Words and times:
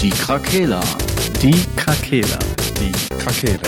Die 0.00 0.10
Krakela. 0.10 0.80
Die 1.40 1.64
Krakela. 1.74 2.38
Die 2.78 2.92
Krakela. 3.16 3.62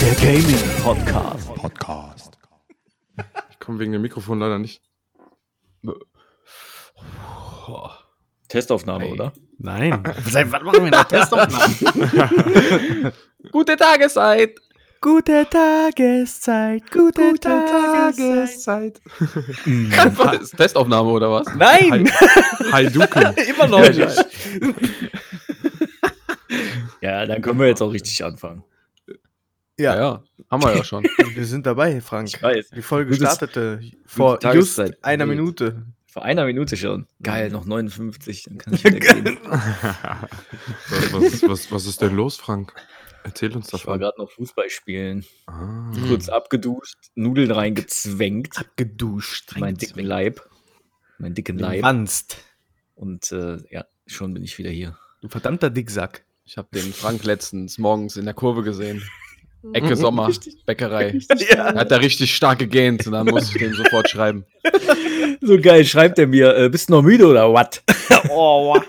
Der 0.00 0.14
Gaming 0.14 0.82
Podcast. 0.82 1.54
Podcast. 1.54 2.38
Ich 3.50 3.58
komme 3.58 3.80
wegen 3.80 3.92
dem 3.92 4.02
Mikrofon 4.02 4.38
leider 4.38 4.58
nicht. 4.58 4.80
Testaufnahme, 8.48 9.04
Ey. 9.06 9.12
oder? 9.12 9.32
Nein. 9.58 10.02
Seit 10.28 10.50
wann 10.50 10.64
machen 10.64 10.84
wir 10.84 10.90
noch 10.90 11.04
Testaufnahmen? 11.04 13.12
Gute 13.52 13.76
Tageszeit! 13.76 14.58
Gute 15.00 15.46
Tageszeit, 15.48 16.90
gute, 16.90 17.34
Tageszeit. 17.38 19.00
Was 20.16 20.40
ist 20.40 20.56
Testaufnahme 20.56 21.08
oder 21.10 21.30
was? 21.30 21.46
Nein! 21.54 22.10
Heiduken. 22.72 23.32
Immer 23.48 23.68
noch 23.68 23.78
nicht. 23.80 24.00
Ja, 27.00 27.26
dann 27.26 27.42
können 27.42 27.60
wir 27.60 27.68
jetzt 27.68 27.80
auch 27.80 27.92
richtig 27.92 28.24
anfangen. 28.24 28.64
Ja, 29.78 29.94
Ja, 29.94 30.00
ja, 30.00 30.22
haben 30.50 30.62
wir 30.64 30.74
ja 30.76 30.82
schon. 30.82 31.04
wir 31.04 31.44
sind 31.46 31.64
dabei, 31.66 32.00
Frank. 32.00 32.26
Ich 32.34 32.42
weiß. 32.42 32.70
Die 32.70 32.82
Folge 32.82 33.12
Gutes- 33.16 33.36
startete 33.36 33.80
vor 34.04 34.32
gute 34.38 34.48
just 34.56 34.74
Tageszeit. 34.76 34.98
einer. 35.04 35.26
Minute. 35.26 35.86
Vor 36.10 36.24
einer 36.24 36.46
Minute 36.46 36.76
schon. 36.76 37.06
Geil, 37.22 37.50
noch 37.50 37.66
59, 37.66 38.44
dann 38.44 38.58
kann 38.58 38.72
ich 38.74 38.84
wieder 38.84 38.98
gehen. 38.98 39.38
Was, 39.44 41.12
was, 41.12 41.42
was, 41.42 41.72
was 41.72 41.86
ist 41.86 42.00
denn 42.00 42.14
los, 42.16 42.36
Frank? 42.36 42.72
Erzähl 43.24 43.54
uns 43.54 43.66
Ich 43.66 43.72
war 43.72 43.78
davon. 43.80 44.00
gerade 44.00 44.18
noch 44.18 44.30
Fußball 44.30 44.70
spielen. 44.70 45.24
Ah. 45.46 45.90
Kurz 46.08 46.28
abgeduscht, 46.30 46.96
Nudeln 47.14 47.50
reingezwängt. 47.50 48.54
Geduscht. 48.76 49.56
Meinen 49.58 49.76
dicken 49.76 50.04
Leib. 50.04 50.48
Meinen 51.18 51.34
dicken 51.34 51.58
Leib. 51.58 51.82
Wanst. 51.82 52.38
Und 52.94 53.30
äh, 53.32 53.58
ja, 53.70 53.84
schon 54.06 54.32
bin 54.32 54.42
ich 54.44 54.56
wieder 54.56 54.70
hier. 54.70 54.96
Du 55.20 55.28
verdammter 55.28 55.68
Dicksack. 55.68 56.24
Ich 56.44 56.56
habe 56.56 56.68
den 56.72 56.92
Frank 56.94 57.24
letztens 57.24 57.76
morgens 57.76 58.16
in 58.16 58.24
der 58.24 58.34
Kurve 58.34 58.62
gesehen. 58.62 59.02
Ecke 59.72 59.96
Sommer, 59.96 60.30
Bäckerei. 60.66 61.18
Ja. 61.50 61.70
Er 61.70 61.74
hat 61.74 61.90
da 61.90 61.96
richtig 61.96 62.34
stark 62.34 62.58
gegähnt 62.58 63.06
und 63.06 63.12
dann 63.12 63.26
musste 63.26 63.56
ich 63.56 63.62
dem 63.62 63.74
sofort 63.74 64.08
schreiben. 64.08 64.44
So 65.40 65.58
geil, 65.60 65.84
schreibt 65.84 66.18
er 66.18 66.26
mir, 66.26 66.56
äh, 66.56 66.68
bist 66.68 66.88
du 66.88 66.94
noch 66.94 67.02
müde 67.02 67.26
oder 67.26 67.52
was? 67.52 67.82
Oh, 68.30 68.74
wow. 68.74 68.84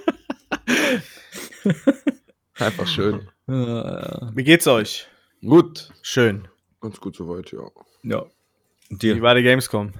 Einfach 2.55 2.87
schön. 2.87 3.29
Wie 3.45 4.43
geht's 4.43 4.65
euch? 4.65 5.07
Gut. 5.41 5.89
Schön. 6.01 6.47
Ganz 6.81 6.99
gut 6.99 7.15
soweit, 7.15 7.51
ja. 7.51 7.69
ja. 8.03 8.25
Und 8.89 9.03
Wie 9.03 9.21
war 9.21 9.35
die 9.35 9.43
Gamescom? 9.43 9.93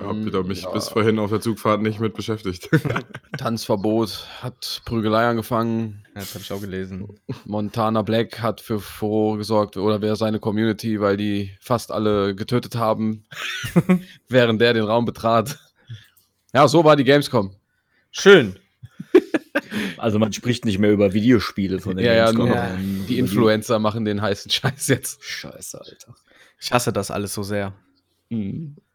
Ich 0.00 0.06
habe 0.06 0.24
wieder 0.24 0.44
mich 0.44 0.62
ja. 0.62 0.70
bis 0.70 0.88
vorhin 0.88 1.18
auf 1.18 1.30
der 1.30 1.40
Zugfahrt 1.40 1.82
nicht 1.82 1.98
mit 2.00 2.14
beschäftigt. 2.14 2.70
Tanzverbot, 3.38 4.26
hat 4.40 4.82
Prügelei 4.84 5.26
angefangen. 5.26 6.04
Ja, 6.14 6.20
das 6.20 6.34
habe 6.34 6.44
ich 6.44 6.52
auch 6.52 6.60
gelesen. 6.60 7.08
Montana 7.44 8.02
Black 8.02 8.40
hat 8.40 8.60
für 8.60 8.80
Furore 8.80 9.38
gesorgt, 9.38 9.76
oder 9.76 10.00
wer 10.00 10.16
seine 10.16 10.38
Community, 10.38 11.00
weil 11.00 11.16
die 11.16 11.50
fast 11.60 11.90
alle 11.90 12.34
getötet 12.34 12.76
haben, 12.76 13.24
während 14.28 14.60
der 14.60 14.72
den 14.72 14.84
Raum 14.84 15.04
betrat. 15.04 15.58
Ja, 16.54 16.68
so 16.68 16.84
war 16.84 16.96
die 16.96 17.04
Gamescom. 17.04 17.54
Schön. 18.10 18.58
Also 19.96 20.20
man 20.20 20.32
spricht 20.32 20.64
nicht 20.64 20.78
mehr 20.78 20.92
über 20.92 21.12
Videospiele 21.12 21.80
von 21.80 21.96
der 21.96 22.06
Ja, 22.06 22.12
ja, 22.12 22.24
Gamescom, 22.26 22.46
sondern 22.46 23.06
Die 23.08 23.18
Influencer 23.18 23.80
machen 23.80 24.04
den 24.04 24.22
heißen 24.22 24.48
Scheiß 24.50 24.86
jetzt. 24.86 25.22
Scheiße, 25.24 25.80
Alter. 25.80 26.14
Ich 26.60 26.72
hasse 26.72 26.92
das 26.92 27.10
alles 27.10 27.34
so 27.34 27.42
sehr. 27.42 27.72
Aber 28.30 28.87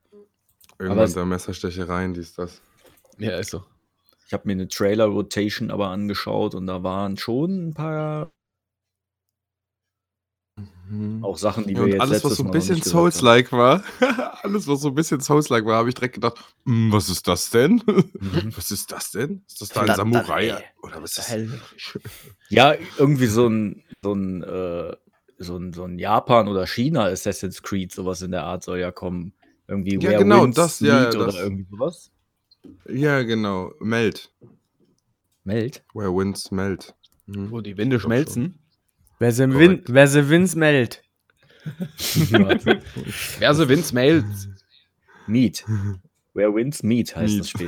Irgendwann 0.80 1.14
da 1.14 1.26
Messerstechereien, 1.26 2.14
dies, 2.14 2.34
das. 2.34 2.62
Ja, 3.18 3.38
ist 3.38 3.52
so. 3.52 3.64
Ich 4.28 4.34
habe 4.34 4.48
mir 4.48 4.54
eine 4.54 4.68
Trailer-Rotation 4.68 5.70
aber 5.70 5.90
angeschaut 5.90 6.56
und 6.56 6.68
da 6.68 6.84
waren 6.84 7.18
schon 7.18 7.70
ein 7.70 7.74
paar 7.74 8.32
auch 11.22 11.38
Sachen, 11.38 11.68
die 11.68 11.76
wir 11.76 11.84
und 11.84 11.90
jetzt 11.90 12.02
alles, 12.02 12.24
was 12.24 12.36
so 12.36 12.44
ein 12.44 12.52
bisschen. 12.52 12.82
Souls-like 12.82 13.52
war, 13.52 13.84
alles, 14.44 14.68
was 14.68 14.82
so 14.82 14.90
ein 14.90 14.96
bisschen 14.96 15.22
Souls-like 15.22 15.66
war, 15.66 15.78
habe 15.78 15.90
ich 15.90 15.96
direkt 15.96 16.16
gedacht, 16.16 16.38
"Hm, 16.66 16.92
was 16.92 17.10
ist 17.10 17.28
das 17.28 17.50
denn? 17.50 17.82
Mhm. 17.86 18.52
Was 18.56 18.72
ist 18.72 18.92
das 18.92 19.12
denn? 19.12 19.44
Ist 19.48 19.62
das 19.62 19.70
da 19.70 19.82
ein 19.82 19.96
Samurai? 19.96 20.48
ey. 20.50 20.64
Oder 20.82 21.02
was 21.02 21.18
ist 21.18 21.30
Hell. 21.30 21.50
Ja, 22.50 22.76
irgendwie 22.98 23.28
so 23.28 23.48
ein, 23.48 23.84
so 24.04 24.14
ein, 24.14 24.44
äh, 24.44 24.96
so 25.40 25.58
ein, 25.58 25.74
so 25.74 25.86
ein 25.86 25.98
Japan 25.98 26.48
oder 26.48 26.68
China 26.68 27.06
Assassin's 27.06 27.64
Creed, 27.64 27.92
sowas 27.92 28.22
in 28.22 28.32
der 28.32 28.44
Art 28.44 28.64
soll 28.64 28.80
ja 28.80 28.92
kommen. 28.92 29.34
Irgendwie 29.68 29.96
Ja, 29.96 30.10
Where 30.12 30.18
genau, 30.20 30.44
Winds 30.44 30.56
das, 30.56 30.80
ja, 30.80 31.04
ja, 31.04 31.10
oder 31.10 31.26
das. 31.28 31.36
irgendwie 31.36 31.66
sowas. 31.70 32.12
Ja, 32.88 33.22
genau. 33.24 33.72
Melt. 33.80 34.32
Meld. 35.44 35.84
Where 35.94 36.16
winds 36.16 36.52
melt. 36.52 36.96
Mhm. 37.26 37.48
Oh, 37.48 37.52
Wo 37.52 37.62
die 37.62 37.76
Winde 37.78 38.00
schmelzen? 38.00 38.60
Wer 39.20 39.32
sie, 39.32 39.54
Win 39.54 39.82
wer 39.88 40.08
sie 40.08 40.30
Wins 40.30 40.56
meldet. 40.56 41.02
Wer 43.40 43.54
so 43.56 43.70
Winds 43.70 43.94
melt. 43.94 44.26
Meet. 45.28 45.66
Where 46.34 46.54
Winds 46.54 46.84
Meet 46.84 47.16
heißt 47.16 47.40
das 47.40 47.50
Spiel. 47.50 47.68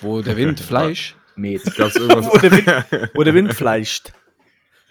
Wo 0.00 0.22
der 0.22 0.36
Wind 0.36 0.58
Fleisch. 0.68 1.16
Irgendwas? 1.36 1.94
Wo 1.96 2.38
der 2.38 2.50
Wind, 2.52 3.10
wo 3.14 3.22
der 3.22 3.34
Wind 3.34 3.54
fleischt. 3.54 4.12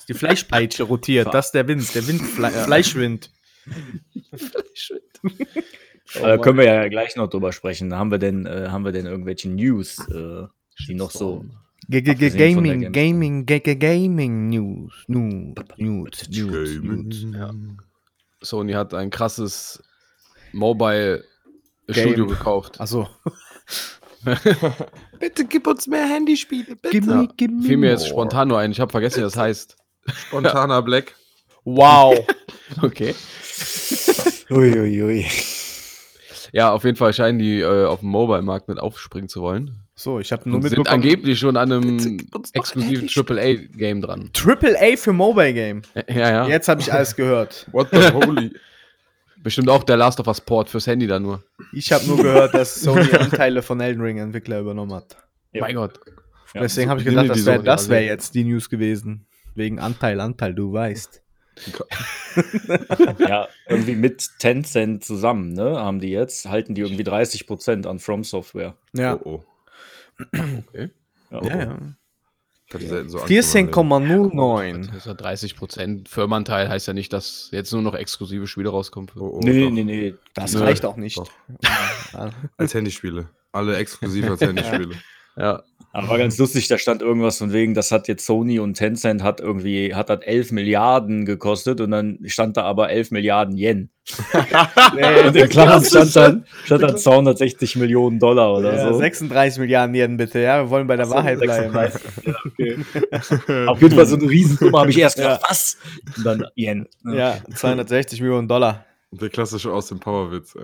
Die 0.08 0.14
Fleischpeitsche 0.14 0.84
rotiert. 0.84 1.34
Das 1.34 1.47
ist 1.47 1.52
der 1.53 1.68
Wind. 1.68 1.94
Der 1.96 2.08
Wind 2.08 2.22
Fle 2.22 2.52
Fleischwind. 2.52 3.31
Aber 6.16 6.28
da 6.28 6.38
können 6.38 6.58
wir 6.58 6.66
ja 6.66 6.88
gleich 6.88 7.16
noch 7.16 7.30
drüber 7.30 7.52
sprechen. 7.52 7.94
Haben 7.94 8.12
wir 8.12 8.20
denn, 8.20 8.46
äh, 8.46 8.68
haben 8.70 8.86
wir 8.86 8.92
denn 8.92 9.06
irgendwelche 9.06 9.50
News, 9.50 10.00
äh, 10.09 10.44
die 10.88 10.94
noch 10.94 11.12
so. 11.12 11.46
G 11.90 12.00
-g 12.00 12.14
-g 12.14 12.38
Gaming. 12.38 12.92
Gaming, 12.92 13.46
G 13.46 13.58
-g 13.58 13.76
Gaming 13.76 14.50
News. 14.50 14.94
News, 15.08 15.56
News, 15.78 16.30
News, 16.30 16.80
News. 16.81 17.26
Ja. 17.34 17.52
Sony 18.42 18.74
hat 18.74 18.94
ein 18.94 19.09
krasses 19.09 19.82
Mobile-Studio 20.53 22.28
gekauft. 22.28 22.80
Achso. 22.80 23.09
Bitte 25.20 25.46
gib 25.46 25.68
uns 25.68 25.88
mehr 25.88 26.08
Handyspiele, 26.08 26.76
bitte. 26.76 26.90
Gib 26.92 27.06
mir, 27.06 27.28
gib 27.38 27.52
mir 27.52 27.64
Fiel 27.64 27.78
mir 27.78 27.92
jetzt 27.92 28.08
spontan 28.08 28.47
nur 28.47 28.59
ein. 28.59 28.72
Ich 28.72 28.80
habe 28.80 28.92
vergessen, 28.92 29.18
wie 29.18 29.24
das 29.24 29.38
heißt. 29.38 29.76
Spontaner 30.28 30.82
Black. 30.82 31.16
Wow. 31.66 32.16
Okay. 32.81 33.14
Uiuiui. 34.50 35.26
Ja, 36.52 36.72
auf 36.72 36.84
jeden 36.84 36.98
Fall 36.98 37.14
scheinen 37.14 37.38
die 37.38 37.59
äh, 37.59 37.86
auf 37.86 38.00
dem 38.00 38.09
Mobile-Markt 38.09 38.68
mit 38.68 38.80
aufspringen 38.80 39.30
zu 39.30 39.42
wollen. 39.42 39.78
So, 39.94 40.20
ich 40.20 40.31
habe 40.31 40.50
nur 40.50 40.58
Und 40.58 40.62
sind 40.64 40.72
mitbekommen. 40.78 41.03
angeblich 41.03 41.40
schon 41.40 41.58
an 41.58 41.72
einem 41.72 42.18
exklusiven 42.53 43.08
AAA-Game 43.14 44.02
dran. 44.02 44.30
Triple 44.34 44.76
A 44.80 44.98
für 44.98 45.14
Mobile 45.14 45.53
Game. 45.53 45.84
Ja, 46.09 46.30
ja. 46.31 46.48
Jetzt 46.48 46.68
habe 46.68 46.81
ich 46.81 46.92
alles 46.92 47.16
gehört. 47.16 47.68
What 47.72 47.90
the 47.92 48.12
holy. 48.14 48.52
Bestimmt 49.44 49.70
auch 49.70 49.84
der 49.84 49.97
Last 49.97 50.20
of 50.20 50.28
Us 50.28 50.42
Port 50.42 50.70
fürs 50.70 50.88
Handy 50.88 51.08
dann 51.08 51.22
nur. 51.24 51.44
Ich 51.72 51.92
habe 51.92 52.06
nur 52.08 52.18
gehört, 52.18 52.53
dass 52.56 52.82
Sony 52.82 53.14
Anteile 53.14 53.62
von 53.62 53.80
Elden 53.80 54.02
Ring 54.02 54.18
Entwickler 54.18 54.59
übernommen 54.59 54.94
hat. 54.94 55.16
Ja. 55.53 55.62
Mein 55.62 55.76
Gott. 55.76 56.00
Ja, 56.53 56.62
Deswegen 56.62 56.90
habe 56.90 57.00
ich 57.00 57.06
gedacht, 57.06 57.30
das 57.30 57.46
wäre 57.46 57.78
so 57.78 57.90
wär 57.90 58.03
jetzt 58.03 58.34
die 58.34 58.44
News 58.44 58.70
gewesen. 58.70 59.28
Wegen 59.53 59.80
Anteil, 59.80 60.20
Anteil, 60.20 60.53
du 60.53 60.74
weißt. 60.74 61.22
Ja, 63.20 63.48
irgendwie 63.70 63.96
mit 63.96 64.30
Tencent 64.40 65.04
zusammen, 65.04 65.54
ne? 65.54 65.78
Haben 65.80 66.00
die 66.00 66.10
jetzt, 66.10 66.48
halten 66.50 66.76
die 66.76 66.82
irgendwie 66.82 67.04
30% 67.04 67.88
an 67.88 68.00
From 68.00 68.24
Software. 68.24 68.76
Ja. 68.94 69.16
Oh, 69.24 69.44
oh. 69.44 69.44
Okay. 70.70 70.90
Ja. 71.32 71.44
Ja, 71.44 71.60
ja. 71.60 71.78
Ich 72.68 72.74
hatte 72.74 72.88
selten 72.88 73.10
so 73.10 73.20
Angst 73.20 73.56
in 73.56 73.66
meinem 73.66 74.06
Leben. 74.08 74.40
14,09. 74.40 74.88
Das 74.88 74.96
ist 74.97 75.06
ja 75.06 75.14
30 75.14 75.56
Prozent. 75.56 76.09
Firmenanteil 76.09 76.68
heißt 76.68 76.88
ja 76.88 76.94
nicht, 76.94 77.14
dass 77.14 77.50
jetzt 77.52 77.72
nur 77.72 77.82
noch 77.84 77.94
exklusive 77.94 78.47
Spiele 78.47 78.70
rauskommen. 78.70 79.09
Oh, 79.16 79.35
oh, 79.35 79.40
Nee, 79.44 79.66
doch. 79.66 79.72
nee, 79.72 79.84
nee. 79.84 80.16
Das 80.34 80.59
reicht 80.59 80.84
auch 80.85 80.97
nicht. 80.97 81.22
Ja. 82.14 82.32
Als 82.58 82.74
Handyspiele. 82.74 83.29
Alle 83.52 83.78
exklusiv 83.78 84.29
als 84.29 84.41
Handyspiele. 84.41 84.96
Ja. 85.37 85.64
Aber 85.96 86.09
war 86.09 86.17
ganz 86.17 86.37
lustig, 86.37 86.67
da 86.67 86.78
stand 86.78 87.02
irgendwas 87.02 87.37
von 87.37 87.53
wegen, 87.53 87.73
das 87.73 87.90
hat 87.90 88.09
jetzt 88.09 88.26
Sony 88.26 88.59
und 88.59 88.73
Tencent 88.73 89.23
hat 89.23 89.40
irgendwie, 89.40 89.96
hat 89.96 90.09
das 90.09 90.20
11 90.23 90.52
Milliarden 90.52 91.26
gekostet 91.26 91.79
und 91.79 91.91
dann 91.91 92.20
stand 92.26 92.58
da 92.58 92.64
aber 92.64 92.90
11 92.90 93.11
Milliarden 93.11 93.55
Yen. 93.55 93.90
Und 94.34 95.35
in 95.37 95.47
Klammern 95.47 95.85
stand 95.85 96.14
dann, 96.17 96.46
stand 96.66 96.84
dann 96.84 96.97
260 96.97 97.78
Millionen 97.78 98.20
Dollar 98.20 98.58
oder 98.58 98.76
Ja, 98.76 98.91
so. 98.91 98.99
36 98.99 99.59
Milliarden 99.61 99.96
Yen 99.96 100.17
bitte, 100.17 100.40
ja. 100.40 100.64
Wir 100.64 100.70
wollen 100.70 100.85
bei 100.85 100.97
der 100.97 101.09
Wahrheit 101.09 101.40
bleiben. 101.40 101.72
36. 101.72 102.02
Ja, 102.26 102.35
okay. 102.46 103.66
Auf 103.67 103.81
jeden 103.81 103.96
Fall 103.96 104.05
so 104.05 104.17
eine 104.17 104.29
Riesensumme 104.29 104.78
habe 104.78 104.90
ich 104.90 104.97
erst 104.99 105.16
gedacht, 105.16 105.43
was? 105.47 105.78
Und 106.17 106.26
dann 106.26 106.46
Yen. 106.58 106.90
Ja, 107.05 107.38
260 107.55 108.20
Millionen 108.20 108.49
Dollar. 108.49 108.84
Der 109.11 109.29
klassische 109.29 109.72
aus 109.72 109.88
dem 109.88 110.02
Powerwitz. 110.02 110.58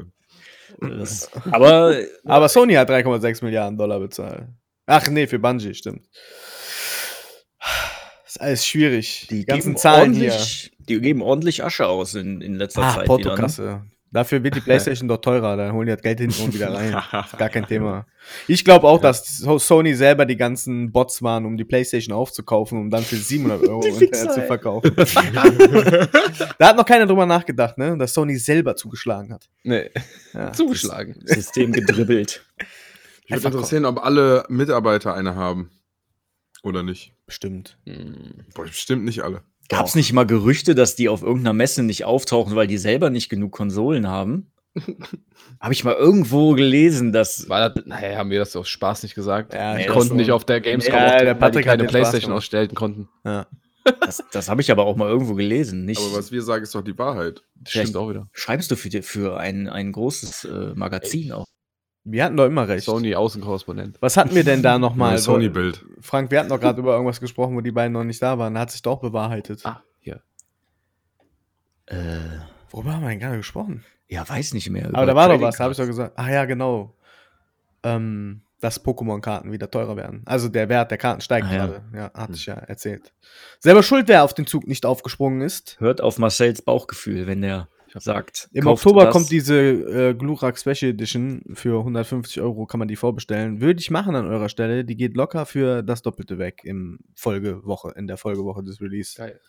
Das, 0.82 1.30
aber 1.52 1.96
Aber 2.26 2.50
Sony 2.50 2.74
hat 2.74 2.90
3,6 2.90 3.46
Milliarden 3.46 3.78
Dollar 3.78 4.02
bezahlt. 4.02 4.44
Ach 4.92 5.08
nee, 5.10 5.26
für 5.28 5.40
Bungie, 5.40 5.74
stimmt. 5.74 6.06
Das 8.24 8.36
ist 8.36 8.42
alles 8.42 8.66
schwierig. 8.66 9.28
Die 9.30 9.46
ganzen 9.46 9.70
geben 9.70 9.78
Zahlen 9.78 10.14
hier. 10.14 10.36
Die 10.80 11.00
geben 11.00 11.22
ordentlich 11.22 11.64
Asche 11.64 11.88
aus 11.88 12.16
in, 12.16 12.42
in 12.42 12.56
letzter 12.56 12.82
Ah, 12.84 12.96
Zeit. 12.96 13.06
Portokasse. 13.06 13.84
Dafür 14.14 14.44
wird 14.44 14.56
die 14.56 14.60
Playstation 14.62 15.08
doch 15.08 15.20
teurer, 15.22 15.56
dann 15.56 15.72
holen 15.72 15.86
die 15.88 15.94
das 15.94 16.02
Geld 16.02 16.20
hinten 16.20 16.42
und 16.44 16.54
wieder 16.54 16.74
rein. 16.74 16.92
Gar 17.38 17.50
kein 17.50 17.66
Thema. 17.68 18.06
Ich 18.48 18.66
glaube 18.66 18.86
auch, 18.88 19.00
dass 19.00 19.38
So- 19.38 19.58
Sony 19.58 19.94
selber 19.96 20.26
die 20.26 20.36
ganzen 20.36 20.92
Bots 20.92 21.22
waren, 21.24 21.46
um 21.46 21.56
die 21.56 21.64
Playstation 21.64 22.14
aufzukaufen, 22.14 22.78
um 22.78 22.90
dann 22.90 23.04
für 23.04 23.16
700 23.16 23.62
Euro 23.70 23.82
Die 23.82 24.12
zu 24.12 24.42
verkaufen. 24.42 24.94
da 26.58 26.68
hat 26.68 26.76
noch 26.76 26.86
keiner 26.86 27.06
drüber 27.06 27.26
nachgedacht, 27.26 27.78
ne? 27.78 27.98
Dass 27.98 28.14
Sony 28.14 28.36
selber 28.36 28.76
zugeschlagen 28.76 29.32
hat. 29.34 29.48
Nee, 29.64 29.90
Ja. 30.34 30.52
zugeschlagen. 30.52 31.16
System 31.26 31.72
gedribbelt. 31.72 32.44
Ich 33.38 33.44
würde 33.44 33.58
interessieren, 33.58 33.86
ob 33.86 34.04
alle 34.04 34.46
Mitarbeiter 34.50 35.14
eine 35.14 35.36
haben. 35.36 35.70
Oder 36.64 36.84
nicht. 36.84 37.14
Bestimmt. 37.26 37.78
Hm. 37.88 38.46
Boah, 38.54 38.66
bestimmt 38.66 39.04
nicht 39.04 39.22
alle. 39.24 39.42
Gab 39.70 39.86
es 39.88 39.96
nicht 39.96 40.12
mal 40.14 40.26
Gerüchte, 40.26 40.76
dass 40.76 40.96
die 40.96 41.10
auf 41.10 41.22
irgendeiner 41.24 41.54
Messe 41.54 41.82
nicht 41.82 42.04
auftauchen, 42.06 42.56
weil 42.56 42.68
die 42.68 42.78
selber 42.78 43.10
nicht 43.10 43.30
genug 43.30 43.52
Konsolen 43.52 44.08
haben? 44.08 44.52
Habe 45.60 45.74
ich 45.74 45.84
mal 45.84 45.96
irgendwo 45.96 46.54
gelesen, 46.54 47.12
dass. 47.12 47.50
War 47.50 47.70
das, 47.70 47.86
naja, 47.86 48.18
haben 48.18 48.30
wir 48.30 48.40
das 48.40 48.56
aus 48.56 48.70
Spaß 48.70 49.04
nicht 49.04 49.16
gesagt? 49.16 49.54
Ja, 49.54 49.76
die 49.76 49.86
das 49.86 49.94
konnten 49.94 50.10
so- 50.10 50.16
nicht 50.16 50.32
auf 50.32 50.46
der 50.46 50.62
Gamescom, 50.62 50.94
Ja, 50.94 51.06
auftreten, 51.06 51.26
der 51.26 51.34
weil 51.36 51.40
Patrick 51.40 51.66
keine 51.66 51.84
Playstation 51.86 52.32
ausstellen 52.32 52.74
konnten. 52.76 53.10
Ja. 53.26 53.48
Das, 54.00 54.24
das 54.32 54.48
habe 54.48 54.62
ich 54.62 54.70
aber 54.70 54.86
auch 54.86 54.96
mal 54.96 55.10
irgendwo 55.10 55.34
gelesen. 55.34 55.86
Nicht, 55.86 56.00
Aber 56.00 56.18
was 56.20 56.32
wir 56.32 56.44
sagen, 56.44 56.62
ist 56.64 56.76
doch 56.76 56.84
die 56.84 56.96
Wahrheit. 57.00 57.42
Das 57.56 57.72
stimmt 57.72 57.96
auch 57.98 58.12
wieder. 58.12 58.30
schreibst 58.32 58.70
du 58.70 58.76
für, 58.76 59.02
für 59.02 59.40
ein, 59.40 59.68
ein 59.68 59.92
großes 59.92 60.46
äh, 60.46 60.74
Magazin 60.76 61.32
auch? 61.32 61.48
Wir 62.04 62.24
hatten 62.26 62.36
doch 62.38 62.46
immer 62.48 62.68
recht. 62.68 62.84
Sony 62.86 63.14
Außenkorrespondent. 63.16 63.98
Was 64.02 64.18
hatten 64.18 64.34
wir 64.34 64.44
denn 64.44 64.64
da 64.64 64.80
nochmal? 64.80 65.12
Mein 65.12 65.18
Sony-Bild. 65.20 65.86
Frank, 66.00 66.32
wir 66.32 66.40
hatten 66.40 66.50
doch 66.50 66.60
gerade 66.60 66.80
über 66.80 66.94
irgendwas 66.94 67.20
gesprochen, 67.20 67.56
wo 67.56 67.62
die 67.62 67.72
beiden 67.72 67.94
noch 67.94 68.04
nicht 68.04 68.22
da 68.22 68.40
waren. 68.40 68.56
Da 68.56 68.62
hat 68.62 68.72
sich 68.72 68.82
doch 68.82 69.00
bewahrheitet. 69.00 69.62
Ah, 69.66 69.84
hier. 70.00 70.22
Äh, 71.86 71.96
Worüber 72.72 72.94
haben 72.94 73.02
wir 73.04 73.10
denn 73.10 73.20
gerade 73.20 73.38
gesprochen? 73.38 73.84
ja, 74.08 74.28
weiß 74.28 74.54
nicht 74.54 74.70
mehr. 74.70 74.90
Aber 74.94 75.06
da 75.06 75.16
war 75.16 75.28
doch 75.28 75.34
Trading 75.36 75.48
was, 75.48 75.58
da 75.58 75.64
habe 75.64 75.72
ich 75.72 75.78
doch 75.78 75.86
gesagt. 75.86 76.18
Ah 76.18 76.30
ja, 76.30 76.46
genau. 76.46 76.96
Ähm, 77.84 78.42
dass 78.60 78.84
Pokémon-Karten 78.84 79.52
wieder 79.52 79.72
teurer 79.72 79.96
werden. 79.96 80.22
Also 80.26 80.50
der 80.50 80.70
Wert 80.70 80.92
der 80.92 80.98
Karten 80.98 81.22
steigt 81.22 81.48
Ah, 81.48 81.54
ja. 81.54 81.66
gerade. 81.66 81.84
Ja, 81.96 82.12
hatte 82.14 82.34
ich 82.34 82.46
ja 82.46 82.56
erzählt. 82.56 83.14
Selber 83.60 83.84
schuld, 83.84 84.08
wer 84.08 84.24
auf 84.24 84.34
den 84.34 84.46
Zug 84.48 84.68
nicht 84.68 84.86
aufgesprungen 84.86 85.42
ist. 85.42 85.80
Hört 85.80 86.02
auf 86.02 86.18
Marcells 86.20 86.62
Bauchgefühl, 86.62 87.26
wenn 87.28 87.42
der 87.42 87.70
sagt. 88.00 88.50
Im 88.54 88.68
Oktober 88.68 89.06
das. 89.06 89.14
kommt 89.14 89.32
diese 89.32 89.56
äh, 89.56 90.14
Glurak 90.14 90.58
Special 90.58 90.92
Edition. 90.92 91.44
Für 91.54 91.80
150 91.80 92.42
Euro 92.42 92.66
kann 92.66 92.80
man 92.80 92.88
die 92.88 92.96
vorbestellen. 92.96 93.62
Würde 93.62 93.80
ich 93.80 93.92
machen 93.92 94.16
an 94.16 94.28
eurer 94.28 94.50
Stelle. 94.50 94.86
Die 94.86 94.96
geht 94.96 95.16
locker 95.16 95.46
für 95.46 95.84
das 95.84 96.02
Doppelte 96.02 96.38
weg 96.38 96.62
im 96.64 97.00
Folgewoche, 97.16 97.94
in 97.96 98.08
der 98.08 98.18
Folgewoche 98.18 98.64
des 98.64 98.80
Release. 98.82 99.16
Geil. 99.18 99.40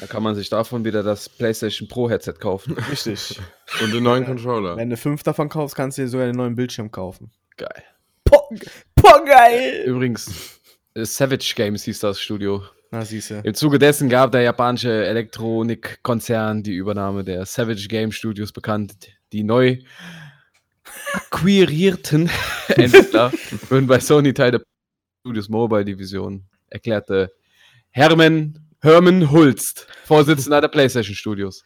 Da 0.00 0.06
kann 0.06 0.22
man 0.22 0.34
sich 0.34 0.48
davon 0.48 0.84
wieder 0.84 1.02
das 1.02 1.28
PlayStation 1.28 1.88
Pro 1.88 2.08
Headset 2.08 2.34
kaufen. 2.34 2.76
Richtig. 2.90 3.40
Und 3.82 3.92
den 3.92 4.02
neuen 4.02 4.24
Controller. 4.24 4.76
Wenn 4.76 4.90
du 4.90 4.96
fünf 4.96 5.22
davon 5.22 5.48
kaufst, 5.48 5.76
kannst 5.76 5.98
du 5.98 6.02
dir 6.02 6.08
sogar 6.08 6.26
den 6.26 6.36
neuen 6.36 6.54
Bildschirm 6.54 6.90
kaufen. 6.90 7.30
Geil. 7.56 7.82
Boah, 8.24 8.48
boah 8.94 9.24
geil! 9.24 9.84
Übrigens, 9.86 10.60
äh, 10.94 11.04
Savage 11.04 11.52
Games 11.54 11.84
hieß 11.84 12.00
das 12.00 12.20
Studio. 12.20 12.62
Na, 12.92 13.06
siehste. 13.06 13.40
Im 13.42 13.54
Zuge 13.54 13.78
dessen 13.78 14.10
gab 14.10 14.32
der 14.32 14.42
japanische 14.42 15.06
Elektronikkonzern 15.06 16.62
die 16.62 16.74
Übernahme 16.74 17.24
der 17.24 17.46
Savage 17.46 17.88
Game 17.88 18.12
Studios 18.12 18.52
bekannt. 18.52 19.08
Die 19.32 19.42
neu 19.42 19.78
akquirierten 21.14 22.28
Entwickler 22.68 23.32
würden 23.70 23.86
bei 23.86 23.98
Sony 23.98 24.34
Teil 24.34 24.50
der 24.50 24.62
Studios 25.20 25.48
Mobile 25.48 25.86
Division, 25.86 26.44
erklärte 26.68 27.32
Hermann 27.88 28.58
Herman 28.82 29.30
Hulst, 29.30 29.86
Vorsitzender 30.04 30.60
der 30.60 30.68
PlayStation 30.68 31.14
Studios. 31.14 31.64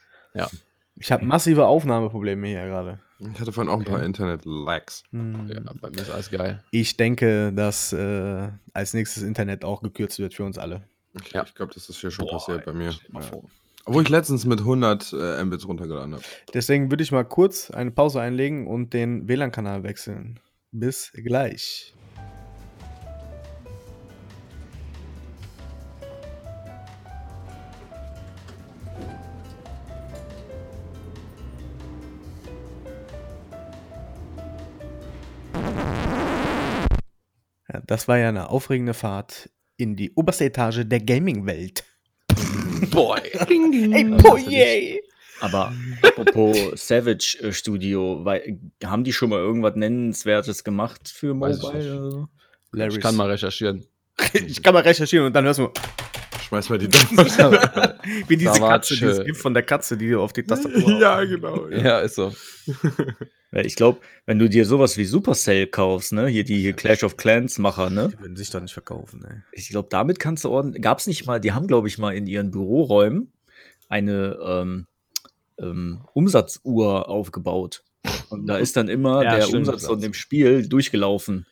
Ich 0.95 1.11
habe 1.11 1.25
massive 1.25 1.67
Aufnahmeprobleme 1.67 2.47
hier 2.47 2.67
gerade. 2.67 3.01
Ich 3.19 3.41
hatte 3.41 3.51
vorhin 3.51 3.73
auch 3.73 3.79
ein 3.79 3.85
paar 3.85 4.03
Internet-Lags. 4.03 5.03
Hm. 5.11 5.49
Ja, 5.49 5.61
bei 5.81 5.91
mir 5.91 6.03
ist 6.03 6.11
alles 6.11 6.31
geil. 6.31 6.63
Ich 6.71 6.97
denke, 6.97 7.53
dass 7.53 7.93
äh, 7.93 8.49
als 8.75 8.95
nächstes 8.95 9.25
Internet 9.25 9.65
auch 9.65 9.83
gekürzt 9.83 10.21
wird 10.21 10.35
für 10.35 10.45
uns 10.45 10.59
alle. 10.59 10.85
Ich, 11.23 11.33
Ja. 11.33 11.45
ich 11.45 11.55
glaube, 11.55 11.73
das 11.75 11.89
ist 11.89 12.01
hier 12.01 12.11
schon 12.11 12.27
Boah, 12.27 12.33
passiert 12.39 12.65
bei 12.65 12.73
mir. 12.73 12.93
vor. 13.21 13.45
Obwohl 13.85 14.03
ich 14.03 14.09
letztens 14.09 14.45
mit 14.45 14.59
100 14.61 15.13
äh, 15.13 15.45
Mbits 15.45 15.67
runtergeladen 15.69 16.15
habe. 16.15 16.25
Deswegen 16.53 16.91
würde 16.91 17.05
ich 17.05 17.13
mal 17.13 17.25
kurz 17.25 17.71
eine 17.71 17.93
Pause 17.93 18.21
einlegen 18.21 18.67
und 18.67 18.93
den 18.93 19.29
WLAN-Kanal 19.29 19.85
wechseln. 19.85 20.41
Bis 20.73 21.13
gleich. 21.15 21.95
Ja, 37.73 37.81
das 37.87 38.07
war 38.09 38.19
ja 38.19 38.29
eine 38.29 38.51
aufregende 38.51 38.95
Fahrt 38.95 39.51
in 39.77 39.97
die 39.97 40.13
oberste 40.15 40.45
Etage 40.47 40.85
der 40.85 41.01
Gaming-Welt. 41.01 41.85
Boy. 42.91 43.21
Ey, 43.23 44.11
Was 44.11 44.25
oh 44.25 44.37
hast 44.37 44.47
du 44.47 44.51
je! 44.51 45.01
Aber 45.41 45.73
apropos 46.03 46.57
Savage 46.75 47.39
äh, 47.43 47.53
Studio, 47.53 48.25
weil, 48.25 48.59
haben 48.85 49.05
die 49.05 49.13
schon 49.13 49.31
mal 49.31 49.39
irgendwas 49.39 49.77
Nennenswertes 49.77 50.65
gemacht 50.65 51.09
für 51.09 51.29
ich 51.29 51.35
Mobile? 51.35 52.11
so? 52.11 52.29
Ich 52.73 53.01
kann 53.01 53.17
mal 53.17 53.31
recherchieren. 53.31 53.87
ich 54.33 54.63
kann 54.63 54.75
mal 54.75 54.83
recherchieren 54.83 55.27
und 55.27 55.35
dann 55.35 55.45
hörst 55.45 55.61
du 55.61 55.71
Schmeiß 56.47 56.69
mal 56.69 56.79
die 56.79 56.87
wie 58.29 58.37
diese. 58.37 58.53
Katze, 58.53 58.95
dieses 58.95 59.25
Gift 59.25 59.41
von 59.41 59.53
der 59.55 59.63
Katze, 59.65 59.97
die 59.97 60.11
du 60.11 60.21
auf 60.21 60.33
die 60.33 60.45
Tastatur 60.45 60.93
Ja, 61.01 61.25
genau. 61.25 61.69
Ja. 61.69 61.79
Ja, 61.79 61.99
ist 62.01 62.15
so. 62.17 62.33
Ich 63.53 63.77
glaube, 63.77 64.01
wenn 64.27 64.39
du 64.39 64.51
dir 64.51 64.67
sowas 64.67 64.99
wie 64.99 65.07
Supercell 65.07 65.67
kaufst, 65.69 66.13
ne, 66.13 66.27
hier 66.27 66.45
die 66.45 66.59
hier 66.59 66.75
Clash 66.75 67.05
of 67.05 67.17
Clans 67.17 67.59
Macher, 67.59 67.89
ne, 67.89 68.11
Die 68.13 68.21
würden 68.21 68.37
sich 68.37 68.51
doch 68.51 68.61
nicht 68.61 68.75
verkaufen, 68.75 69.25
ey. 69.25 69.37
ich 69.53 69.71
glaube, 69.71 69.89
damit 69.91 70.19
kannst 70.19 70.45
du 70.45 70.51
ordentlich. 70.51 70.83
Gab 70.83 70.99
es 70.99 71.07
nicht 71.07 71.25
mal, 71.27 71.41
die 71.41 71.53
haben, 71.53 71.67
glaube 71.67 71.89
ich, 71.89 71.97
mal 71.97 72.15
in 72.15 72.27
ihren 72.27 72.51
Büroräumen 72.51 73.33
eine 73.89 74.37
ähm, 74.45 74.87
ähm, 75.59 76.03
Umsatzuhr 76.13 77.09
aufgebaut. 77.09 77.83
Und 78.29 78.47
da 78.47 78.59
ist 78.59 78.77
dann 78.77 78.89
immer 78.89 79.23
Ja, 79.23 79.37
der 79.37 79.43
stimmt. 79.43 79.69
Umsatz 79.69 79.87
von 79.87 80.01
dem 80.01 80.13
Spiel 80.13 80.69
durchgelaufen. 80.69 81.47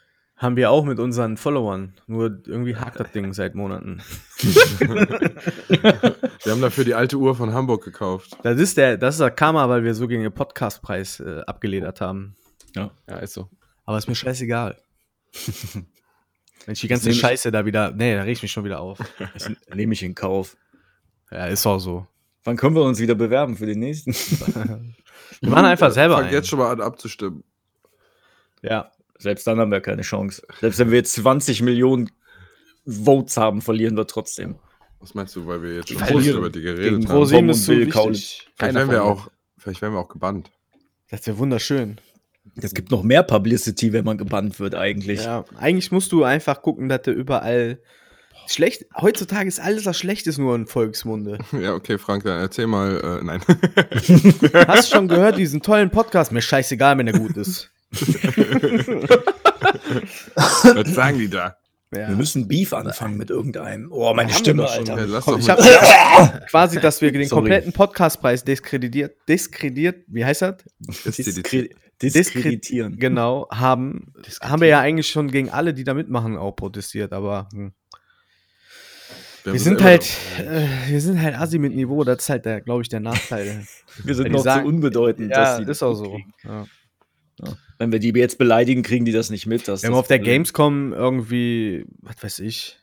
Haben 0.45 0.57
wir 0.57 0.71
auch 0.71 0.85
mit 0.85 0.99
unseren 0.99 1.39
Followern. 1.39 1.95
Nur 2.07 2.39
irgendwie 2.45 2.77
hakt 2.77 3.01
das 3.01 3.11
Ding 3.13 3.33
seit 3.33 3.55
Monaten. 3.55 4.03
Wir 4.41 6.53
haben 6.53 6.61
dafür 6.61 6.85
die 6.85 6.93
alte 6.93 7.17
Uhr 7.17 7.35
von 7.35 7.55
Hamburg 7.55 7.83
gekauft. 7.83 8.37
Das 8.43 8.61
ist 8.61 8.77
der, 8.77 8.99
das 8.99 9.15
ist 9.15 9.21
der 9.21 9.31
Karma, 9.31 9.71
weil 9.71 9.85
wir 9.85 9.95
so 9.95 10.07
gegen 10.07 10.23
den 10.23 10.35
Podcastpreis 10.35 11.21
äh, 11.21 11.41
abgeledert 11.47 12.03
haben. 12.03 12.37
Ja, 12.77 12.91
ist 13.23 13.33
so. 13.33 13.49
Aber 13.87 13.97
ist 13.97 14.07
mir 14.07 14.15
scheißegal. 14.15 14.77
Wenn 16.67 16.75
ich 16.75 16.81
die 16.81 16.89
ganze 16.89 17.15
Scheiße 17.15 17.51
da 17.51 17.65
wieder. 17.65 17.93
Nee, 17.93 18.15
da 18.15 18.25
reg 18.25 18.33
ich 18.33 18.43
mich 18.43 18.53
schon 18.53 18.67
wieder 18.67 18.81
auf. 18.81 18.99
Das 19.33 19.51
nehme 19.75 19.95
ich 19.95 20.03
in 20.03 20.15
Kauf. 20.15 20.59
Ja, 21.31 21.47
ist 21.47 21.67
auch 21.67 21.79
so. 21.79 22.07
Wann 22.43 22.59
können 22.59 22.77
wir 22.77 22.83
uns 22.83 23.01
wieder 23.01 23.15
bewerben 23.15 23.57
für 23.57 23.65
den 23.65 23.79
nächsten? 23.79 24.13
Wir 24.13 25.49
machen 25.49 25.65
einfach 25.65 25.91
selber 25.91 26.17
Fang 26.17 26.27
ein. 26.27 26.35
jetzt 26.35 26.49
schon 26.49 26.59
mal 26.59 26.71
an 26.71 26.83
abzustimmen. 26.83 27.45
Ja. 28.61 28.91
Selbst 29.25 29.47
dann 29.47 29.59
haben 29.59 29.73
wir 29.73 29.81
keine 29.81 30.03
Chance. 30.03 30.43
Selbst 30.61 30.79
wenn 30.79 30.91
wir 30.91 30.99
jetzt 30.99 31.15
20 31.15 31.63
Millionen 31.63 32.11
Votes 32.87 33.37
haben, 33.39 33.63
verlieren 33.63 33.97
wir 33.97 34.07
trotzdem. 34.07 34.57
Was 35.01 35.15
meinst 35.15 35.35
du, 35.35 35.47
weil 35.47 35.63
wir 35.63 35.77
jetzt 35.77 35.89
schon 35.89 36.23
wir 36.23 36.35
über 36.37 36.51
die 36.51 36.61
gegen 36.61 36.77
geredet 36.77 37.01
Pro- 37.05 37.09
haben? 37.09 37.19
ProSieben 37.19 37.49
ist 37.49 37.69
und 37.69 37.75
so 37.75 37.81
wichtig. 37.81 38.49
Vielleicht 38.57 38.75
werden, 38.75 38.91
wir 38.91 39.03
auch, 39.05 39.31
vielleicht 39.59 39.81
werden 39.83 39.95
wir 39.95 40.01
auch 40.01 40.09
gebannt. 40.09 40.51
Das 41.11 41.27
wäre 41.27 41.39
wunderschön. 41.39 42.01
Es 42.57 42.75
gibt 42.75 42.91
noch 42.91 43.03
mehr 43.03 43.23
Publicity, 43.23 43.93
wenn 43.95 44.05
man 44.05 44.19
gebannt 44.19 44.61
wird, 44.61 44.75
eigentlich. 44.75 45.25
Ja, 45.25 45.45
eigentlich 45.57 45.91
musst 45.91 46.13
du 46.13 46.25
einfach 46.25 46.61
gucken, 46.63 46.89
dass 46.91 47.03
du 47.03 47.11
überall. 47.11 47.81
Schlecht, 48.47 48.85
heutzutage 49.01 49.49
ist 49.49 49.59
alles, 49.59 49.87
was 49.87 49.97
schlecht 49.99 50.27
ist, 50.27 50.37
nur 50.37 50.55
ein 50.55 50.67
Volksmunde. 50.67 51.39
Ja, 51.53 51.73
okay, 51.73 51.97
Frank, 51.97 52.25
dann 52.25 52.41
erzähl 52.41 52.67
mal. 52.67 53.21
Äh, 53.23 53.25
nein. 53.25 53.41
Hast 54.69 54.93
du 54.93 54.97
schon 54.97 55.09
gehört, 55.09 55.39
diesen 55.39 55.63
tollen 55.63 55.89
Podcast? 55.91 56.31
Mir 56.33 56.43
scheißegal, 56.43 56.99
wenn 56.99 57.07
er 57.07 57.19
gut 57.19 57.39
ist. 57.39 57.71
Was 60.75 60.95
sagen 60.95 61.19
die 61.19 61.29
da? 61.29 61.57
Ja. 61.95 62.09
Wir 62.09 62.17
müssen 62.17 62.49
Beef 62.49 62.73
anfangen 62.73 63.17
mit 63.17 63.31
irgendeinem. 63.31 63.93
Oh, 63.93 64.13
meine 64.15 64.29
Haben 64.33 64.35
wir 64.35 64.39
Stimme. 64.39 64.69
Alter. 64.69 65.07
Ja, 65.07 65.21
Komm, 65.21 65.39
ich 65.39 65.49
hab 65.49 65.61
quasi, 66.51 66.81
dass 66.81 67.01
wir 67.01 67.13
den 67.13 67.27
Sorry. 67.27 67.43
kompletten 67.43 67.73
Podcastpreis 67.73 68.43
diskreditiert, 68.45 69.17
diskreditiert, 69.29 70.05
wie 70.09 70.25
heißt 70.25 70.43
das? 70.43 70.57
Diskre 70.79 71.13
Diskreditieren. 71.23 71.79
diskreditieren. 72.01 72.99
Genau, 72.99 73.47
haben, 73.51 74.13
haben 74.43 74.61
wir 74.61 74.69
ja 74.69 74.81
eigentlich 74.81 75.09
schon 75.09 75.31
gegen 75.31 75.51
alle, 75.51 75.73
die 75.73 75.85
da 75.85 75.95
mitmachen, 75.95 76.37
auch 76.37 76.57
protestiert, 76.57 77.13
aber 77.13 77.49
hm. 77.53 77.73
wir 79.45 79.61
sind 79.61 79.81
halt, 79.83 80.05
äh, 80.39 80.67
wir 80.89 81.01
sind 81.01 81.23
halt 81.23 81.39
assi 81.39 81.61
mit 81.61 81.77
Niveau, 81.77 82.03
das 82.03 82.19
ist 82.23 82.29
halt, 82.29 82.45
der, 82.45 82.61
glaube 82.61 82.83
ich, 82.83 82.89
der 82.89 83.01
Nachteil. 83.01 83.65
Wir 84.03 84.15
sind 84.17 84.33
noch 84.33 84.43
sagen- 84.43 84.65
zu 84.65 84.69
unbedeutend. 84.69 85.31
ja, 85.31 85.37
dass 85.37 85.59
sie 85.59 85.71
ist 85.71 85.83
auch 85.83 85.95
so. 85.95 86.19
Ja. 86.43 86.67
Wenn 87.79 87.93
wir 87.93 87.99
die 87.99 88.11
jetzt 88.11 88.39
beleidigen, 88.39 88.83
kriegen 88.83 89.05
die 89.05 89.13
das 89.13 89.31
nicht 89.31 89.47
mit. 89.47 89.69
Dass 89.69 89.83
Wenn 89.83 89.91
das 89.91 89.97
wir 89.97 90.01
auf 90.01 90.09
der 90.09 90.19
Gamescom 90.19 90.93
irgendwie, 90.93 91.87
was 92.01 92.23
weiß 92.23 92.39
ich, 92.41 92.79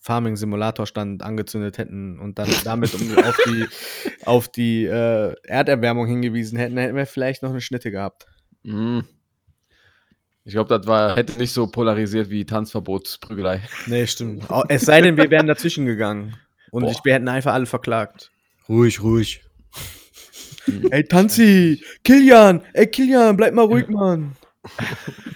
Farming-Simulator-Stand 0.00 1.22
angezündet 1.22 1.78
hätten 1.78 2.18
und 2.18 2.38
dann 2.38 2.48
damit 2.64 2.94
um, 2.94 3.18
auf 3.24 3.36
die, 3.46 3.66
auf 4.24 4.48
die 4.48 4.84
äh, 4.84 5.34
Erderwärmung 5.44 6.06
hingewiesen 6.06 6.58
hätten, 6.58 6.76
hätten 6.78 6.96
wir 6.96 7.06
vielleicht 7.06 7.42
noch 7.42 7.50
eine 7.50 7.60
Schnitte 7.60 7.90
gehabt. 7.90 8.26
Mhm. 8.62 9.04
Ich 10.44 10.54
glaube, 10.54 10.78
das 10.78 10.86
war, 10.86 11.14
hätte 11.14 11.38
nicht 11.38 11.52
so 11.52 11.66
polarisiert 11.66 12.30
wie 12.30 12.46
Tanzverbotsprügelei. 12.46 13.60
Nee, 13.86 14.06
stimmt. 14.06 14.44
Es 14.68 14.82
sei 14.82 15.02
denn, 15.02 15.18
wir 15.18 15.30
wären 15.30 15.46
dazwischen 15.46 15.84
gegangen. 15.84 16.36
Und 16.70 16.84
Boah. 16.84 16.90
ich, 16.90 17.04
wir 17.04 17.12
hätten 17.12 17.28
einfach 17.28 17.52
alle 17.52 17.66
verklagt. 17.66 18.30
Ruhig, 18.66 19.02
ruhig. 19.02 19.42
Ey, 20.90 21.04
Tanzi, 21.04 21.82
Kilian, 22.04 22.62
ey, 22.74 22.86
Kilian, 22.86 23.36
bleib 23.36 23.54
mal 23.54 23.62
ruhig, 23.66 23.88
Mann. 23.88 24.36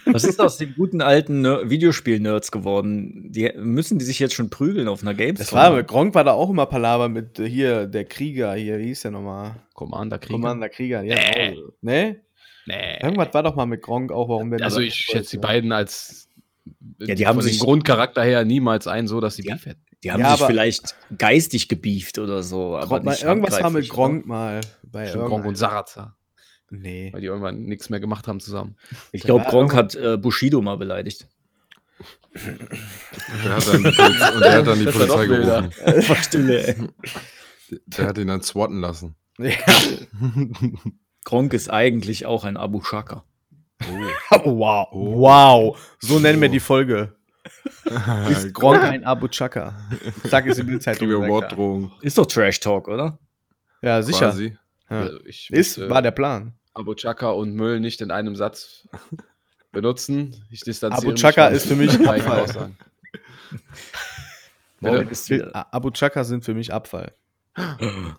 Was 0.06 0.24
ist 0.24 0.40
aus 0.40 0.58
den 0.58 0.74
guten 0.74 1.00
alten 1.00 1.40
Ner 1.42 1.70
Videospiel-Nerds 1.70 2.50
geworden? 2.50 3.30
Die, 3.32 3.50
müssen 3.56 3.98
die 3.98 4.04
sich 4.04 4.18
jetzt 4.18 4.34
schon 4.34 4.50
prügeln 4.50 4.88
auf 4.88 5.02
einer 5.02 5.14
Gamescom? 5.14 5.38
Das 5.44 5.52
war, 5.52 5.82
Gronk 5.84 6.14
war 6.14 6.24
da 6.24 6.32
auch 6.32 6.50
immer 6.50 6.66
Palaver 6.66 7.08
mit 7.08 7.38
äh, 7.38 7.48
hier, 7.48 7.86
der 7.86 8.04
Krieger, 8.04 8.52
hier, 8.54 8.78
wie 8.78 8.86
hieß 8.86 9.02
der 9.02 9.10
nochmal? 9.12 9.56
Commander 9.74 10.18
Krieger. 10.18 10.34
Commander 10.34 10.68
Krieger, 10.68 11.02
ja. 11.02 11.14
Nee. 11.14 11.56
auch. 11.56 11.72
Ne? 11.80 12.20
Nee. 12.66 12.98
Irgendwas 13.02 13.32
war 13.32 13.42
doch 13.42 13.54
mal 13.56 13.66
mit 13.66 13.80
Gronk 13.82 14.12
auch, 14.12 14.28
warum 14.28 14.50
der 14.50 14.62
Also 14.64 14.80
ich 14.80 14.94
schätze 14.94 15.36
die 15.36 15.40
beiden 15.40 15.72
als 15.72 16.28
Ja, 16.98 17.14
die 17.14 17.26
haben 17.26 17.36
von 17.36 17.42
sich- 17.44 17.58
dem 17.58 17.64
Grundcharakter 17.64 18.22
her 18.22 18.44
niemals 18.44 18.86
ein, 18.86 19.06
so 19.08 19.20
dass 19.20 19.36
sie 19.36 19.44
Ja. 19.44 19.54
Beef 19.54 19.66
hätten. 19.66 19.82
Die 20.02 20.10
haben 20.10 20.20
Ja, 20.20 20.36
sich 20.36 20.46
vielleicht 20.46 20.96
geistig 21.16 21.68
gebieft 21.68 22.18
oder 22.18 22.42
so. 22.42 22.76
Aber 22.76 23.02
mal, 23.02 23.12
nicht 23.12 23.22
irgendwas 23.22 23.52
war 23.52 23.58
mit 23.58 23.64
handgreiflich, 23.64 23.88
Gronk 23.90 24.26
mal. 24.26 24.60
Bei 24.82 25.10
Gronk 25.10 25.44
und 25.46 25.56
Sarazar, 25.56 26.16
Nee. 26.70 27.12
weil 27.12 27.20
die 27.20 27.28
irgendwann 27.28 27.62
nichts 27.62 27.88
mehr 27.88 28.00
gemacht 28.00 28.26
haben 28.28 28.40
zusammen. 28.40 28.76
Ich 29.12 29.22
glaube, 29.22 29.44
Gronk 29.48 29.74
hat 29.74 29.94
äh, 29.94 30.16
Bushido 30.16 30.60
mal 30.60 30.76
beleidigt. 30.76 31.28
Der 32.34 33.54
hat 33.56 33.68
dann 33.68 33.84
die 33.84 33.90
Polizei, 33.90 34.32
und 34.34 34.40
der 34.40 34.52
hat 34.52 34.66
dann 34.66 34.78
die 34.78 34.86
war 34.86 34.92
Polizei 34.92 35.26
gerufen. 35.26 36.16
Stille, 36.22 36.66
ey. 36.66 36.76
Der 37.86 38.06
hat 38.08 38.18
ihn 38.18 38.26
dann 38.26 38.42
swatten 38.42 38.80
lassen. 38.80 39.14
Ja. 39.38 39.50
Gronk 41.24 41.54
ist 41.54 41.70
eigentlich 41.70 42.26
auch 42.26 42.44
ein 42.44 42.58
Abu 42.58 42.82
Shaka. 42.82 43.24
Oh, 44.30 44.58
wow. 44.58 44.88
Wow. 44.92 45.96
So 45.98 46.18
nennen 46.18 46.40
wir 46.42 46.50
die 46.50 46.60
Folge. 46.60 47.16
Ist 48.30 48.54
Gronk 48.54 48.82
ein 48.82 49.04
Abu 49.04 49.28
Chaka? 49.28 49.74
Sag 50.24 50.46
es 50.46 50.58
in 50.58 50.66
der 50.68 50.80
Zeitung. 50.80 51.08
Kriegen 51.08 51.20
wir 51.20 51.26
gesagt, 51.26 51.56
Wortdrohung. 51.56 51.92
Ist 52.00 52.18
doch 52.18 52.26
Trash 52.26 52.60
Talk, 52.60 52.88
oder? 52.88 53.18
Ja, 53.82 54.02
sicher. 54.02 54.30
Quasi. 54.30 54.56
Ja. 54.88 55.00
Also 55.00 55.20
ich 55.24 55.50
Ist, 55.50 55.78
möchte 55.78 55.90
war 55.90 56.02
der 56.02 56.12
Plan. 56.12 56.54
Abu 56.74 56.94
Chaka 56.94 57.30
und 57.30 57.54
Müll 57.54 57.80
nicht 57.80 58.00
in 58.00 58.10
einem 58.10 58.36
Satz 58.36 58.88
benutzen. 59.72 60.44
Ich 60.50 60.60
distanziere 60.60 61.02
Abu 61.02 61.14
Chaka 61.14 61.48
ist 61.48 61.66
für 61.66 61.76
mich 61.76 61.92
Abfall. 62.06 62.74
Ist 65.10 65.32
Abu 65.52 65.90
Chaka 65.90 66.24
sind 66.24 66.44
für 66.44 66.54
mich 66.54 66.72
Abfall. 66.72 67.12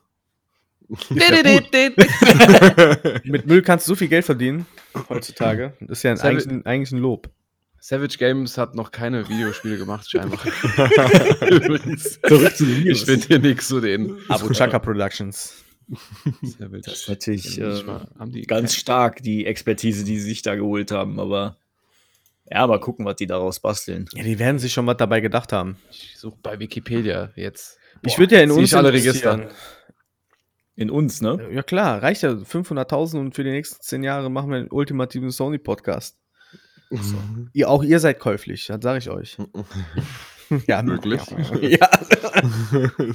Mit 3.23 3.47
Müll 3.47 3.61
kannst 3.61 3.87
du 3.87 3.91
so 3.91 3.95
viel 3.95 4.09
Geld 4.09 4.25
verdienen 4.25 4.65
heutzutage. 5.09 5.73
Das 5.79 5.99
ist 5.99 6.03
ja 6.03 6.11
ein, 6.11 6.19
eigentlich, 6.19 6.47
ein, 6.47 6.65
eigentlich 6.65 6.91
ein 6.91 6.99
Lob. 6.99 7.29
Savage 7.85 8.17
Games 8.17 8.57
hat 8.57 8.75
noch 8.75 8.91
keine 8.91 9.27
Videospiele 9.27 9.77
gemacht, 9.77 10.09
scheinbar. 10.09 10.39
Übrigens. 11.49 12.17
Zurück 12.25 12.55
zu 12.55 12.65
den 12.65 12.87
Ich 12.87 13.03
finde 13.03 13.27
hier 13.27 13.39
nichts 13.39 13.67
zu 13.67 13.81
denen. 13.81 14.21
Abu 14.29 14.53
Chaka 14.53 14.79
Productions. 14.79 15.61
Savage. 16.57 16.83
Das 16.85 17.01
ist 17.01 17.09
natürlich 17.09 17.59
äh, 17.59 17.83
mal- 17.83 18.07
haben 18.17 18.31
die 18.31 18.43
ganz 18.43 18.73
stark, 18.73 19.21
die 19.21 19.45
Expertise, 19.45 20.05
die 20.05 20.17
sie 20.17 20.29
sich 20.29 20.41
da 20.43 20.55
geholt 20.55 20.91
haben. 20.91 21.19
Aber 21.19 21.57
ja, 22.49 22.65
mal 22.67 22.79
gucken, 22.79 23.03
was 23.05 23.17
die 23.17 23.27
daraus 23.27 23.59
basteln. 23.59 24.05
Ja, 24.13 24.23
die 24.23 24.39
werden 24.39 24.59
sich 24.59 24.71
schon 24.71 24.87
was 24.87 24.95
dabei 24.95 25.19
gedacht 25.19 25.51
haben. 25.51 25.75
Ich 25.91 26.13
suche 26.17 26.37
bei 26.41 26.57
Wikipedia 26.59 27.33
jetzt. 27.35 27.77
ich 28.05 28.17
würde 28.17 28.35
ja 28.35 28.43
in 28.43 28.51
uns 28.51 28.73
alle 28.73 28.91
investieren. 28.91 29.41
Register. 29.41 29.55
In 30.77 30.89
uns, 30.89 31.19
ne? 31.19 31.49
Ja 31.51 31.63
klar, 31.63 32.01
reicht 32.01 32.21
ja 32.21 32.29
500.000 32.31 33.19
und 33.19 33.35
für 33.35 33.43
die 33.43 33.51
nächsten 33.51 33.81
10 33.81 34.03
Jahre 34.03 34.31
machen 34.31 34.49
wir 34.51 34.57
einen 34.59 34.71
ultimativen 34.71 35.31
Sony-Podcast. 37.01 37.49
Ihr, 37.53 37.69
auch 37.69 37.83
ihr 37.83 37.99
seid 37.99 38.19
käuflich, 38.19 38.67
das 38.67 38.81
sage 38.81 38.99
ich 38.99 39.09
euch. 39.09 39.37
ja, 40.67 40.85
Wirklich? 40.85 41.21
Ja. 41.61 41.89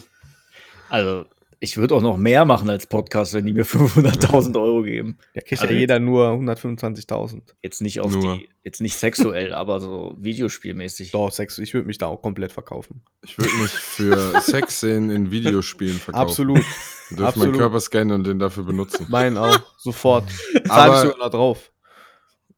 Also, 0.90 1.26
ich 1.61 1.76
würde 1.76 1.94
auch 1.97 2.00
noch 2.00 2.16
mehr 2.16 2.44
machen 2.44 2.70
als 2.70 2.87
Podcast, 2.87 3.35
wenn 3.35 3.44
die 3.44 3.52
mir 3.52 3.66
500.000 3.66 4.58
Euro 4.58 4.82
geben. 4.82 5.18
Da 5.35 5.40
kriegt 5.40 5.61
Also 5.61 5.75
ja 5.75 5.80
jeder 5.80 5.99
nur 5.99 6.28
125.000. 6.30 7.42
Jetzt 7.62 7.82
nicht 7.82 8.00
auf 8.00 8.12
Nur. 8.12 8.37
die, 8.38 8.49
jetzt 8.64 8.80
nicht 8.80 8.94
sexuell, 8.97 9.52
aber 9.52 9.80
so 9.80 10.14
videospielmäßig. 10.18 11.11
Doch, 11.11 11.30
Sex, 11.30 11.58
ich 11.58 11.75
würde 11.75 11.87
mich 11.87 11.99
da 11.99 12.06
auch 12.06 12.23
komplett 12.23 12.52
verkaufen. 12.52 13.02
Ich 13.23 13.37
würde 13.37 13.52
mich 13.56 13.70
für 13.70 14.40
Sexszenen 14.40 15.11
in 15.11 15.30
Videospielen 15.30 15.99
verkaufen. 15.99 16.26
Absolut. 16.28 16.64
Du 17.11 17.16
dürfen 17.16 17.38
meinen 17.40 17.56
Körper 17.56 17.80
scannen 17.80 18.12
und 18.12 18.26
den 18.26 18.38
dafür 18.38 18.62
benutzen. 18.64 19.06
Meinen 19.11 19.37
auch, 19.37 19.58
sofort. 19.78 20.25
Zahl 20.30 20.62
ich 20.64 20.70
Aber- 20.70 21.00
sogar 21.02 21.18
noch 21.18 21.30
drauf. 21.30 21.70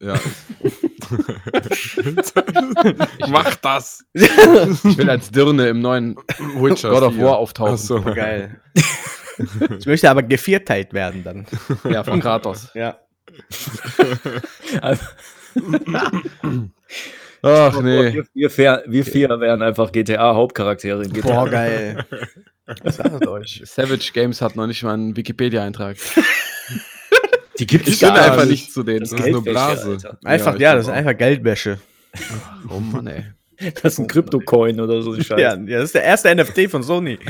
Ja. 0.01 0.15
Mach 3.29 3.55
das! 3.57 4.03
Ich 4.13 4.97
will 4.97 5.09
als 5.09 5.29
Dirne 5.29 5.69
im 5.69 5.81
neuen 5.81 6.15
Witcher 6.55 6.89
God 6.89 7.03
of 7.03 7.13
4. 7.13 7.23
War 7.23 7.37
auftauchen. 7.37 7.77
So. 7.77 8.01
Geil. 8.01 8.59
ich 9.79 9.85
möchte 9.85 10.09
aber 10.09 10.23
gevierteilt 10.23 10.93
werden 10.93 11.23
dann. 11.23 11.45
Ja, 11.89 12.03
von 12.03 12.19
Kratos. 12.19 12.71
Ja. 12.73 12.97
Also, 14.81 15.05
Ach 17.43 17.81
nee. 17.81 18.13
wir, 18.13 18.25
wir, 18.33 18.49
vier, 18.49 18.83
wir 18.87 19.05
vier 19.05 19.39
wären 19.39 19.61
einfach 19.61 19.91
GTA-Hauptcharaktere 19.91 21.03
in 21.03 21.13
GTA. 21.13 21.27
Boah, 21.27 21.49
geil. 21.49 22.05
Ich 22.83 22.93
sag 22.93 23.19
es 23.19 23.27
euch. 23.27 23.61
Savage 23.65 24.11
Games 24.13 24.41
hat 24.41 24.55
noch 24.55 24.67
nicht 24.67 24.83
mal 24.83 24.93
einen 24.93 25.15
Wikipedia-Eintrag. 25.15 25.97
Die 27.61 27.67
gibt 27.67 27.87
es 27.87 27.99
gar 27.99 28.13
einfach 28.15 28.41
nicht. 28.41 28.49
nicht 28.49 28.73
zu 28.73 28.83
denen. 28.83 28.99
Das 29.01 29.11
ist 29.11 29.17
nur 29.19 29.25
Geldwäsche, 29.43 29.51
Blase. 29.51 29.89
Alter. 29.91 30.17
Einfach, 30.23 30.53
ja, 30.59 30.71
glaub 30.71 30.75
das 30.77 30.85
ist 30.85 30.91
auch. 30.91 30.95
einfach 30.95 31.17
Geldwäsche. 31.17 31.77
Oh 32.69 32.79
Mann, 32.79 33.07
ey. 33.07 33.23
Das 33.81 33.93
ist 33.93 33.99
ein 33.99 34.07
Krypto-Coin 34.07 34.79
oder 34.81 35.01
so. 35.03 35.15
Ja, 35.15 35.37
ja, 35.37 35.55
das 35.55 35.83
ist 35.85 35.95
der 35.95 36.03
erste 36.03 36.35
NFT 36.35 36.69
von 36.69 36.83
Sony. 36.83 37.19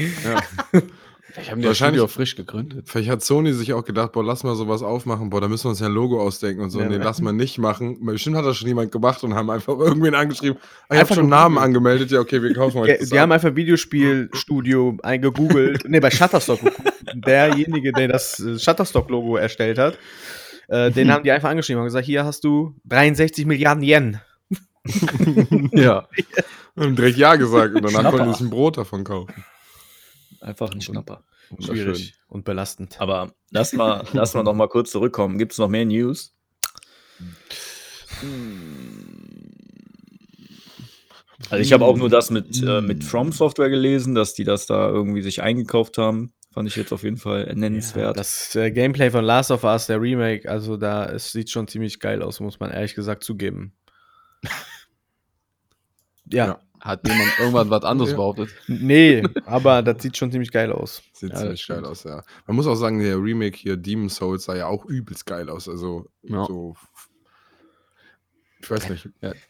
Ich 1.42 1.50
habe 1.50 1.62
das 1.62 1.68
Wahrscheinlich- 1.70 2.02
Studio 2.02 2.08
frisch 2.14 2.36
gegründet. 2.36 2.90
Vielleicht 2.90 3.10
hat 3.10 3.24
Sony 3.24 3.54
sich 3.54 3.72
auch 3.72 3.86
gedacht, 3.86 4.12
boah, 4.12 4.22
lass 4.22 4.44
mal 4.44 4.54
sowas 4.56 4.84
aufmachen, 4.84 5.30
boah, 5.30 5.40
da 5.40 5.48
müssen 5.48 5.64
wir 5.64 5.70
uns 5.70 5.80
ja 5.80 5.86
ein 5.86 5.94
Logo 5.94 6.22
ausdenken 6.22 6.62
und 6.62 6.72
so. 6.72 6.82
Ja, 6.82 6.90
nee, 6.90 6.98
ne? 6.98 7.04
lass 7.06 7.22
mal 7.22 7.32
nicht 7.32 7.58
machen. 7.58 8.06
Bestimmt 8.06 8.36
hat 8.36 8.44
das 8.46 8.58
schon 8.58 8.68
jemand 8.68 8.92
gemacht 8.92 9.24
und 9.24 9.34
haben 9.34 9.50
einfach 9.50 9.78
irgendwen 9.80 10.14
angeschrieben. 10.14 10.58
Ah, 10.90 10.96
ich 10.96 11.00
habe 11.00 11.14
schon 11.14 11.30
Namen 11.30 11.58
angemeldet, 11.58 12.12
ja, 12.12 12.20
okay, 12.20 12.42
wir 12.44 12.54
kaufen 12.54 12.80
euch 12.80 12.92
Die, 12.92 12.98
das 13.00 13.10
die 13.12 13.16
ab. 13.16 13.22
haben 13.22 13.32
einfach 13.32 13.56
Videospielstudio 13.56 14.98
eingegoogelt. 15.04 15.88
ne, 15.90 16.02
bei 16.02 16.12
Shutterstock 16.12 16.60
geguckt. 16.64 16.91
Derjenige, 17.14 17.92
der 17.92 18.08
das 18.08 18.40
äh, 18.40 18.60
Shutterstock-Logo 18.60 19.36
erstellt 19.36 19.78
hat, 19.78 19.98
äh, 20.68 20.92
den 20.92 21.12
haben 21.12 21.24
die 21.24 21.32
einfach 21.32 21.50
angeschrieben 21.50 21.82
und 21.82 21.88
gesagt: 21.88 22.06
Hier 22.06 22.26
hast 22.26 22.44
du 22.44 22.76
63 22.86 23.46
Milliarden 23.46 23.84
Yen. 23.84 24.20
Ja. 25.74 26.08
haben 26.78 26.96
direkt 26.96 27.18
Ja 27.18 27.36
gesagt 27.36 27.76
und 27.76 27.84
danach 27.84 28.12
sie 28.12 28.32
sich 28.32 28.42
ein 28.42 28.50
Brot 28.50 28.78
davon 28.78 29.04
kaufen. 29.04 29.44
Einfach 30.40 30.72
ein 30.72 30.82
Schnapper. 30.82 31.24
Schwierig 31.60 32.16
und 32.30 32.46
belastend. 32.46 33.00
Aber 33.00 33.34
lass 33.52 33.74
mal, 33.74 34.06
lass 34.14 34.34
mal 34.34 34.44
noch 34.44 34.54
mal 34.54 34.70
kurz 34.70 34.92
zurückkommen. 34.92 35.38
Gibt 35.38 35.52
es 35.52 35.58
noch 35.58 35.68
mehr 35.68 35.86
News? 35.86 36.34
Also 41.50 41.62
ich 41.62 41.74
habe 41.74 41.86
auch 41.86 41.98
nur 41.98 42.10
das 42.10 42.30
mit, 42.30 42.64
äh, 42.64 42.82
mit 42.82 43.04
From 43.04 43.32
Software 43.32 43.70
gelesen, 43.70 44.16
dass 44.16 44.34
die 44.34 44.46
das 44.46 44.66
da 44.66 44.88
irgendwie 44.90 45.22
sich 45.22 45.42
eingekauft 45.42 45.98
haben. 45.98 46.34
Fand 46.54 46.68
ich 46.68 46.76
jetzt 46.76 46.92
auf 46.92 47.04
jeden 47.04 47.18
Fall 47.18 47.52
nennenswert. 47.56 48.18
Das 48.18 48.54
äh, 48.56 48.72
Gameplay 48.72 49.10
von 49.10 49.24
Last 49.24 49.52
of 49.52 49.64
Us, 49.64 49.88
der 49.88 50.02
Remake, 50.02 50.50
also 50.50 50.76
da 50.78 51.06
es 51.06 51.32
sieht 51.32 51.50
schon 51.50 51.68
ziemlich 51.68 52.00
geil 52.00 52.22
aus, 52.22 52.40
muss 52.42 52.60
man 52.60 52.72
ehrlich 52.72 52.94
gesagt 52.94 53.24
zugeben. 53.24 53.74
ja, 56.26 56.48
Ja. 56.48 56.60
Hat 56.82 57.08
jemand 57.08 57.30
irgendwann 57.38 57.70
was 57.70 57.84
anderes 57.84 58.10
Ja. 58.12 58.16
behauptet? 58.18 58.50
nee, 58.68 59.22
aber 59.46 59.84
das 59.84 60.02
sieht 60.02 60.18
schon 60.18 60.32
ziemlich 60.32 60.52
geil 60.52 60.72
aus. 60.72 61.04
Sieht 61.14 61.30
Ja, 61.32 61.38
ziemlich 61.38 61.68
geil 61.68 61.86
aus, 61.86 62.04
ja. 62.06 62.24
Man 62.48 62.56
muss 62.56 62.66
auch 62.66 62.74
sagen, 62.76 63.00
der 63.00 63.18
Remake 63.22 63.56
hier, 63.56 63.78
Demon 63.78 64.10
Souls, 64.10 64.46
sah 64.46 64.56
ja 64.56 64.66
auch 64.66 64.86
übelst 64.86 65.28
geil 65.28 65.48
aus. 65.50 65.70
Also, 65.70 66.10
Ja. 66.24 66.44
so. 66.46 66.76
Ich 68.62 68.70
weiß 68.70 68.90
nicht. 68.90 69.10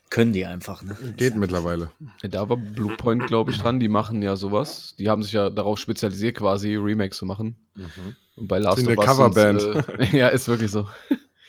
Können 0.09 0.33
die 0.33 0.45
einfach, 0.45 0.83
ne? 0.83 0.95
Geht 1.17 1.35
mittlerweile. 1.35 1.91
Ja, 2.21 2.29
da 2.29 2.49
war 2.49 2.57
Bluepoint, 2.57 3.27
glaube 3.27 3.51
ich, 3.51 3.59
dran. 3.59 3.79
Die 3.79 3.89
machen 3.89 4.21
ja 4.21 4.35
sowas. 4.35 4.95
Die 4.97 5.09
haben 5.09 5.23
sich 5.23 5.33
ja 5.33 5.49
darauf 5.49 5.79
spezialisiert, 5.79 6.37
quasi 6.37 6.75
Remakes 6.75 7.17
zu 7.17 7.25
machen. 7.25 7.55
Und 8.35 8.47
bei 8.47 8.59
Last 8.59 8.79
Sind 8.79 8.89
of 8.89 8.97
Us. 8.97 9.05
Coverband. 9.05 9.61
Äh, 9.99 10.05
ja, 10.17 10.29
ist 10.29 10.47
wirklich 10.47 10.71
so. 10.71 10.87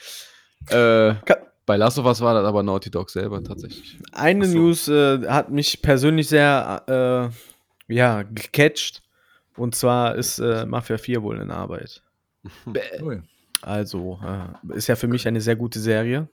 äh, 0.69 1.14
bei 1.64 1.76
Last 1.76 1.99
of 1.99 2.07
Us 2.07 2.21
war 2.21 2.35
das 2.35 2.45
aber 2.45 2.62
Naughty 2.62 2.90
Dog 2.90 3.11
selber 3.11 3.42
tatsächlich. 3.42 3.99
Eine 4.12 4.47
so. 4.47 4.59
News 4.59 4.88
äh, 4.88 5.26
hat 5.28 5.50
mich 5.50 5.81
persönlich 5.83 6.28
sehr 6.28 7.31
äh, 7.88 7.95
ja, 7.95 8.23
gecatcht. 8.23 9.02
Und 9.57 9.75
zwar 9.75 10.16
ist 10.16 10.38
äh, 10.38 10.66
Mafia 10.66 10.99
4 10.99 11.23
wohl 11.23 11.40
in 11.40 11.50
Arbeit. 11.50 12.02
Also, 13.61 14.19
äh, 14.25 14.76
ist 14.76 14.88
ja 14.88 14.97
für 14.97 15.07
mich 15.07 15.28
eine 15.28 15.40
sehr 15.40 15.57
gute 15.57 15.78
Serie. 15.78 16.28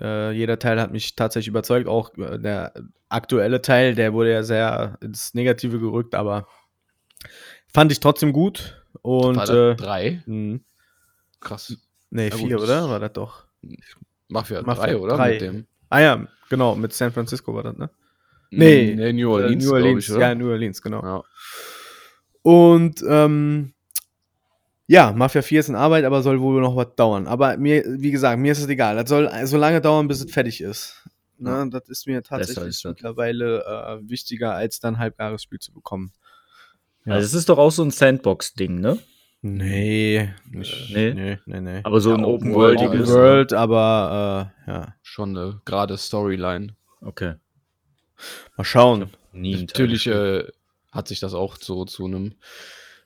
Äh, 0.00 0.32
jeder 0.32 0.58
Teil 0.58 0.80
hat 0.80 0.92
mich 0.92 1.14
tatsächlich 1.16 1.48
überzeugt. 1.48 1.86
Auch 1.88 2.16
äh, 2.18 2.38
der 2.38 2.72
aktuelle 3.08 3.60
Teil, 3.62 3.94
der 3.94 4.12
wurde 4.12 4.32
ja 4.32 4.42
sehr 4.42 4.98
ins 5.00 5.34
Negative 5.34 5.78
gerückt, 5.78 6.14
aber 6.14 6.46
fand 7.72 7.92
ich 7.92 8.00
trotzdem 8.00 8.32
gut. 8.32 8.82
Und 9.02 9.36
War 9.36 9.46
das 9.46 9.56
äh, 9.56 9.74
drei? 9.76 10.22
mh, 10.26 10.58
Krass. 11.40 11.76
nee, 12.10 12.28
Ja, 12.28 12.36
vier, 12.36 12.56
gut. 12.56 12.64
oder? 12.64 12.88
War 12.88 13.00
das 13.00 13.12
doch? 13.12 13.44
Mafia, 14.28 14.62
Mafia 14.62 14.84
3, 14.86 14.96
oder? 14.96 15.16
drei. 15.16 15.32
Mit 15.32 15.40
dem. 15.40 15.66
Ah 15.90 16.00
ja, 16.00 16.26
genau, 16.48 16.74
mit 16.76 16.92
San 16.92 17.12
Francisco 17.12 17.54
war 17.54 17.62
das, 17.64 17.76
ne? 17.76 17.90
Nee. 18.50 18.94
Nee, 18.96 19.12
New 19.12 19.30
Orleans, 19.32 19.64
Äh, 19.64 19.66
New 19.68 19.74
Orleans, 19.74 20.08
ich, 20.08 20.16
ja, 20.16 20.34
New 20.34 20.50
Orleans, 20.50 20.82
genau. 20.82 21.02
Ja. 21.02 21.22
Und 22.42 23.02
ähm, 23.06 23.72
ja, 24.90 25.12
Mafia 25.12 25.40
4 25.42 25.60
ist 25.60 25.68
in 25.68 25.76
Arbeit, 25.76 26.04
aber 26.04 26.20
soll 26.20 26.40
wohl 26.40 26.60
noch 26.60 26.74
was 26.74 26.96
dauern. 26.96 27.28
Aber 27.28 27.56
mir, 27.56 27.84
wie 27.86 28.10
gesagt, 28.10 28.40
mir 28.40 28.50
ist 28.50 28.58
es 28.58 28.66
egal. 28.68 28.96
Das 28.96 29.08
soll 29.08 29.30
so 29.44 29.56
lange 29.56 29.80
dauern, 29.80 30.08
bis 30.08 30.20
es 30.24 30.32
fertig 30.32 30.60
ist. 30.60 30.96
Ne, 31.38 31.68
Das 31.70 31.88
ist 31.88 32.08
mir 32.08 32.22
tatsächlich 32.24 32.84
mittlerweile 32.84 33.64
äh, 33.64 34.10
wichtiger, 34.10 34.52
als 34.54 34.80
dann 34.80 34.94
ein 34.96 34.98
halbgares 34.98 35.44
Spiel 35.44 35.60
zu 35.60 35.72
bekommen. 35.72 36.12
Ja. 37.04 37.14
Also 37.14 37.26
es 37.26 37.34
ist 37.34 37.48
doch 37.48 37.56
auch 37.58 37.70
so 37.70 37.84
ein 37.84 37.92
Sandbox-Ding, 37.92 38.80
ne? 38.80 38.98
Nee, 39.42 40.34
nicht, 40.50 40.90
Nee? 40.92 41.14
nee, 41.14 41.38
nee, 41.46 41.60
nee. 41.60 41.80
Aber 41.84 42.00
so 42.00 42.10
Ja, 42.10 42.16
ein 42.16 42.24
Open 42.24 42.52
World, 42.52 42.80
World. 42.80 42.90
Open 42.90 43.00
ist, 43.04 43.10
World, 43.10 43.52
aber 43.52 44.52
äh, 44.66 44.70
ja, 44.70 44.94
Schon 45.02 45.36
eine 45.36 45.60
gerade 45.64 45.96
Storyline. 45.96 46.74
Okay. 47.00 47.34
mal 48.56 48.64
schauen. 48.64 49.08
Natürlich 49.32 50.08
äh, 50.08 50.44
hat 50.92 51.06
sich 51.06 51.20
das 51.20 51.32
auch 51.32 51.56
so 51.56 51.84
zu 51.84 52.04
einem 52.06 52.34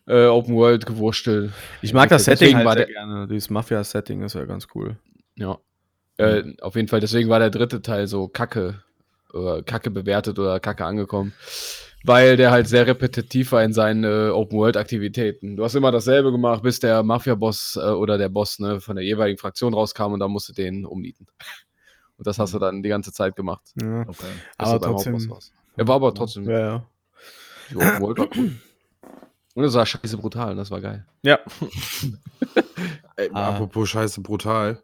äh, 0.07 0.27
Open 0.27 0.55
World 0.55 0.87
gewurstelt. 0.87 1.53
Ich 1.83 1.93
mag 1.93 2.09
das 2.09 2.25
Deswegen 2.25 2.39
Setting 2.39 2.57
halt 2.59 2.67
war 2.67 2.73
sehr 2.77 2.87
der- 2.87 2.95
gerne. 2.95 3.29
Dieses 3.29 3.51
Mafia-Setting 3.51 4.23
ist 4.23 4.35
ja 4.35 4.45
ganz 4.45 4.67
cool. 4.75 4.97
Ja. 5.37 5.59
Äh, 6.17 6.55
auf 6.61 6.77
jeden 6.77 6.89
Fall, 6.89 7.01
deswegen 7.01 7.29
war 7.29 7.39
der 7.41 7.51
dritte 7.51 7.83
Teil 7.83 8.07
so 8.07 8.29
kacke, 8.29 8.83
oder 9.33 9.63
kacke 9.63 9.91
bewertet 9.91 10.39
oder 10.39 10.61
kacke 10.61 10.85
angekommen. 10.85 11.33
Weil 12.07 12.37
der 12.37 12.51
halt 12.51 12.69
sehr 12.69 12.87
repetitiv 12.87 13.53
war 13.53 13.65
in 13.65 13.73
seinen 13.73 14.05
äh, 14.05 14.29
Open-World-Aktivitäten. 14.31 15.57
Du 15.57 15.65
hast 15.65 15.75
immer 15.75 15.91
dasselbe 15.91 16.31
gemacht, 16.33 16.63
bis 16.63 16.79
der 16.79 17.03
Mafia-Boss 17.03 17.79
äh, 17.83 17.87
oder 17.89 18.19
der 18.19 18.29
Boss 18.29 18.59
ne, 18.59 18.79
von 18.81 18.97
der 18.97 19.05
jeweiligen 19.07 19.39
Fraktion 19.39 19.73
rauskam 19.73 20.13
und 20.13 20.21
dann 20.21 20.31
musst 20.31 20.51
du 20.51 20.53
den 20.53 20.85
umnieten. 20.85 21.27
Und 22.17 22.29
das 22.29 22.39
hast 22.39 22.55
du 22.55 22.61
dann 22.61 22.81
die 22.85 22.89
ganze 22.91 23.13
Zeit 23.13 23.35
gemacht. 23.35 23.63
Ja, 23.83 24.03
Okay. 24.03 24.27
aber 24.57 24.81
trotzdem. 24.81 25.19
Er 25.77 25.89
war 25.89 25.97
aber 25.97 26.15
trotzdem, 26.15 26.49
Ja, 26.49 26.59
ja. 26.61 26.87
die 27.71 27.77
Open 27.77 28.01
World 28.03 28.19
war 28.19 28.29
cool. 28.37 28.53
Und 29.55 29.65
es 29.65 29.75
war 29.75 29.87
scheiße 29.87 30.17
brutal, 30.17 30.51
und 30.53 30.57
das 30.59 30.71
war 30.71 30.81
geil. 30.81 31.05
ja. 31.23 31.39
Ey, 33.17 33.31
Ah. 33.33 33.51
Apropos 33.51 33.89
Scheiße 33.91 34.21
brutal. 34.21 34.79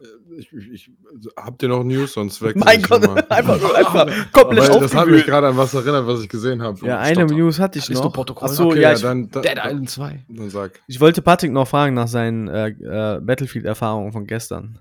Äh, 0.00 0.04
Ich, 0.38 0.52
ich, 0.52 0.70
ich, 0.72 0.90
habt 1.36 1.62
ihr 1.62 1.68
noch 1.68 1.82
News? 1.84 2.12
Sonst 2.14 2.40
weg. 2.40 2.56
Mein 2.56 2.80
Gott, 2.82 3.02
einfach, 3.30 3.60
nur- 3.60 3.74
einfach 3.76 4.06
komplett 4.32 4.70
Weil 4.70 4.80
das 4.80 4.94
hat 4.94 5.08
mich 5.08 5.26
gerade 5.26 5.48
an 5.48 5.56
was 5.56 5.74
erinnert, 5.74 6.06
was 6.06 6.22
ich 6.22 6.28
gesehen 6.28 6.62
habe. 6.62 6.78
Ja, 6.86 6.98
eine 6.98 7.14
Stotter. 7.22 7.34
News 7.34 7.58
hatte 7.58 7.78
ich 7.78 7.90
Ist 7.90 8.02
noch. 8.02 8.12
Protokoll. 8.12 8.48
Achso, 8.48 8.66
Okay, 8.66 8.80
ja, 8.80 8.92
ich, 8.92 9.02
dann, 9.02 9.28
dann, 9.30 9.42
Dead 9.42 9.56
dann, 9.56 9.66
Island 9.70 9.90
2. 9.90 10.24
dann 10.28 10.50
sag. 10.50 10.80
ich 10.86 11.00
wollte 11.00 11.20
Patrick 11.22 11.52
noch 11.52 11.68
fragen 11.68 11.94
nach 11.94 12.08
seinen 12.08 12.48
äh, 12.48 12.68
äh, 12.68 13.20
Battlefield-Erfahrungen 13.20 14.12
von 14.12 14.26
gestern. 14.26 14.78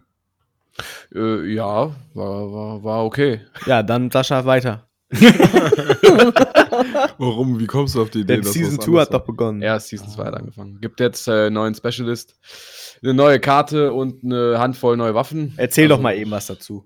Äh, 1.14 1.46
ja, 1.54 1.92
war, 2.14 2.52
war, 2.54 2.84
war 2.84 3.04
okay. 3.06 3.42
Ja, 3.66 3.84
dann 3.84 4.12
Sascha 4.12 4.46
weiter. 4.46 4.87
Warum? 7.18 7.60
Wie 7.60 7.68
kommst 7.68 7.96
du 7.96 8.02
auf 8.02 8.10
die 8.10 8.20
Idee? 8.22 8.36
Denn 8.36 8.44
Season 8.44 8.78
was 8.78 8.86
2 8.86 9.02
hat 9.02 9.14
doch 9.14 9.26
begonnen. 9.26 9.62
Ja, 9.62 9.80
Season 9.80 10.10
2 10.10 10.26
hat 10.26 10.36
angefangen. 10.36 10.80
Gibt 10.82 11.00
jetzt 11.00 11.28
äh, 11.28 11.50
neuen 11.50 11.76
Specialist, 11.76 12.36
eine 13.02 13.14
neue 13.14 13.40
Karte 13.40 13.94
und 13.94 14.24
eine 14.24 14.60
Handvoll 14.60 14.98
neue 14.98 15.16
Waffen. 15.16 15.54
Erzähl 15.58 15.86
Also, 15.86 15.96
doch 15.96 16.02
mal 16.02 16.16
eben 16.18 16.32
was 16.32 16.48
dazu. 16.48 16.86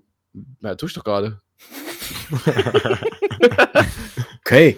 Ja, 0.61 0.75
tue 0.75 0.89
ich 0.89 0.95
doch 0.95 1.03
gerade. 1.03 1.41
Okay. 4.51 4.77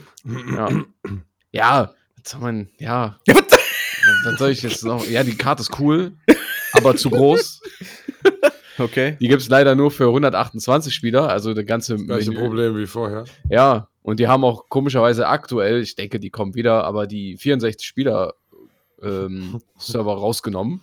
Ja. 0.53 0.69
ja, 1.51 1.93
was 2.15 2.31
soll 2.31 2.41
man, 2.41 2.69
ja. 2.77 3.17
Ja, 3.27 3.35
was? 3.35 3.43
Was 4.25 4.37
soll 4.37 4.51
ich 4.51 4.61
jetzt 4.61 4.83
noch? 4.83 5.07
Ja, 5.07 5.23
die 5.23 5.35
Karte 5.35 5.63
ist 5.63 5.79
cool, 5.79 6.11
aber 6.73 6.95
zu 6.95 7.09
groß. 7.09 7.59
Okay. 8.77 9.17
Die 9.19 9.27
gibt 9.27 9.41
es 9.41 9.49
leider 9.49 9.75
nur 9.75 9.91
für 9.91 10.07
128 10.07 10.93
Spieler, 10.93 11.29
also 11.29 11.53
der 11.53 11.63
ganze 11.63 11.95
Das 11.95 12.05
gleiche 12.05 12.31
Menü. 12.31 12.41
Problem 12.41 12.77
wie 12.77 12.87
vorher. 12.87 13.25
Ja, 13.49 13.87
und 14.01 14.19
die 14.19 14.27
haben 14.27 14.43
auch 14.43 14.69
komischerweise 14.69 15.27
aktuell, 15.27 15.81
ich 15.81 15.95
denke, 15.95 16.19
die 16.19 16.29
kommen 16.29 16.55
wieder, 16.55 16.83
aber 16.83 17.07
die 17.07 17.37
64 17.37 17.87
Spieler 17.87 18.33
ähm, 19.01 19.61
Server 19.77 20.13
rausgenommen. 20.13 20.81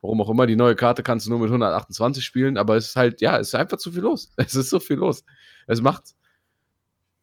Warum 0.00 0.22
auch 0.22 0.30
immer, 0.30 0.46
die 0.46 0.56
neue 0.56 0.76
Karte 0.76 1.02
kannst 1.02 1.26
du 1.26 1.30
nur 1.30 1.40
mit 1.40 1.48
128 1.48 2.24
spielen, 2.24 2.56
aber 2.56 2.76
es 2.76 2.88
ist 2.88 2.96
halt, 2.96 3.20
ja, 3.20 3.38
es 3.38 3.48
ist 3.48 3.54
einfach 3.54 3.76
zu 3.76 3.92
viel 3.92 4.02
los. 4.02 4.32
Es 4.36 4.54
ist 4.54 4.70
so 4.70 4.80
viel 4.80 4.96
los. 4.96 5.24
Es 5.66 5.82
macht 5.82 6.14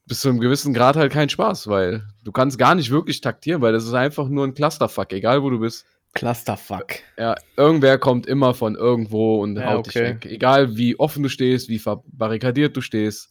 bis 0.05 0.21
zu 0.21 0.29
einem 0.29 0.39
gewissen 0.39 0.73
Grad 0.73 0.95
halt 0.95 1.11
keinen 1.11 1.29
Spaß, 1.29 1.67
weil 1.67 2.07
du 2.23 2.31
kannst 2.31 2.57
gar 2.57 2.75
nicht 2.75 2.91
wirklich 2.91 3.19
taktieren, 3.19 3.61
weil 3.61 3.73
das 3.73 3.83
ist 3.83 3.93
einfach 3.93 4.29
nur 4.29 4.45
ein 4.45 4.53
Clusterfuck, 4.53 5.11
egal 5.11 5.41
wo 5.41 5.49
du 5.49 5.59
bist. 5.59 5.85
Clusterfuck. 6.13 6.95
Ja, 7.17 7.35
irgendwer 7.57 7.97
kommt 7.99 8.25
immer 8.25 8.53
von 8.53 8.75
irgendwo 8.75 9.41
und 9.41 9.55
Ja, 9.57 9.73
haut 9.73 9.85
dich 9.87 9.95
okay. 9.95 10.05
weg. 10.15 10.25
Egal 10.25 10.75
wie 10.75 10.99
offen 10.99 11.23
du 11.23 11.29
stehst, 11.29 11.69
wie 11.69 11.79
verbarrikadiert 11.79 12.75
du 12.75 12.81
stehst. 12.81 13.29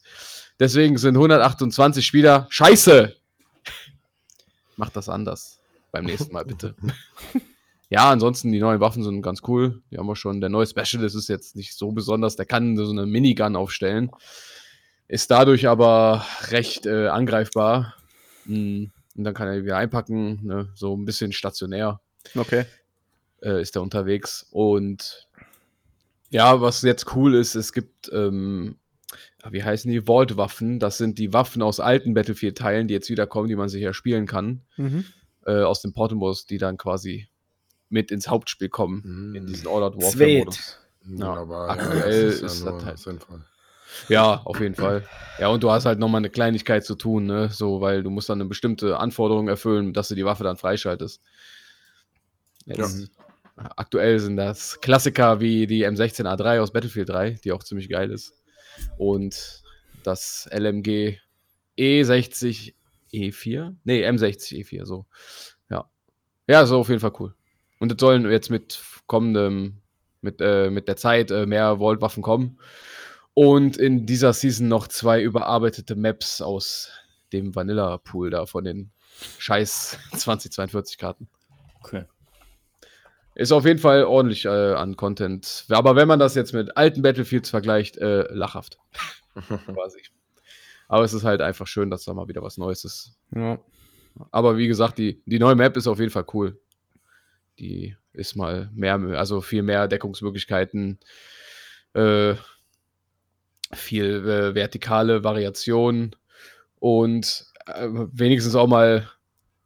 Deswegen 0.61 0.97
sind 0.97 1.17
128 1.17 2.07
Spieler 2.07 2.47
scheiße. 2.49 3.15
Macht 4.77 4.97
das 4.97 5.09
anders. 5.09 5.61
Beim 5.91 6.05
nächsten 6.05 6.33
Mal 6.33 6.45
bitte. 6.45 6.75
ja, 7.91 8.11
ansonsten 8.11 8.53
die 8.53 8.61
neuen 8.61 8.81
Waffen 8.81 9.03
sind 9.03 9.23
ganz 9.23 9.41
cool. 9.49 9.83
Die 9.91 9.99
haben 9.99 10.07
wir 10.07 10.17
schon. 10.17 10.41
Der 10.41 10.51
neue 10.51 10.67
Specialist 10.67 11.17
ist 11.17 11.29
jetzt 11.29 11.57
nicht 11.57 11.77
so 11.77 11.93
besonders. 11.93 12.37
Der 12.37 12.47
kann 12.47 12.77
so 12.77 12.91
eine 12.91 13.07
Minigun 13.07 13.57
aufstellen. 13.57 14.11
Ist 15.09 15.31
dadurch 15.31 15.69
aber 15.69 16.25
recht 16.51 16.87
äh, 16.87 17.09
angreifbar. 17.09 17.95
Mm, 18.45 18.85
Und 19.17 19.25
dann 19.25 19.35
kann 19.35 19.49
er 19.49 19.65
wieder 19.65 19.77
einpacken. 19.77 20.41
Ne? 20.45 20.69
So 20.75 20.95
ein 20.97 21.05
bisschen 21.05 21.33
stationär 21.33 22.01
Okay. 22.35 22.65
äh, 23.43 23.61
ist 23.61 23.77
er 23.77 23.83
unterwegs. 23.83 24.47
Und 24.51 25.29
ja, 26.31 26.61
was 26.61 26.83
jetzt 26.83 27.15
cool 27.15 27.35
ist, 27.35 27.55
es 27.55 27.73
gibt, 27.73 28.11
ähm, 28.13 28.77
wie 29.51 29.63
heißen 29.63 29.91
die, 29.91 30.03
Vault-Waffen. 30.07 30.81
Das 30.81 30.99
sind 30.99 31.19
die 31.19 31.33
Waffen 31.33 31.63
aus 31.63 31.79
alten 31.81 32.15
Battlefield-Teilen, 32.15 32.89
die 32.89 32.95
jetzt 32.95 33.11
wieder 33.11 33.27
kommen, 33.27 33.49
die 33.49 33.57
man 33.57 33.69
sich 33.69 33.83
erspielen 33.83 34.27
kann. 34.27 34.63
Mhm. 34.77 35.05
Äh, 35.47 35.63
aus 35.63 35.81
den 35.81 35.93
Portables, 35.93 36.47
die 36.47 36.59
dann 36.59 36.77
quasi 36.77 37.29
mit 37.89 38.11
ins 38.11 38.29
Hauptspiel 38.29 38.69
kommen. 38.69 39.03
Mhm. 39.05 39.35
In 39.37 39.47
diesen 39.47 39.67
Sweet. 39.67 39.73
Warfare-Modus. 39.73 40.79
Wunderbar. 41.05 41.71
aktuell 41.71 42.27
das 42.27 42.35
ist 42.35 42.41
ja 42.41 42.47
das 42.49 42.61
nur 42.65 42.85
halt- 42.85 42.99
sinnvoll. 42.99 43.45
Ja, 44.09 44.43
auf 44.45 44.61
jeden 44.61 44.75
Fall. 44.75 45.05
Ja, 45.39 45.49
und 45.49 45.63
du 45.63 45.71
hast 45.71 45.87
halt 45.87 45.99
nochmal 45.99 46.19
eine 46.19 46.29
Kleinigkeit 46.29 46.85
zu 46.85 46.97
tun, 46.97 47.25
ne? 47.27 47.49
So, 47.51 47.81
weil 47.81 48.03
du 48.03 48.11
musst 48.11 48.29
dann 48.29 48.41
eine 48.41 48.49
bestimmte 48.49 48.99
Anforderung 48.99 49.49
erfüllen, 49.49 49.93
dass 49.95 50.09
du 50.09 50.15
die 50.15 50.25
Waffe 50.25 50.45
dann 50.45 50.57
freischaltest. 50.57 51.23
Jetzt, 52.67 53.11
Aktuell 53.57 54.19
sind 54.19 54.37
das 54.37 54.81
Klassiker 54.83 55.41
wie 55.41 55.67
die 55.67 55.87
M16A3 55.87 56.61
aus 56.61 56.73
Battlefield 56.73 57.09
3, 57.09 57.31
die 57.43 57.53
auch 57.53 57.63
ziemlich 57.63 57.89
geil 57.89 58.11
ist. 58.11 58.35
Und 58.99 59.63
das 60.03 60.47
LMG 60.53 61.19
E60 61.79 62.75
E4? 63.13 63.75
Nee, 63.85 64.07
M60 64.07 64.59
E4, 64.59 64.85
so. 64.85 65.07
Ja. 65.71 65.89
Ja, 66.47 66.63
ist 66.63 66.71
auf 66.71 66.91
jeden 66.91 67.01
Fall 67.01 67.15
cool. 67.19 67.35
Und 67.79 67.93
es 67.93 67.99
sollen 67.99 68.31
jetzt 68.31 68.51
mit 68.51 68.83
kommendem, 69.07 69.81
mit, 70.21 70.41
äh, 70.43 70.69
mit 70.69 70.87
der 70.87 70.97
Zeit 70.97 71.31
äh, 71.31 71.47
mehr 71.47 71.79
Vault-Waffen 71.79 72.23
kommen. 72.23 72.59
Und 73.33 73.79
in 73.79 74.05
dieser 74.05 74.35
Season 74.35 74.69
noch 74.69 74.87
zwei 74.89 75.23
überarbeitete 75.23 75.97
Maps 75.97 76.43
aus 76.43 76.91
dem 77.33 77.55
Vanilla-Pool 77.55 78.31
da 78.31 78.45
von 78.45 78.65
den 78.65 78.91
scheiß 79.39 79.99
2042-Karten. 80.13 81.29
Okay. 81.81 82.05
Ist 83.37 83.53
auf 83.53 83.67
jeden 83.67 83.79
Fall 83.79 84.05
ordentlich 84.05 84.47
äh, 84.47 84.49
an 84.49 84.97
Content. 84.97 85.67
Aber 85.69 85.95
wenn 85.95 86.09
man 86.09 86.19
das 86.19 86.35
jetzt 86.35 86.55
mit 86.55 86.75
alten 86.79 87.03
Battlefields 87.03 87.51
vergleicht, 87.51 87.99
äh, 87.99 88.23
lachhaft. 88.33 88.79
Quasi. 89.35 90.01
Aber 90.89 91.05
es 91.05 91.13
ist 91.13 91.25
halt 91.25 91.43
einfach 91.43 91.67
schön, 91.67 91.91
dass 91.91 92.05
da 92.05 92.15
mal 92.15 92.29
wieder 92.29 92.43
was 92.43 92.57
Neues 92.57 92.85
ist. 92.87 93.19
Ja. 93.35 93.59
Aber 94.31 94.57
wie 94.57 94.69
gesagt, 94.69 94.97
die, 94.97 95.23
die 95.27 95.39
neue 95.39 95.55
Map 95.55 95.77
ist 95.77 95.87
auf 95.87 95.99
jeden 95.99 96.11
Fall 96.11 96.25
cool. 96.33 96.59
Die 97.59 97.95
ist 98.15 98.37
mal 98.37 98.71
mehr, 98.73 98.95
also 98.95 99.43
viel 99.43 99.63
mehr 99.63 99.87
Deckungsmöglichkeiten, 99.87 100.99
äh, 101.93 102.37
viel 103.75 104.27
äh, 104.27 104.55
vertikale 104.55 105.25
Variation 105.25 106.17
und 106.79 107.53
äh, 107.67 107.89
wenigstens 107.91 108.55
auch 108.55 108.67
mal 108.67 109.07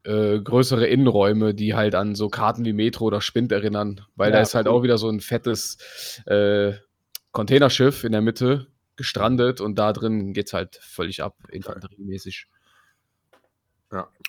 äh, 0.04 0.38
größere 0.40 0.86
Innenräume, 0.86 1.54
die 1.54 1.74
halt 1.74 1.94
an 1.94 2.14
so 2.14 2.28
Karten 2.28 2.64
wie 2.64 2.72
Metro 2.72 3.04
oder 3.04 3.20
Spind 3.20 3.52
erinnern, 3.52 4.00
weil 4.16 4.30
Ja, 4.30 4.36
da 4.36 4.42
ist 4.42 4.54
halt 4.54 4.66
cool. 4.66 4.72
auch 4.72 4.82
wieder 4.82 4.98
so 4.98 5.08
ein 5.08 5.20
fettes 5.20 5.78
äh, 6.26 6.72
Containerschiff 7.32 8.04
in 8.04 8.12
der 8.12 8.22
Mitte 8.22 8.66
gestrandet 8.96 9.60
und 9.60 9.78
da 9.78 9.92
drin 9.92 10.32
geht's 10.32 10.52
halt 10.52 10.76
völlig 10.76 11.22
ab, 11.22 11.36
infanteriemäßig. 11.50 12.46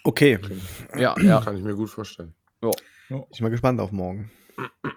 Okay. 0.03 0.39
Ja, 0.97 1.15
ja. 1.21 1.41
Kann 1.41 1.55
ich 1.57 1.63
mir 1.63 1.75
gut 1.75 1.89
vorstellen. 1.89 2.33
Ich 2.61 3.09
bin 3.09 3.25
mal 3.41 3.49
gespannt 3.49 3.79
auf 3.79 3.91
morgen. 3.91 4.31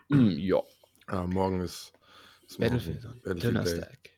Ja. 0.09 0.63
Ja, 1.11 1.27
morgen 1.27 1.61
ist 1.61 1.93
Das 2.49 2.59
morgen. 2.59 2.73
Battlefield. 2.73 3.23
Battlefield 3.23 3.67
Day. 3.67 4.14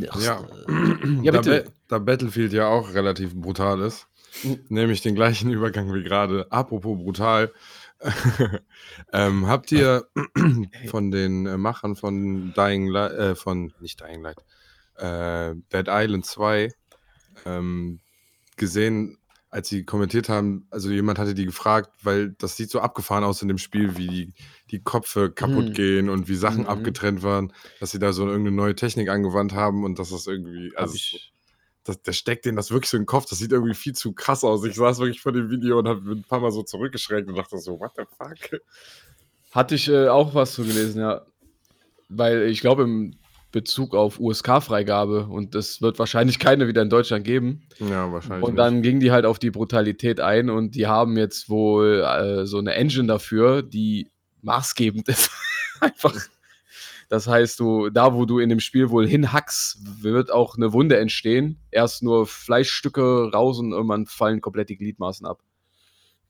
Donnerstag. 0.00 0.22
Ja, 0.22 1.22
Ja, 1.22 1.32
da, 1.32 1.38
bitte. 1.40 1.64
Ba- 1.64 1.70
da 1.88 1.98
Battlefield 1.98 2.52
ja 2.52 2.68
auch 2.68 2.94
relativ 2.94 3.34
brutal 3.34 3.80
ist, 3.80 4.08
nehme 4.68 4.92
ich 4.92 5.02
den 5.02 5.14
gleichen 5.14 5.50
Übergang 5.52 5.92
wie 5.94 6.02
gerade. 6.02 6.50
Apropos 6.50 6.98
brutal. 6.98 7.52
ähm, 9.12 9.46
habt 9.46 9.72
ihr 9.72 10.06
von 10.88 11.10
den 11.10 11.46
äh, 11.46 11.56
Machern 11.56 11.96
von 11.96 12.52
Dying 12.54 12.88
Light, 12.88 13.12
äh, 13.12 13.34
von, 13.34 13.72
nicht 13.80 14.00
Dying 14.00 14.22
Light, 14.22 14.44
äh, 14.96 15.54
Dead 15.72 15.86
Island 15.88 16.26
2 16.26 16.70
ähm, 17.46 18.00
gesehen, 18.56 19.16
als 19.54 19.68
sie 19.68 19.84
kommentiert 19.84 20.28
haben, 20.28 20.66
also 20.70 20.90
jemand 20.90 21.20
hatte 21.20 21.32
die 21.32 21.44
gefragt, 21.46 21.92
weil 22.02 22.32
das 22.38 22.56
sieht 22.56 22.70
so 22.70 22.80
abgefahren 22.80 23.22
aus 23.22 23.40
in 23.40 23.46
dem 23.46 23.58
Spiel, 23.58 23.96
wie 23.96 24.08
die, 24.08 24.32
die 24.72 24.82
Köpfe 24.82 25.30
kaputt 25.30 25.68
Mhm. 25.68 25.72
gehen 25.74 26.08
und 26.10 26.26
wie 26.26 26.34
Sachen 26.34 26.62
Mhm. 26.62 26.66
abgetrennt 26.66 27.22
waren, 27.22 27.52
dass 27.78 27.92
sie 27.92 28.00
da 28.00 28.12
so 28.12 28.26
irgendeine 28.26 28.56
neue 28.56 28.74
Technik 28.74 29.08
angewandt 29.08 29.52
haben 29.52 29.84
und 29.84 30.00
dass 30.00 30.10
das 30.10 30.26
irgendwie, 30.26 30.72
also 30.76 30.96
ich, 30.96 31.32
das, 31.84 32.02
der 32.02 32.12
steckt 32.14 32.46
denen 32.46 32.56
das 32.56 32.72
wirklich 32.72 32.90
so 32.90 32.96
in 32.96 33.02
den 33.02 33.06
Kopf. 33.06 33.26
Das 33.26 33.38
sieht 33.38 33.52
irgendwie 33.52 33.74
viel 33.74 33.92
zu 33.92 34.12
krass 34.12 34.42
aus. 34.42 34.64
Ich 34.64 34.74
saß 34.74 34.98
wirklich 34.98 35.20
vor 35.20 35.30
dem 35.30 35.48
Video 35.50 35.78
und 35.78 35.86
habe 35.86 36.00
ein 36.10 36.22
paar 36.24 36.40
Mal 36.40 36.50
so 36.50 36.64
zurückgeschreckt 36.64 37.28
und 37.28 37.36
dachte 37.36 37.56
so, 37.58 37.78
what 37.78 37.92
the 37.96 38.02
fuck? 38.18 38.60
hatte 39.52 39.76
ich 39.76 39.88
äh, 39.88 40.08
auch 40.08 40.34
was 40.34 40.54
zu 40.54 40.64
gelesen, 40.64 41.00
ja. 41.00 41.24
Weil 42.08 42.42
ich 42.48 42.60
glaube, 42.60 42.82
im 42.82 43.14
Bezug 43.54 43.94
auf 43.94 44.18
USK-Freigabe 44.18 45.26
und 45.26 45.54
es 45.54 45.80
wird 45.80 46.00
wahrscheinlich 46.00 46.38
keine 46.40 46.66
wieder 46.66 46.82
in 46.82 46.90
Deutschland 46.90 47.24
geben. 47.24 47.62
Ja, 47.78 48.12
wahrscheinlich. 48.12 48.46
Und 48.46 48.56
dann 48.56 48.82
ging 48.82 48.98
die 48.98 49.12
halt 49.12 49.24
auf 49.24 49.38
die 49.38 49.52
Brutalität 49.52 50.18
ein 50.18 50.50
und 50.50 50.74
die 50.74 50.88
haben 50.88 51.16
jetzt 51.16 51.48
wohl 51.48 52.04
äh, 52.04 52.46
so 52.46 52.58
eine 52.58 52.74
Engine 52.74 53.06
dafür, 53.06 53.62
die 53.62 54.10
maßgebend 54.42 55.08
ist. 55.08 55.30
Einfach. 55.80 56.14
Das 57.08 57.28
heißt, 57.28 57.60
du, 57.60 57.90
da 57.90 58.14
wo 58.14 58.24
du 58.24 58.40
in 58.40 58.48
dem 58.48 58.58
Spiel 58.58 58.90
wohl 58.90 59.06
hinhackst, 59.06 60.02
wird 60.02 60.32
auch 60.32 60.56
eine 60.56 60.72
Wunde 60.72 60.98
entstehen. 60.98 61.60
Erst 61.70 62.02
nur 62.02 62.26
Fleischstücke 62.26 63.30
raus 63.32 63.60
und 63.60 63.70
irgendwann 63.70 64.06
fallen 64.06 64.40
komplett 64.40 64.68
die 64.68 64.76
Gliedmaßen 64.76 65.26
ab. 65.26 65.40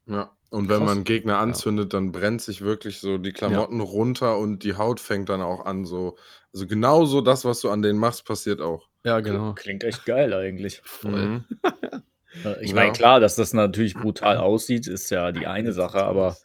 nicht. 0.06 0.16
Ja. 0.16 0.30
Und 0.54 0.68
wenn 0.68 0.78
Krass. 0.84 0.94
man 0.94 1.04
Gegner 1.04 1.38
anzündet, 1.38 1.92
dann 1.94 2.12
brennt 2.12 2.40
sich 2.40 2.60
wirklich 2.62 3.00
so 3.00 3.18
die 3.18 3.32
Klamotten 3.32 3.80
runter 3.80 4.38
und 4.38 4.62
die 4.62 4.76
Haut 4.76 5.00
fängt 5.00 5.28
dann 5.28 5.42
auch 5.42 5.66
an. 5.66 5.84
So. 5.84 6.16
Also 6.52 6.66
genauso 6.66 7.20
das, 7.20 7.44
was 7.44 7.60
du 7.60 7.70
an 7.70 7.82
denen 7.82 7.98
machst, 7.98 8.24
passiert 8.24 8.60
auch. 8.60 8.88
Ja, 9.04 9.20
genau. 9.20 9.52
Klingt 9.54 9.84
echt 9.84 10.04
geil 10.06 10.32
eigentlich. 10.32 10.80
Voll. 10.84 11.26
Mhm. 11.28 11.44
Äh, 12.44 12.64
Ich 12.64 12.70
Ja. 12.70 12.74
meine, 12.74 12.92
klar, 12.92 13.20
dass 13.20 13.36
das 13.36 13.52
natürlich 13.52 13.94
brutal 13.94 14.38
aussieht, 14.38 14.88
ist 14.88 15.08
ja 15.10 15.30
die 15.30 15.46
eine 15.46 15.72
Sache, 15.72 16.02
aber 16.02 16.36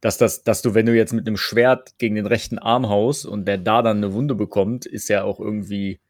dass, 0.00 0.18
das, 0.18 0.44
dass 0.44 0.62
du, 0.62 0.74
wenn 0.74 0.86
du 0.86 0.94
jetzt 0.94 1.12
mit 1.12 1.26
einem 1.26 1.36
Schwert 1.36 1.98
gegen 1.98 2.14
den 2.14 2.26
rechten 2.26 2.60
Arm 2.60 2.88
haust 2.88 3.26
und 3.26 3.44
der 3.46 3.58
da 3.58 3.82
dann 3.82 3.96
eine 3.96 4.12
Wunde 4.12 4.36
bekommt, 4.36 4.86
ist 4.86 5.08
ja 5.08 5.24
auch 5.24 5.40
irgendwie 5.40 6.00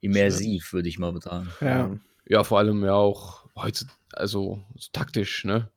immersiv, 0.00 0.74
würde 0.74 0.90
ich 0.90 0.98
mal 0.98 1.18
sagen. 1.22 1.48
Ja. 1.62 1.90
Ja, 2.28 2.44
vor 2.44 2.58
allem 2.58 2.84
ja 2.84 2.92
auch 2.94 3.46
heute, 3.56 3.86
also 4.12 4.62
so 4.74 4.88
taktisch, 4.92 5.44
ne? 5.46 5.70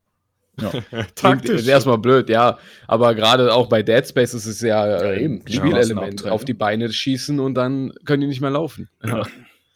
Taktisch. 1.14 1.60
Ist 1.60 1.66
erstmal 1.68 1.98
blöd, 1.98 2.28
ja. 2.28 2.58
Aber 2.86 3.14
gerade 3.14 3.52
auch 3.54 3.68
bei 3.68 3.82
Dead 3.82 4.06
Space 4.06 4.34
ist 4.34 4.46
es 4.46 4.60
ja, 4.60 4.86
Ja, 4.86 4.96
äh, 5.12 5.24
eben. 5.24 5.42
Ja, 5.46 5.54
Spielelement. 5.60 5.96
Massenabtrennen. 5.96 6.32
auf 6.32 6.44
die 6.44 6.54
Beine 6.54 6.92
schießen 6.92 7.40
und 7.40 7.54
dann 7.54 7.92
können 8.04 8.20
die 8.22 8.26
nicht 8.28 8.40
mehr 8.40 8.50
laufen. 8.50 8.88
Ja. 9.04 9.22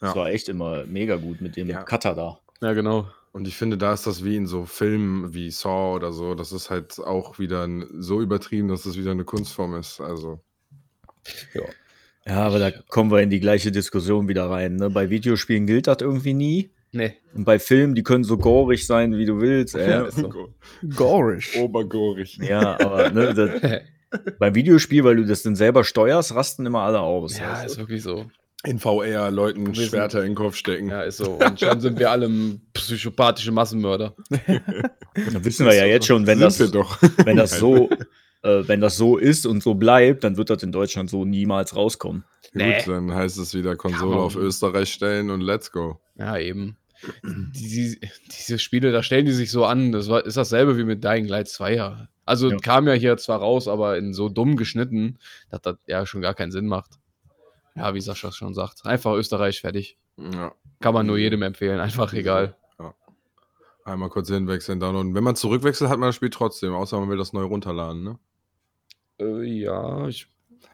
Das 0.01 0.13
Ja. 0.13 0.15
war 0.15 0.29
echt 0.29 0.49
immer 0.49 0.85
mega 0.85 1.15
gut 1.15 1.41
mit 1.41 1.55
dem 1.55 1.69
Ja. 1.69 1.83
Cutter 1.83 2.13
da. 2.15 2.39
Ja, 2.61 2.73
genau. 2.73 3.07
Und 3.31 3.47
ich 3.47 3.55
finde, 3.57 3.77
da 3.77 3.93
ist 3.93 4.07
das 4.07 4.23
wie 4.23 4.35
in 4.37 4.47
so 4.47 4.65
Filmen 4.65 5.33
wie 5.33 5.51
Saw 5.51 5.95
oder 5.95 6.13
so. 6.13 6.35
Das 6.35 6.51
ist 6.53 6.69
halt 6.69 6.99
auch 6.99 7.37
wieder 7.39 7.67
so 7.99 8.21
übertrieben, 8.21 8.67
dass 8.69 8.85
es 8.85 8.97
wieder 8.97 9.11
eine 9.11 9.25
Kunstform 9.25 9.75
ist. 9.75 9.99
Also. 9.99 10.39
Ja, 12.25 12.37
aber 12.45 12.59
da 12.59 12.71
kommen 12.71 13.11
wir 13.11 13.19
in 13.21 13.29
die 13.29 13.39
gleiche 13.39 13.71
Diskussion 13.71 14.27
wieder 14.27 14.49
rein. 14.49 14.77
Ne? 14.77 14.89
Bei 14.89 15.09
Videospielen 15.09 15.67
gilt 15.67 15.87
das 15.87 15.97
irgendwie 16.01 16.33
nie. 16.33 16.71
Nee. 16.95 17.13
Und 17.33 17.43
bei 17.43 17.59
Filmen, 17.59 17.93
die 17.93 18.03
können 18.03 18.23
so 18.23 18.37
gorig 18.37 18.87
sein, 18.87 19.17
wie 19.17 19.25
du 19.25 19.41
willst. 19.41 19.75
Äh. 19.75 19.89
Ja, 19.89 20.01
ist 20.05 20.17
so. 20.17 20.31
Gorisch. 20.95 21.57
Obergorig. 21.57 22.37
Ja, 22.41 22.79
aber 22.79 23.09
ne, 23.11 23.33
das, 23.33 23.81
beim 24.39 24.55
Videospiel, 24.55 25.03
weil 25.03 25.17
du 25.17 25.25
das 25.25 25.43
dann 25.43 25.57
selber 25.57 25.83
steuerst, 25.83 26.33
rasten 26.33 26.65
immer 26.65 26.81
alle 26.81 27.01
aus. 27.01 27.37
ja, 27.37 27.51
weißt 27.51 27.65
ist 27.65 27.77
wirklich 27.77 28.01
so. 28.01 28.27
In 28.63 28.79
VR 28.79 29.29
Leuten 29.29 29.67
Wir 29.67 29.75
sind- 29.75 29.89
Schwerter 29.89 30.21
in 30.21 30.29
den 30.31 30.35
Kopf 30.35 30.55
stecken. 30.55 30.89
Ja, 30.89 31.01
ist 31.03 31.17
so. 31.17 31.33
Und 31.33 31.59
schon 31.59 31.81
sind 31.81 31.99
wir 31.99 32.09
alle 32.09 32.29
psychopathische 32.73 33.51
Massenmörder. 33.51 34.15
Da 35.31 35.45
wissen 35.45 35.65
wir 35.65 35.73
ja 35.73 35.85
jetzt 35.85 36.07
schon, 36.07 36.27
wenn 36.27 36.39
Sind 36.49 36.75
das, 36.75 37.01
wenn 37.25 37.37
das 37.37 37.57
so, 37.57 37.89
äh, 38.43 38.67
wenn 38.67 38.81
das 38.81 38.97
so 38.97 39.17
ist 39.17 39.45
und 39.45 39.63
so 39.63 39.73
bleibt, 39.75 40.23
dann 40.25 40.35
wird 40.35 40.49
das 40.49 40.61
in 40.61 40.73
Deutschland 40.73 41.09
so 41.09 41.23
niemals 41.23 41.73
rauskommen. 41.75 42.25
Nee. 42.53 42.79
Gut, 42.79 42.87
dann 42.93 43.13
heißt 43.13 43.37
es 43.37 43.53
wieder 43.53 43.75
Konsole 43.77 44.17
auf 44.17 44.35
Österreich 44.35 44.91
stellen 44.91 45.29
und 45.29 45.39
let's 45.41 45.71
go. 45.71 45.99
Ja, 46.17 46.37
eben. 46.37 46.75
Die, 47.23 47.99
diese 48.31 48.59
Spiele, 48.59 48.91
da 48.91 49.03
stellen 49.03 49.25
die 49.25 49.31
sich 49.33 49.51
so 49.51 49.65
an. 49.65 49.91
Das 49.91 50.09
war, 50.09 50.25
ist 50.25 50.37
dasselbe 50.37 50.77
wie 50.77 50.83
mit 50.83 51.03
Dying 51.03 51.25
Light 51.27 51.47
2. 51.47 51.73
Ja. 51.75 52.07
Also 52.25 52.49
Ja. 52.49 52.57
kam 52.57 52.87
ja 52.87 52.93
hier 52.93 53.17
zwar 53.17 53.39
raus, 53.39 53.67
aber 53.67 53.97
in 53.97 54.13
so 54.13 54.29
dumm 54.29 54.55
geschnitten, 54.57 55.19
dass 55.49 55.61
das 55.61 55.77
ja 55.87 56.05
schon 56.05 56.21
gar 56.21 56.33
keinen 56.33 56.51
Sinn 56.51 56.67
macht. 56.67 56.91
Ja, 57.75 57.93
wie 57.93 58.01
Sascha 58.01 58.31
schon 58.31 58.53
sagt. 58.53 58.85
Einfach 58.85 59.13
Österreich 59.13 59.61
fertig. 59.61 59.97
Ja. 60.17 60.53
Kann 60.79 60.93
man 60.93 61.05
nur 61.05 61.17
jedem 61.17 61.41
empfehlen. 61.41 61.79
Einfach 61.79 62.13
egal. 62.13 62.55
Einmal 63.83 64.09
kurz 64.09 64.29
hinwechseln, 64.29 64.79
downloaden. 64.79 65.13
Wenn 65.13 65.23
man 65.23 65.35
zurückwechselt, 65.35 65.91
hat 65.91 65.99
man 65.99 66.09
das 66.09 66.15
Spiel 66.15 66.31
trotzdem, 66.31 66.73
außer 66.73 66.99
man 66.99 67.07
will 67.09 67.17
das 67.19 67.33
neu 67.33 67.43
runterladen. 67.43 68.03
Ne? 68.03 68.19
Äh, 69.19 69.43
ja, 69.43 70.07
ich, 70.07 70.27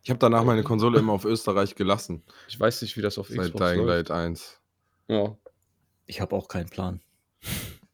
Ich 0.04 0.10
habe 0.10 0.18
danach 0.20 0.46
meine 0.46 0.64
Konsole 0.64 1.00
immer 1.00 1.12
auf 1.12 1.26
Österreich 1.26 1.76
gelassen. 1.76 2.24
ich 2.48 2.58
weiß 2.58 2.82
nicht, 2.84 2.96
wie 2.96 3.02
das 3.02 3.18
auf 3.18 3.28
Seit 3.28 3.48
Xbox 3.52 3.66
Dying 3.66 3.86
läuft. 3.86 4.10
Light 4.10 4.12
1. 4.12 4.62
Ja. 5.10 5.36
Ich 6.06 6.22
habe 6.22 6.36
auch 6.36 6.48
keinen 6.48 6.70
Plan. 6.70 7.02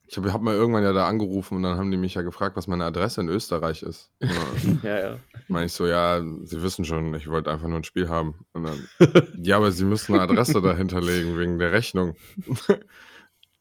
Ich 0.09 0.15
habe 0.15 0.31
hab 0.31 0.41
mal 0.41 0.53
irgendwann 0.55 0.83
ja 0.83 0.93
da 0.93 1.05
angerufen 1.07 1.55
und 1.57 1.63
dann 1.63 1.77
haben 1.77 1.91
die 1.91 1.97
mich 1.97 2.13
ja 2.13 2.21
gefragt, 2.21 2.55
was 2.55 2.67
meine 2.67 2.85
Adresse 2.85 3.19
in 3.19 3.27
Österreich 3.27 3.83
ist. 3.83 4.09
Ja, 4.21 4.29
Ja, 4.83 4.99
ja. 4.99 5.19
meine 5.49 5.65
ich 5.65 5.73
so, 5.73 5.85
ja, 5.85 6.21
sie 6.43 6.63
wissen 6.63 6.85
schon, 6.85 7.13
ich 7.13 7.27
wollte 7.27 7.51
einfach 7.51 7.67
nur 7.67 7.77
ein 7.77 7.83
Spiel 7.83 8.07
haben. 8.07 8.45
Und 8.53 8.63
dann, 8.63 8.87
ja, 9.43 9.57
aber 9.57 9.71
sie 9.71 9.83
müssen 9.83 10.13
eine 10.13 10.23
Adresse 10.23 10.61
dahinter 10.61 11.01
legen 11.01 11.37
wegen 11.37 11.59
der 11.59 11.73
Rechnung. 11.73 12.15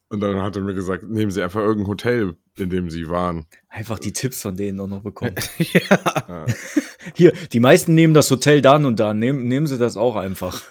Und 0.09 0.21
dann 0.21 0.41
hat 0.41 0.55
er 0.55 0.63
mir 0.63 0.75
gesagt, 0.75 1.03
nehmen 1.03 1.33
Sie 1.33 1.43
einfach 1.43 1.61
irgendein 1.61 1.89
Hotel, 1.89 2.37
in 2.57 2.71
dem 2.71 2.91
Sie 2.91 3.09
waren. 3.09 3.47
Einfach 3.69 3.99
die 3.99 4.13
Tipps 4.13 4.43
von 4.43 4.57
denen 4.57 4.79
auch 4.79 4.87
noch 4.87 5.03
bekommen. 5.03 5.35
ja. 5.59 5.81
Ja. 6.29 6.47
Hier, 7.15 7.33
die 7.53 7.61
meisten 7.61 7.95
nehmen 7.95 8.15
das 8.15 8.31
Hotel 8.31 8.63
dann 8.63 8.85
und 8.85 9.01
dann. 9.01 9.19
Nehmen, 9.19 9.47
nehmen 9.49 9.67
sie 9.67 9.79
das 9.79 9.97
auch 9.97 10.17
einfach. 10.17 10.63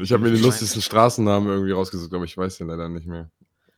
Ich 0.00 0.12
habe 0.12 0.24
mir 0.24 0.30
den 0.30 0.42
lustigsten 0.42 0.82
Straßennamen 0.82 1.48
irgendwie 1.48 1.72
rausgesucht, 1.72 2.12
aber 2.14 2.24
ich 2.24 2.36
weiß 2.36 2.58
den 2.58 2.68
leider 2.68 2.88
nicht 2.88 3.06
mehr. 3.06 3.30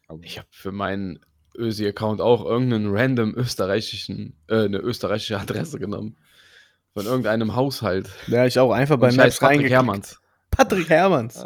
Aber 0.09 0.21
Ich 0.23 0.39
habe 0.39 0.49
für 0.51 0.73
meinen 0.73 1.21
Ösi-Account 1.57 2.21
auch 2.21 2.45
irgendeinen 2.45 2.95
random 2.95 3.35
österreichischen, 3.35 4.37
äh, 4.49 4.65
eine 4.65 4.79
österreichische 4.79 5.39
Adresse 5.39 5.79
genommen. 5.79 6.17
Von 6.95 7.07
irgendeinem 7.07 7.57
Haushalt. 7.57 8.11
ja, 8.27 8.47
ich 8.47 8.59
auch 8.59 8.73
einfach 8.73 8.99
bei 8.99 9.13
Maps 9.13 9.39
Patrick 9.39 9.43
reingeklickt. 9.43 9.73
Hermanns. 9.73 10.21
Patrick 10.51 10.89
Hermanns. 10.91 11.45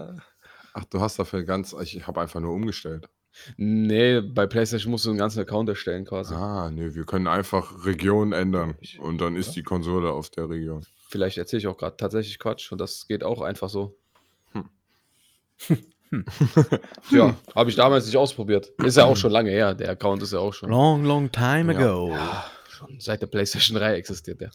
Ach, 0.75 0.85
du 0.85 1.01
hast 1.01 1.19
dafür 1.19 1.45
ganz, 1.45 1.75
ich 1.81 2.07
habe 2.07 2.21
einfach 2.21 2.41
nur 2.41 2.53
umgestellt. 2.53 3.09
Nee, 3.57 4.21
bei 4.21 4.47
PlayStation 4.47 4.91
musst 4.91 5.05
du 5.05 5.11
einen 5.11 5.19
ganzen 5.19 5.41
Account 5.41 5.69
erstellen 5.69 6.05
quasi. 6.05 6.35
Ah, 6.35 6.71
nee, 6.71 6.95
wir 6.95 7.05
können 7.05 7.27
einfach 7.27 7.85
Region 7.85 8.33
ändern 8.33 8.75
und 8.99 9.21
dann 9.21 9.37
ist 9.37 9.53
die 9.53 9.63
Konsole 9.63 10.11
auf 10.11 10.31
der 10.31 10.49
Region. 10.49 10.85
Vielleicht 11.09 11.39
erzähle 11.39 11.61
ich 11.61 11.67
auch 11.69 11.77
gerade 11.79 11.97
tatsächlich 11.97 12.39
Quatsch 12.39 12.73
und 12.73 12.81
das 12.81 13.07
geht 13.07 13.23
auch 13.23 13.43
einfach 13.43 13.69
so. 13.69 13.97
Hm. 14.53 14.69
ja, 17.11 17.37
habe 17.55 17.71
ich 17.71 17.77
damals 17.77 18.07
nicht 18.07 18.17
ausprobiert. 18.17 18.69
Ist 18.85 18.97
ja 18.97 19.05
auch 19.05 19.17
schon 19.17 19.33
lange 19.33 19.51
her. 19.51 19.75
Der 19.75 19.91
Account 19.91 20.23
ist 20.23 20.33
ja 20.33 20.39
auch 20.39 20.53
schon. 20.55 20.71
Long, 20.71 21.05
long 21.05 21.31
time 21.31 21.73
Ja. 21.73 21.79
ago. 21.79 22.11
Ja, 22.13 22.47
schon 22.69 22.99
seit 23.01 23.23
der 23.23 23.27
PlayStation 23.27 23.77
3 23.79 23.95
existiert 23.95 24.41
der. 24.41 24.51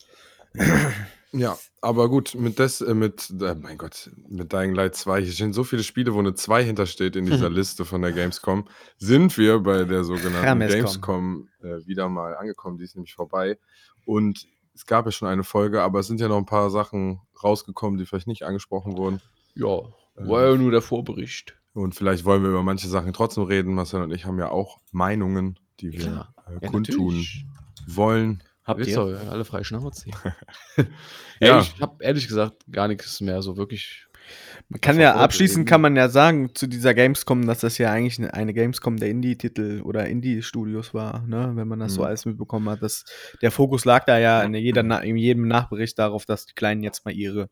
Ja, 1.34 1.58
aber 1.80 2.10
gut, 2.10 2.36
mit 2.36 2.60
des, 2.60 2.82
äh, 2.82 2.94
mit, 2.94 3.34
äh, 3.42 3.56
mein 3.56 3.78
Gott, 3.78 4.12
mit 4.28 4.52
Dying 4.52 4.76
Light 4.76 4.96
2, 4.96 5.22
hier 5.22 5.32
stehen 5.32 5.54
so 5.54 5.64
viele 5.64 5.84
Spiele, 5.84 6.14
wo 6.14 6.20
eine 6.20 6.34
2 6.34 6.64
hintersteht 6.66 7.16
in 7.16 7.26
dieser 7.26 7.50
Liste 7.50 7.86
von 7.86 8.02
der 8.02 8.12
Gamescom, 8.12 8.68
sind 8.98 9.38
wir 9.38 9.60
bei 9.60 9.86
der 9.86 10.04
sogenannten 10.04 10.42
Hermescom. 10.42 10.82
Gamescom 10.82 11.50
äh, 11.62 11.86
wieder 11.88 12.10
mal 12.10 12.36
angekommen, 12.36 12.78
die 12.78 12.84
ist 12.84 12.96
nämlich 12.96 13.14
vorbei. 13.14 13.58
Und 14.06 14.46
es 14.74 14.86
gab 14.86 15.06
ja 15.06 15.12
schon 15.12 15.28
eine 15.28 15.44
Folge, 15.44 15.82
aber 15.82 16.00
es 16.00 16.08
sind 16.08 16.20
ja 16.20 16.28
noch 16.28 16.38
ein 16.38 16.46
paar 16.46 16.70
Sachen 16.70 17.22
rausgekommen, 17.42 17.98
die 17.98 18.06
vielleicht 18.06 18.28
nicht 18.28 18.44
angesprochen 18.44 18.98
wurden. 18.98 19.22
Ja, 19.56 19.82
war 20.16 20.50
ja 20.50 20.56
nur 20.56 20.72
der 20.72 20.82
Vorbericht. 20.82 21.56
Und 21.74 21.96
vielleicht 21.96 22.26
wollen 22.26 22.44
wir 22.44 22.50
über 22.50 22.64
manche 22.64 22.90
Sachen 22.90 23.14
trotzdem 23.14 23.44
reden. 23.44 23.74
Marcel 23.74 24.02
und 24.02 24.12
ich 24.12 24.26
haben 24.26 24.38
ja 24.38 24.50
auch 24.50 24.80
Meinungen, 24.92 25.58
die 25.80 25.94
wir 25.94 26.02
äh, 26.02 26.54
Ja, 26.62 26.70
kundtun 26.70 27.08
natürlich. 27.08 27.46
wollen. 27.88 28.44
Habt 28.64 28.86
ihr? 28.86 28.96
du 28.96 29.30
alle 29.30 29.46
frei 29.46 29.64
Schnauze. 29.64 30.10
Ja. 31.40 31.48
ja. 31.48 31.62
Ich 31.62 31.82
habe 31.82 32.04
ehrlich 32.04 32.28
gesagt 32.28 32.58
gar 32.72 32.88
nichts 32.88 33.20
mehr 33.20 33.42
so 33.42 33.58
wirklich. 33.58 34.06
Man 34.70 34.80
kann 34.80 35.00
ja 35.00 35.16
abschließend 35.16 35.68
kann 35.68 35.82
man 35.82 35.96
ja 35.96 36.08
sagen 36.08 36.54
zu 36.54 36.68
dieser 36.68 36.94
Gamescom, 36.94 37.48
dass 37.48 37.62
das 37.62 37.80
ja 37.80 37.92
eigentlich 37.92 38.24
eine, 38.32 38.54
Gamescom 38.54 38.98
der 38.98 39.10
Indie-Titel 39.10 39.82
oder 39.84 40.06
Indie-Studios 40.08 40.94
war, 40.94 41.26
ne? 41.26 41.52
wenn 41.56 41.68
man 41.68 41.80
das 41.80 41.96
so 41.96 42.02
Mhm. 42.02 42.08
alles 42.08 42.26
mitbekommen 42.26 42.70
hat. 42.70 42.84
Dass 42.84 43.06
der 43.42 43.50
Fokus 43.50 43.86
lag 43.86 44.06
da 44.06 44.20
ja 44.20 44.44
in, 44.44 44.54
jeder, 44.54 45.02
in 45.02 45.18
jedem 45.18 45.48
Nachbericht 45.48 45.98
darauf, 45.98 46.28
dass 46.28 46.46
die 46.46 46.54
Kleinen 46.54 46.84
jetzt 46.84 47.04
mal 47.06 47.12
ihre 47.12 47.50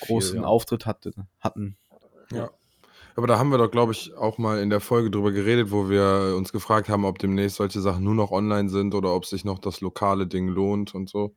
großen 0.00 0.42
ja. 0.42 0.44
Auftritt 0.44 0.84
hatte, 0.84 1.12
hatten. 1.40 1.78
Ja. 2.30 2.50
Aber 3.20 3.26
da 3.26 3.38
haben 3.38 3.50
wir 3.50 3.58
doch, 3.58 3.70
glaube 3.70 3.92
ich, 3.92 4.14
auch 4.14 4.38
mal 4.38 4.62
in 4.62 4.70
der 4.70 4.80
Folge 4.80 5.10
drüber 5.10 5.30
geredet, 5.30 5.70
wo 5.70 5.90
wir 5.90 6.34
uns 6.38 6.52
gefragt 6.52 6.88
haben, 6.88 7.04
ob 7.04 7.18
demnächst 7.18 7.58
solche 7.58 7.82
Sachen 7.82 8.02
nur 8.02 8.14
noch 8.14 8.30
online 8.30 8.70
sind 8.70 8.94
oder 8.94 9.14
ob 9.14 9.26
sich 9.26 9.44
noch 9.44 9.58
das 9.58 9.82
lokale 9.82 10.26
Ding 10.26 10.48
lohnt 10.48 10.94
und 10.94 11.10
so. 11.10 11.34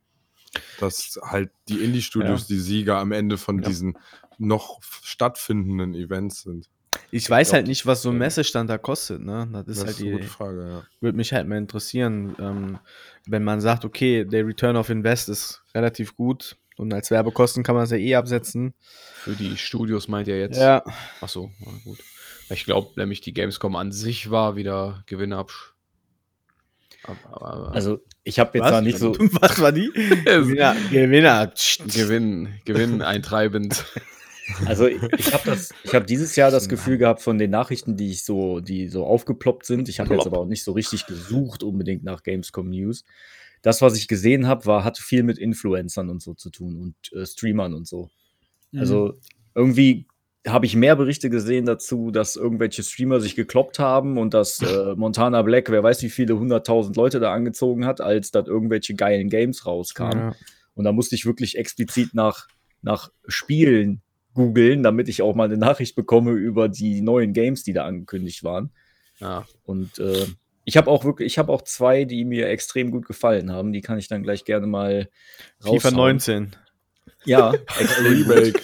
Dass 0.80 1.20
halt 1.22 1.52
die 1.68 1.84
Indie-Studios 1.84 2.48
die 2.48 2.58
Sieger 2.58 3.00
am 3.00 3.12
Ende 3.12 3.38
von 3.38 3.62
diesen 3.62 3.98
noch 4.38 4.80
stattfindenden 4.82 5.94
Events 5.94 6.44
sind. 6.44 6.70
Ich 7.12 7.30
weiß 7.30 7.50
glaub, 7.50 7.56
halt 7.56 7.68
nicht, 7.68 7.86
was 7.86 8.02
so 8.02 8.12
ein 8.12 8.18
Messestand 8.18 8.70
da 8.70 8.78
kostet, 8.78 9.22
ne? 9.22 9.46
Das 9.52 9.68
ist 9.68 9.68
Das 9.68 9.78
halt 9.80 9.90
ist 9.90 10.00
eine 10.00 10.06
die, 10.06 10.18
gute 10.20 10.28
Frage, 10.30 10.70
ja. 10.70 10.84
würde 11.02 11.18
mich 11.18 11.34
halt 11.34 11.50
mal 11.50 11.58
interessieren, 11.58 12.34
ähm, 12.40 12.80
wenn 13.28 13.44
man 13.44 13.60
sagt, 13.60 13.84
okay, 13.84 14.24
der 14.24 14.48
Return 14.48 14.78
of 14.78 14.90
Invest 14.90 15.28
ist 15.28 15.64
relativ 15.76 16.16
gut 16.16 16.56
und 16.78 16.94
als 16.94 17.12
Werbekosten 17.12 17.64
kann 17.64 17.76
man 17.76 17.86
es 17.86 17.92
ja 17.92 17.98
eh 17.98 18.16
absetzen. 18.16 18.74
Für 19.16 19.34
die 19.34 19.58
Studios 19.58 20.08
meint 20.08 20.28
ihr 20.28 20.40
jetzt? 20.40 20.60
Ja, 20.60 20.84
Achso, 21.22 21.52
na 21.60 21.72
gut. 21.84 22.00
Ich 22.50 22.66
glaube 22.66 22.92
nämlich, 22.98 23.22
die 23.22 23.34
Gamescom 23.34 23.76
an 23.76 23.92
sich 23.92 24.30
war 24.30 24.56
wieder 24.56 25.04
Gewinne 25.06 25.46
Also, 27.72 28.00
ich 28.24 28.40
habe 28.40 28.58
jetzt 28.58 28.66
was? 28.66 28.72
da 28.72 28.82
nicht 28.82 28.98
so. 28.98 29.14
was 29.18 29.62
war 29.62 29.72
die? 29.72 29.92
Gewinner, 30.26 30.76
Gewinner. 30.92 31.54
Gewinn, 31.88 32.50
Gewinn 32.66 33.02
eintreibend. 33.02 33.86
Also 34.66 34.88
ich 34.88 35.34
habe 35.34 35.44
das, 35.46 35.70
ich 35.84 35.96
habe 35.96 36.06
dieses 36.06 36.36
Jahr 36.36 36.52
das 36.52 36.68
Gefühl 36.68 36.98
gehabt 36.98 37.22
von 37.22 37.38
den 37.38 37.50
Nachrichten, 37.50 37.96
die 37.96 38.12
ich 38.12 38.26
so, 38.26 38.60
die 38.60 38.90
so 38.90 39.06
aufgeploppt 39.06 39.66
sind. 39.66 39.88
Ich 39.88 40.02
habe 40.02 40.14
jetzt 40.14 40.28
aber 40.28 40.40
auch 40.40 40.46
nicht 40.46 40.66
so 40.66 40.74
richtig 40.74 41.06
gesucht 41.06 41.64
unbedingt 41.64 42.04
nach 42.04 42.24
Gamescom 42.24 42.70
News. 42.70 43.06
Das, 43.64 43.82
was 43.82 43.98
ich 43.98 44.08
gesehen 44.08 44.46
habe, 44.46 44.68
war 44.68 44.84
hatte 44.84 45.02
viel 45.02 45.24
mit 45.24 45.40
Influencern 45.40 46.10
und 46.10 46.22
so 46.22 46.36
zu 46.36 46.52
tun 46.52 46.76
und 46.76 47.20
äh, 47.20 47.26
Streamern 47.26 47.74
und 47.74 47.88
so. 47.88 48.12
Also 48.76 49.20
irgendwie 49.56 50.06
habe 50.48 50.66
ich 50.66 50.76
mehr 50.76 50.96
Berichte 50.96 51.30
gesehen 51.30 51.66
dazu, 51.66 52.12
dass 52.12 52.36
irgendwelche 52.36 52.84
Streamer 52.84 53.22
sich 53.22 53.36
gekloppt 53.36 53.80
haben 53.80 54.18
und 54.18 54.34
dass 54.34 54.62
äh, 54.62 54.96
Montana 54.96 55.42
Black, 55.42 55.70
wer 55.70 55.84
weiß 55.84 56.02
wie 56.04 56.10
viele 56.10 56.38
hunderttausend 56.38 56.96
Leute 56.96 57.20
da 57.20 57.34
angezogen 57.34 57.86
hat, 57.86 58.02
als 58.02 58.32
dass 58.32 58.48
irgendwelche 58.48 58.96
geilen 58.96 59.30
Games 59.30 59.66
rauskamen. 59.66 60.18
Ja. 60.18 60.36
Und 60.76 60.86
da 60.86 60.92
musste 60.92 61.16
ich 61.16 61.26
wirklich 61.26 61.58
explizit 61.58 62.14
nach, 62.14 62.48
nach 62.82 63.12
Spielen 63.28 64.02
googeln, 64.34 64.84
damit 64.84 65.08
ich 65.08 65.22
auch 65.22 65.36
mal 65.36 65.46
eine 65.46 65.58
Nachricht 65.58 65.96
bekomme 65.96 66.32
über 66.32 66.68
die 66.68 67.02
neuen 67.02 67.34
Games, 67.34 67.64
die 67.64 67.74
da 67.74 67.86
angekündigt 67.86 68.44
waren. 68.44 68.72
Ja. 69.20 69.46
Und 69.64 70.00
äh, 70.00 70.26
ich 70.66 70.78
habe 70.78 70.90
auch 70.90 71.04
wirklich, 71.06 71.28
ich 71.28 71.38
habe 71.38 71.52
auch 71.52 71.62
zwei, 71.64 72.06
die 72.06 72.26
mir 72.26 72.48
extrem 72.50 72.92
gut 72.92 73.06
gefallen 73.06 73.52
haben. 73.52 73.74
Die 73.74 73.82
kann 73.82 73.98
ich 73.98 74.08
dann 74.08 74.24
gleich 74.24 74.46
gerne 74.46 74.68
mal 74.68 75.10
FIFA 75.62 75.72
raushauen. 75.74 75.96
19. 75.96 76.56
Ja, 77.26 77.50
Remake. 78.04 78.60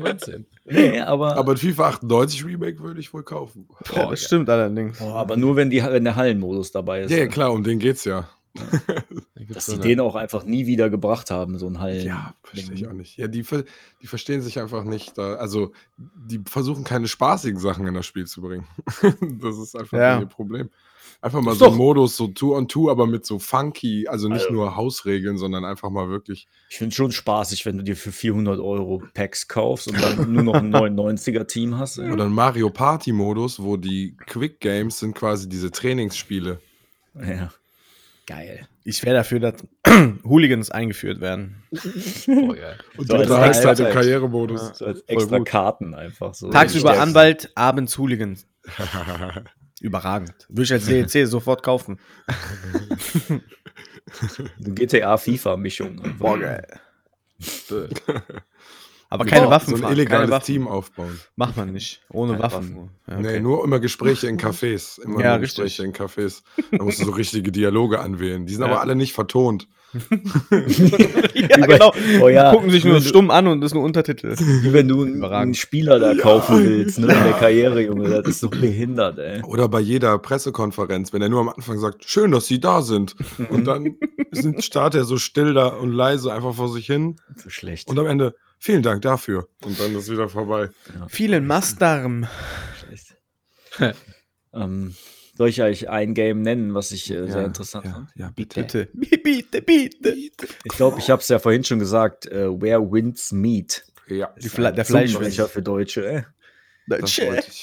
19. 0.00 0.46
nee, 0.66 1.00
aber, 1.00 1.36
Aber 1.36 1.52
ein 1.52 1.56
FIFA 1.58 1.88
98 1.88 2.44
Remake 2.44 2.80
würde 2.80 3.00
ich 3.00 3.12
wohl 3.14 3.22
kaufen. 3.22 3.68
Ja, 3.94 4.10
das 4.10 4.20
stimmt 4.22 4.48
allerdings. 4.50 4.98
Boah, 4.98 5.14
aber 5.16 5.36
nur 5.36 5.56
wenn, 5.56 5.70
die, 5.70 5.82
wenn 5.82 6.04
der 6.04 6.16
Hallenmodus 6.16 6.72
dabei 6.72 7.02
ist. 7.02 7.10
Ja, 7.10 7.18
ja, 7.18 7.26
klar, 7.26 7.52
um 7.52 7.62
den 7.62 7.78
geht's 7.78 8.04
ja. 8.04 8.28
Dass 9.48 9.66
sie 9.66 9.78
den 9.78 10.00
auch 10.00 10.14
einfach 10.14 10.44
nie 10.44 10.66
wieder 10.66 10.90
gebracht 10.90 11.30
haben, 11.30 11.58
so 11.58 11.66
ein 11.66 11.80
Hallen. 11.80 12.06
Ja, 12.06 12.34
verstehe 12.42 12.74
ich 12.74 12.86
auch 12.86 12.92
nicht. 12.92 13.16
Ja, 13.16 13.26
die, 13.28 13.44
ver- 13.44 13.64
die 14.02 14.06
verstehen 14.06 14.42
sich 14.42 14.60
einfach 14.60 14.84
nicht. 14.84 15.16
Da, 15.16 15.34
also, 15.34 15.72
die 15.96 16.40
versuchen 16.46 16.84
keine 16.84 17.08
spaßigen 17.08 17.58
Sachen 17.58 17.86
in 17.86 17.94
das 17.94 18.04
Spiel 18.06 18.26
zu 18.26 18.42
bringen. 18.42 18.66
das 19.40 19.58
ist 19.58 19.74
einfach 19.76 19.96
Ja. 19.98 20.20
ihr 20.20 20.26
Problem. 20.26 20.68
Einfach 21.20 21.40
mal 21.40 21.52
Ist 21.52 21.58
so 21.58 21.66
doch- 21.66 21.72
ein 21.72 21.78
Modus, 21.78 22.16
so 22.16 22.26
Two-on-Two, 22.28 22.90
aber 22.90 23.06
mit 23.06 23.24
so 23.24 23.38
funky, 23.38 24.08
also 24.08 24.28
nicht 24.28 24.42
Also- 24.42 24.52
nur 24.52 24.74
Hausregeln, 24.76 25.38
sondern 25.38 25.64
einfach 25.64 25.88
mal 25.90 26.08
wirklich. 26.08 26.48
Ich 26.68 26.78
finde 26.78 26.94
schon 26.94 27.12
spaßig, 27.12 27.64
wenn 27.66 27.76
du 27.76 27.84
dir 27.84 27.96
für 27.96 28.10
400 28.12 28.58
Euro 28.58 29.02
Packs 29.14 29.46
kaufst 29.46 29.88
und 29.88 30.02
dann 30.02 30.32
nur 30.32 30.42
noch 30.42 30.54
ein 30.54 30.70
99er-Team 30.70 31.76
hast. 31.78 31.98
ey. 31.98 32.10
Oder 32.10 32.24
ein 32.24 32.32
Mario 32.32 32.70
Party-Modus, 32.70 33.62
wo 33.62 33.76
die 33.76 34.16
Quick 34.26 34.58
Games 34.60 34.98
sind 34.98 35.14
quasi 35.14 35.48
diese 35.48 35.70
Trainingsspiele. 35.70 36.60
Ja. 37.14 37.52
Geil. 38.26 38.66
Ich 38.84 39.02
wäre 39.04 39.16
dafür, 39.16 39.38
dass 39.40 39.54
Hooligans 40.24 40.70
eingeführt 40.70 41.20
werden. 41.20 41.62
Oh, 42.28 42.54
ja. 42.54 42.74
Und 42.96 43.08
So 43.08 43.14
du 43.14 43.20
als 43.20 43.28
treibst 43.28 43.64
halt 43.64 43.80
im. 43.80 43.86
Karrieremodus. 43.90 44.78
So 44.78 44.86
als 44.86 45.00
Voll 45.00 45.04
extra. 45.06 45.40
Karten 45.40 45.94
einfach 45.94 46.34
so. 46.34 46.50
Tagsüber. 46.50 46.98
Anwalt, 47.00 47.50
abends 47.56 47.98
Hooligans. 47.98 48.46
Überragend. 49.82 50.32
Würde 50.48 50.62
ich 50.62 50.72
als 50.72 50.86
DLC 50.86 51.26
sofort 51.28 51.62
kaufen. 51.62 51.98
Eine 53.30 54.74
GTA-FIFA-Mischung. 54.74 56.00
Boah, 56.18 56.38
geil. 56.38 56.66
Aber 59.10 59.26
keine 59.26 59.46
Oh, 59.48 59.50
Waffen. 59.50 59.76
So 59.76 59.84
ein 59.84 59.92
illegales 59.92 60.20
keine 60.22 60.30
Waffen. 60.32 60.46
Team 60.46 60.68
aufbauen. 60.68 61.20
Macht 61.36 61.56
man 61.58 61.72
nicht. 61.72 62.00
Ohne 62.10 62.32
Keine 62.32 62.42
Waffen. 62.44 62.76
Waffen. 62.76 62.90
Ja, 63.08 63.16
Nee, 63.20 63.28
okay. 63.28 63.40
nur 63.40 63.64
immer 63.64 63.78
Gespräche 63.80 64.26
in 64.28 64.38
Cafés. 64.38 64.98
Immer 65.02 65.20
Ja, 65.20 65.32
nur 65.32 65.42
richtig. 65.42 65.64
Gespräche 65.64 65.84
in 65.84 65.92
Cafés. 65.92 66.42
Da 66.70 66.82
musst 66.82 67.00
du 67.00 67.04
so 67.04 67.10
richtige 67.12 67.52
Dialoge 67.52 67.98
anwählen. 68.00 68.46
Die 68.46 68.54
sind 68.54 68.62
Ja. 68.62 68.68
aber 68.70 68.80
alle 68.80 68.94
nicht 68.96 69.12
vertont. 69.12 69.68
Ja, 71.34 71.66
genau. 71.66 71.92
Oh 72.20 72.28
ja. 72.28 72.50
Gucken 72.52 72.70
sich 72.70 72.84
nur 72.84 73.00
stumm 73.00 73.30
an 73.30 73.46
und 73.46 73.60
das 73.60 73.70
ist 73.70 73.74
nur 73.74 73.84
Untertitel. 73.84 74.34
Wie 74.38 74.72
wenn 74.72 74.88
du 74.88 75.02
einen, 75.02 75.16
Überragend. 75.16 75.42
einen 75.42 75.54
Spieler 75.54 75.98
da 75.98 76.14
kaufen 76.14 76.64
willst, 76.64 76.98
ne, 76.98 77.12
in 77.12 77.24
der 77.24 77.32
Karriere, 77.34 77.82
Junge. 77.82 78.08
Das 78.08 78.26
ist 78.26 78.40
so 78.40 78.48
behindert, 78.48 79.18
ey. 79.18 79.42
Oder 79.42 79.68
bei 79.68 79.80
jeder 79.80 80.18
Pressekonferenz, 80.18 81.12
wenn 81.12 81.22
er 81.22 81.28
nur 81.28 81.40
am 81.40 81.48
Anfang 81.50 81.78
sagt, 81.78 82.04
schön, 82.08 82.30
dass 82.30 82.46
Sie 82.46 82.60
da 82.60 82.82
sind. 82.82 83.16
Und 83.50 83.66
dann 83.66 83.96
sind, 84.30 84.64
starrt 84.64 84.94
er 84.94 85.04
so 85.04 85.18
still 85.18 85.54
da 85.54 85.68
und 85.68 85.92
leise 85.92 86.32
einfach 86.32 86.54
vor 86.54 86.70
sich 86.70 86.86
hin. 86.86 87.16
So 87.36 87.50
schlecht. 87.50 87.88
Und 87.88 87.98
am 87.98 88.06
Ende, 88.06 88.34
vielen 88.58 88.82
Dank 88.82 89.02
dafür. 89.02 89.48
Und 89.64 89.78
dann 89.78 89.94
ist 89.94 90.10
wieder 90.10 90.28
vorbei. 90.28 90.70
Vielen 91.08 91.46
Mastdarm. 91.46 92.26
schlecht. 92.78 93.16
ähm, 94.54 94.94
soll 95.34 95.48
ich 95.48 95.62
euch 95.62 95.88
ein 95.88 96.14
Game 96.14 96.42
nennen, 96.42 96.74
was 96.74 96.92
ich 96.92 97.10
äh, 97.10 97.26
sehr 97.30 97.44
interessant 97.46 97.84
ja, 97.86 97.92
fand? 97.92 98.10
ja, 98.14 98.30
bitte. 98.34 98.62
Bitte. 98.62 98.88
Bitte, 99.22 99.62
bitte. 99.62 100.14
Ich 100.14 100.76
glaube, 100.76 100.98
ich 100.98 101.08
habe 101.08 101.22
es 101.22 101.28
ja 101.28 101.38
vorhin 101.38 101.64
schon 101.64 101.78
gesagt, 101.78 102.26
äh, 102.26 102.48
Where 102.48 102.82
Winds 102.90 103.32
Meet. 103.32 103.84
Ja, 104.08 104.34
Die 104.42 104.48
Fle 104.48 104.72
der 104.72 104.84
Fleischwäscher. 104.84 105.48
für 105.48 105.62
Deutsche, 105.62 106.06
ey. 106.06 106.24
das 106.86 107.18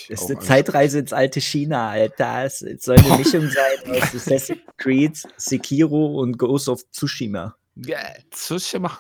ist 0.08 0.30
eine. 0.32 0.40
Zeitreise 0.40 1.00
ins 1.00 1.14
alte 1.14 1.42
China, 1.42 1.90
Alter. 1.90 2.46
Es 2.46 2.62
es 2.62 2.84
soll 2.84 2.98
eine 2.98 3.18
Mischung 3.18 3.48
sein 3.50 3.92
aus 3.92 4.16
Assassin's 4.16 4.62
Creed, 4.78 5.22
Sekiro 5.38 6.20
und 6.20 6.38
Ghost 6.38 6.70
of 6.70 6.82
Tsushima. 6.92 7.56
Tsushima. 8.32 9.00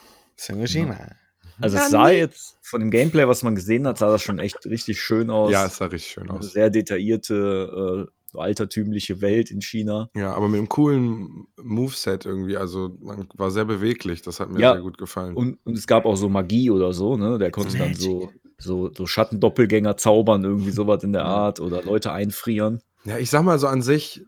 Also 1.61 1.77
es 1.77 1.89
sah 1.89 2.09
jetzt 2.09 2.57
von 2.61 2.79
dem 2.81 2.91
Gameplay, 2.91 3.27
was 3.27 3.43
man 3.43 3.55
gesehen 3.55 3.87
hat, 3.87 3.97
sah 3.97 4.09
das 4.09 4.21
schon 4.21 4.39
echt 4.39 4.65
richtig 4.65 5.01
schön 5.01 5.29
aus. 5.29 5.51
Ja, 5.51 5.65
es 5.65 5.77
sah 5.77 5.85
richtig 5.85 6.11
schön 6.11 6.29
aus. 6.29 6.51
sehr 6.53 6.69
detaillierte, 6.69 8.07
äh, 8.07 8.11
so 8.31 8.39
altertümliche 8.39 9.21
Welt 9.21 9.51
in 9.51 9.61
China. 9.61 10.09
Ja, 10.15 10.33
aber 10.33 10.47
mit 10.49 10.57
einem 10.59 10.69
coolen 10.69 11.47
Moveset 11.61 12.25
irgendwie. 12.25 12.57
Also 12.57 12.95
man 13.01 13.27
war 13.35 13.51
sehr 13.51 13.65
beweglich. 13.65 14.21
Das 14.21 14.39
hat 14.39 14.49
mir 14.49 14.59
Ja. 14.59 14.73
sehr 14.73 14.81
gut 14.81 14.97
gefallen. 14.97 15.35
Und, 15.35 15.57
und 15.63 15.77
es 15.77 15.87
gab 15.87 16.05
auch 16.05 16.15
so 16.15 16.29
Magie 16.29 16.69
oder 16.69 16.93
so, 16.93 17.17
ne? 17.17 17.37
Der 17.37 17.51
konnte 17.51 17.77
dann 17.77 17.93
so, 17.95 18.31
so, 18.57 18.91
so 18.93 19.05
Schattendoppelgänger 19.05 19.97
zaubern, 19.97 20.43
irgendwie 20.43 20.71
sowas 20.71 21.03
in 21.03 21.13
der 21.13 21.25
Art 21.25 21.59
oder 21.59 21.81
Leute 21.83 22.11
einfrieren. 22.11 22.81
Ja, 23.05 23.17
ich 23.17 23.29
sag 23.29 23.43
mal 23.43 23.57
so 23.59 23.67
an 23.67 23.81
sich, 23.81 24.21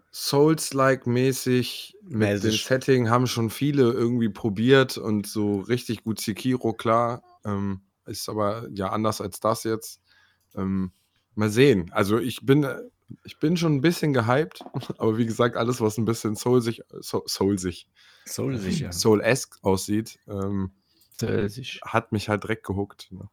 Souls-like-mäßig 0.71 1.95
mit 2.03 2.11
dem 2.13 2.19
Mäßig. 2.19 2.65
Setting 2.65 3.09
haben 3.09 3.27
schon 3.27 3.49
viele 3.49 3.91
irgendwie 3.91 4.29
probiert 4.29 4.97
und 4.97 5.27
so 5.27 5.59
richtig 5.59 6.03
gut 6.03 6.19
Sekiro, 6.19 6.73
klar. 6.73 7.21
Ähm, 7.45 7.81
ist 8.05 8.29
aber 8.29 8.67
ja 8.73 8.89
anders 8.89 9.21
als 9.21 9.39
das 9.39 9.63
jetzt. 9.63 9.99
Ähm, 10.55 10.91
mal 11.35 11.49
sehen. 11.49 11.89
Also 11.93 12.17
ich 12.17 12.45
bin, 12.45 12.63
äh, 12.63 12.77
ich 13.23 13.39
bin 13.39 13.57
schon 13.57 13.75
ein 13.75 13.81
bisschen 13.81 14.13
gehypt, 14.13 14.63
aber 14.97 15.17
wie 15.17 15.25
gesagt, 15.25 15.55
alles, 15.55 15.81
was 15.81 15.97
ein 15.97 16.05
bisschen 16.05 16.35
Soul-sich, 16.35 16.81
Soul- 17.01 17.27
Soul-sich. 17.27 18.87
Soul-esque 18.91 19.57
aussieht, 19.63 20.19
ähm, 20.27 20.71
hat 21.83 22.11
mich 22.11 22.29
halt 22.29 22.43
direkt 22.43 22.65
gehuckt. 22.65 23.11
Ne? 23.11 23.29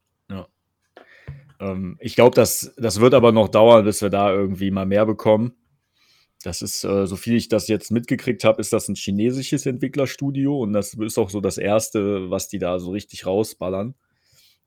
Ähm, 1.60 1.96
ich 2.00 2.14
glaube, 2.14 2.34
das, 2.34 2.74
das 2.76 3.00
wird 3.00 3.14
aber 3.14 3.32
noch 3.32 3.48
dauern, 3.48 3.84
bis 3.84 4.02
wir 4.02 4.10
da 4.10 4.32
irgendwie 4.32 4.70
mal 4.70 4.86
mehr 4.86 5.06
bekommen. 5.06 5.52
Das 6.44 6.62
ist, 6.62 6.84
äh, 6.84 7.06
so 7.06 7.16
viel 7.16 7.34
ich 7.34 7.48
das 7.48 7.66
jetzt 7.66 7.90
mitgekriegt 7.90 8.44
habe, 8.44 8.60
ist 8.60 8.72
das 8.72 8.88
ein 8.88 8.94
chinesisches 8.94 9.66
Entwicklerstudio 9.66 10.60
und 10.60 10.72
das 10.72 10.94
ist 10.94 11.18
auch 11.18 11.30
so 11.30 11.40
das 11.40 11.58
erste, 11.58 12.30
was 12.30 12.48
die 12.48 12.60
da 12.60 12.78
so 12.78 12.90
richtig 12.90 13.26
rausballern. 13.26 13.94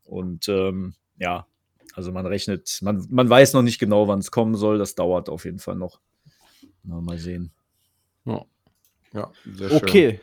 Und 0.03 0.49
ähm, 0.49 0.95
ja, 1.17 1.47
also 1.93 2.11
man 2.11 2.25
rechnet, 2.25 2.79
man, 2.81 3.05
man 3.09 3.29
weiß 3.29 3.53
noch 3.53 3.61
nicht 3.61 3.79
genau, 3.79 4.07
wann 4.07 4.19
es 4.19 4.31
kommen 4.31 4.55
soll. 4.55 4.77
Das 4.77 4.95
dauert 4.95 5.29
auf 5.29 5.45
jeden 5.45 5.59
Fall 5.59 5.75
noch. 5.75 5.99
Na, 6.83 7.01
mal 7.01 7.17
sehen. 7.17 7.51
Ja. 8.25 8.45
Ja, 9.13 9.31
sehr 9.45 9.69
schön. 9.69 9.77
Okay. 9.77 10.21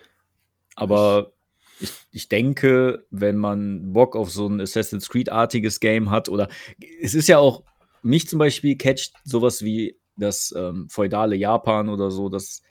Aber 0.74 1.33
ich, 1.81 1.92
ich 2.11 2.28
denke, 2.28 3.07
wenn 3.11 3.37
man 3.37 3.92
Bock 3.92 4.16
auf 4.16 4.31
so 4.31 4.46
ein 4.48 4.61
Assassin's 4.61 5.09
Creed-artiges 5.09 5.81
Game 5.81 6.11
hat, 6.11 6.28
oder 6.28 6.48
es 7.00 7.14
ist 7.14 7.28
ja 7.28 7.38
auch, 7.38 7.64
mich 8.02 8.28
zum 8.28 8.38
Beispiel 8.38 8.76
catcht 8.76 9.12
sowas 9.24 9.62
wie 9.62 9.98
das 10.16 10.54
ähm, 10.57 10.88
feudale 10.88 11.37
Japan 11.37 11.88
oder 11.88 12.11
so, 12.11 12.28
das 12.28 12.62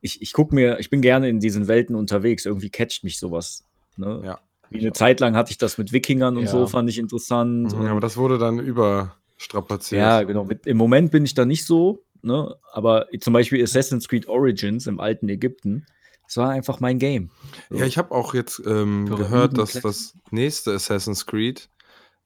ich, 0.00 0.22
ich 0.22 0.32
gucke 0.32 0.54
mir, 0.54 0.78
ich 0.80 0.90
bin 0.90 1.02
gerne 1.02 1.28
in 1.28 1.40
diesen 1.40 1.68
Welten 1.68 1.94
unterwegs, 1.94 2.46
irgendwie 2.46 2.70
catcht 2.70 3.04
mich 3.04 3.18
sowas. 3.18 3.64
Ne? 3.96 4.22
Ja. 4.24 4.40
Wie 4.70 4.78
eine 4.78 4.92
Zeit 4.92 5.20
lang 5.20 5.34
hatte 5.36 5.50
ich 5.50 5.58
das 5.58 5.78
mit 5.78 5.92
Wikingern 5.92 6.36
und 6.36 6.44
Ja. 6.44 6.50
so, 6.50 6.66
fand 6.66 6.88
ich 6.88 6.98
interessant. 6.98 7.74
Mhm, 7.74 7.86
aber 7.86 8.00
das 8.00 8.16
wurde 8.16 8.38
dann 8.38 8.60
überstrapaziert. 8.60 10.00
Ja, 10.00 10.22
genau. 10.22 10.44
Mit, 10.44 10.66
Im 10.66 10.76
Moment 10.76 11.10
bin 11.10 11.24
ich 11.24 11.34
da 11.34 11.44
nicht 11.44 11.64
so, 11.64 12.04
ne? 12.22 12.54
aber 12.72 13.06
zum 13.20 13.32
Beispiel 13.32 13.62
Assassin's 13.62 14.08
Creed 14.08 14.28
Origins 14.28 14.86
im 14.86 15.00
alten 15.00 15.28
Ägypten, 15.28 15.84
das 16.24 16.36
war 16.36 16.50
einfach 16.50 16.78
mein 16.78 16.98
Game. 17.00 17.30
So. 17.70 17.78
Ja, 17.78 17.86
ich 17.86 17.98
habe 17.98 18.12
auch 18.14 18.34
jetzt 18.34 18.62
ähm, 18.64 19.06
gehört, 19.16 19.58
dass 19.58 19.72
das 19.72 20.14
nächste 20.30 20.72
Assassin's 20.72 21.26
Creed 21.26 21.68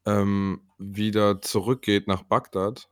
ähm, 0.05 0.61
wieder 0.79 1.41
zurückgeht 1.41 2.07
nach 2.09 2.23
Bagdad 2.25 2.89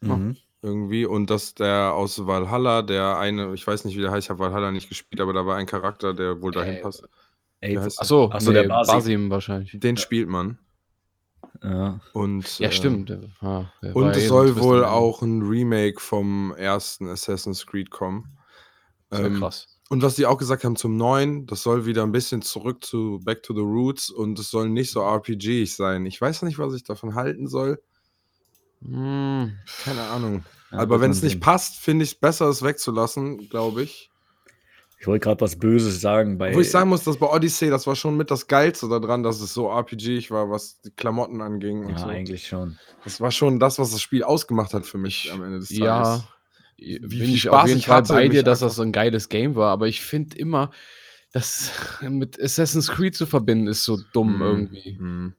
Mhm. 0.00 0.36
irgendwie 0.62 1.06
und 1.06 1.30
dass 1.30 1.54
der 1.54 1.94
aus 1.94 2.26
Valhalla, 2.26 2.82
der 2.82 3.18
eine, 3.18 3.54
ich 3.54 3.66
weiß 3.66 3.84
nicht, 3.86 3.96
wie 3.96 4.02
der 4.02 4.10
heißt, 4.10 4.26
ich 4.26 4.30
habe 4.30 4.38
Valhalla 4.40 4.70
nicht 4.70 4.88
gespielt, 4.88 5.20
aber 5.20 5.32
da 5.32 5.46
war 5.46 5.56
ein 5.56 5.66
Charakter, 5.66 6.14
der 6.14 6.40
wohl 6.42 6.52
dahin 6.52 6.76
Äh, 6.76 6.80
passt. 6.82 7.04
Ey, 7.64 7.78
Achso, 7.78 8.30
Ach 8.32 8.40
so, 8.40 8.52
der 8.52 8.64
Basim. 8.64 8.94
Basim 8.94 9.30
wahrscheinlich. 9.30 9.78
Den 9.80 9.96
spielt 9.96 10.28
man. 10.28 10.58
ja. 11.62 12.00
Und, 12.12 12.58
Ja, 12.58 12.68
äh, 12.68 12.72
stimmt. 12.72 13.10
Ja, 13.10 13.20
war 13.40 13.72
Und 13.94 14.08
eh 14.08 14.18
es 14.18 14.28
so 14.28 14.34
soll 14.36 14.60
wohl 14.60 14.84
auch 14.84 15.22
ein 15.22 15.42
Remake 15.42 15.98
vom 16.00 16.54
ersten 16.56 17.08
Assassin's 17.08 17.66
Creed 17.66 17.90
kommen. 17.90 18.36
Das 19.10 19.20
Ähm, 19.20 19.38
krass. 19.38 19.66
Und 19.90 20.02
was 20.02 20.16
die 20.16 20.26
auch 20.26 20.38
gesagt 20.38 20.64
haben 20.64 20.76
zum 20.76 20.96
neuen, 20.96 21.46
das 21.46 21.62
soll 21.62 21.86
wieder 21.86 22.02
ein 22.02 22.12
bisschen 22.12 22.42
zurück 22.42 22.84
zu 22.84 23.20
Back 23.24 23.42
to 23.42 23.54
the 23.54 23.60
Roots 23.60 24.10
und 24.10 24.38
es 24.38 24.50
soll 24.50 24.68
nicht 24.68 24.90
so 24.90 25.00
RPG 25.02 25.66
sein. 25.66 26.06
Ich 26.06 26.20
weiß 26.20 26.42
nicht, 26.42 26.58
was 26.58 26.74
ich 26.74 26.84
davon 26.84 27.14
halten 27.14 27.46
soll. 27.46 27.82
Hm, 28.82 29.52
Keine 29.84 30.02
Ahnung. 30.02 30.44
Ja, 30.70 30.78
Aber 30.78 31.00
wenn 31.00 31.10
es 31.10 31.22
nicht 31.22 31.40
passt, 31.40 31.76
finde 31.76 32.04
ich 32.04 32.12
es 32.12 32.18
besser, 32.18 32.48
es 32.48 32.62
wegzulassen, 32.62 33.48
glaube 33.48 33.82
ich. 33.82 34.10
Ich 35.04 35.08
wollte 35.08 35.24
gerade 35.24 35.42
was 35.42 35.56
Böses 35.56 36.00
sagen 36.00 36.38
bei. 36.38 36.54
Wo 36.54 36.60
ich 36.60 36.70
sagen 36.70 36.88
muss, 36.88 37.04
dass 37.04 37.18
bei 37.18 37.26
Odyssey, 37.26 37.68
das 37.68 37.86
war 37.86 37.94
schon 37.94 38.16
mit 38.16 38.30
das 38.30 38.46
Geilste 38.46 38.88
daran, 38.88 39.22
dass 39.22 39.38
es 39.42 39.52
so 39.52 39.68
RPG 39.68 40.30
war, 40.30 40.48
was 40.48 40.80
die 40.80 40.92
Klamotten 40.92 41.42
anging 41.42 41.84
und 41.84 41.90
ja, 41.90 41.98
so. 41.98 42.06
eigentlich 42.06 42.46
schon. 42.46 42.78
Das 43.04 43.20
war 43.20 43.30
schon 43.30 43.60
das, 43.60 43.78
was 43.78 43.90
das 43.90 44.00
Spiel 44.00 44.22
ausgemacht 44.22 44.72
hat 44.72 44.86
für 44.86 44.96
mich 44.96 45.30
am 45.30 45.42
Ende 45.44 45.58
des 45.58 45.68
Tages. 45.68 45.78
ja, 45.78 46.24
Wie 46.78 46.98
bin 47.00 47.10
viel 47.10 47.34
ich 47.34 47.42
Spaß 47.42 47.64
auf 47.64 47.68
jeden 47.68 47.80
ich 47.80 47.86
Fall 47.86 47.96
hatte, 47.98 48.14
bei 48.14 48.28
dir, 48.28 48.42
dass 48.42 48.60
das 48.60 48.76
so 48.76 48.82
ein 48.82 48.92
geiles 48.92 49.28
Game 49.28 49.56
war, 49.56 49.72
aber 49.72 49.88
ich 49.88 50.00
finde 50.00 50.38
immer, 50.38 50.70
das 51.34 51.70
mit 52.00 52.40
Assassin's 52.40 52.88
Creed 52.88 53.14
zu 53.14 53.26
verbinden, 53.26 53.66
ist 53.66 53.84
so 53.84 53.98
dumm 54.14 54.36
Mhm. 54.36 54.42
irgendwie. 54.42 54.96
Mhm. 54.98 55.34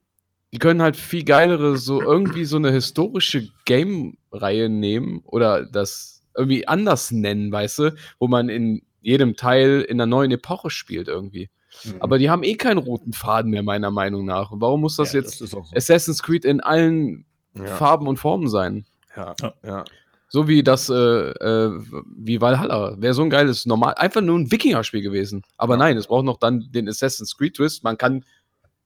Die 0.54 0.60
können 0.60 0.84
halt 0.84 0.96
viel 0.96 1.24
geilere, 1.24 1.78
so 1.78 2.04
irgendwie 2.04 2.46
so 2.46 2.58
eine 2.58 2.72
historische 2.72 3.50
Game-Reihe 3.66 4.70
nehmen 4.70 5.22
oder 5.24 5.66
das 5.66 6.22
irgendwie 6.38 6.68
anders 6.68 7.10
nennen, 7.10 7.52
weißt 7.52 7.80
du, 7.80 7.96
wo 8.20 8.28
man 8.28 8.48
in 8.50 8.84
jedem 9.06 9.36
Teil 9.36 9.82
in 9.88 9.98
einer 10.02 10.06
neuen 10.08 10.32
Epoche 10.32 10.70
spielt 10.70 11.08
irgendwie. 11.08 11.50
Mhm. 11.84 11.96
Aber 12.00 12.18
die 12.18 12.30
haben 12.30 12.44
eh 12.44 12.56
keinen 12.56 12.78
roten 12.80 13.14
Faden 13.14 13.52
mehr, 13.52 13.64
meiner 13.64 13.92
Meinung 13.92 14.26
nach. 14.26 14.52
Und 14.52 14.62
warum 14.62 14.82
muss 14.82 14.96
das 14.98 15.14
Ja, 15.14 15.22
jetzt 15.22 15.42
auch 15.44 15.48
so. 15.48 15.66
Assassin's 15.76 16.24
Creed 16.24 16.44
in 16.46 16.60
allen 16.62 17.26
Ja. 17.58 17.68
Farben 17.68 18.08
und 18.08 18.18
Formen 18.18 18.50
sein? 18.50 18.86
Ja, 19.16 19.36
Ja. 19.42 19.54
ja. 19.66 19.84
So 20.28 20.48
wie 20.48 20.64
das, 20.64 20.90
äh, 20.90 20.94
äh, 20.96 21.72
wie 22.18 22.42
Valhalla. 22.42 22.96
Wäre 23.00 23.14
so 23.14 23.22
ein 23.22 23.30
geiles, 23.30 23.66
normal, 23.66 23.94
einfach 23.94 24.22
nur 24.22 24.38
ein 24.38 24.52
Wikinger-Spiel 24.52 25.02
gewesen. 25.02 25.44
Aber 25.58 25.76
Ja. 25.76 25.80
nein, 25.80 25.98
es 25.98 26.08
braucht 26.08 26.26
noch 26.26 26.38
dann 26.40 26.68
den 26.72 26.90
Assassin's 26.90 27.38
Creed-Twist. 27.38 27.84
Man 27.84 27.98
kann 27.98 28.26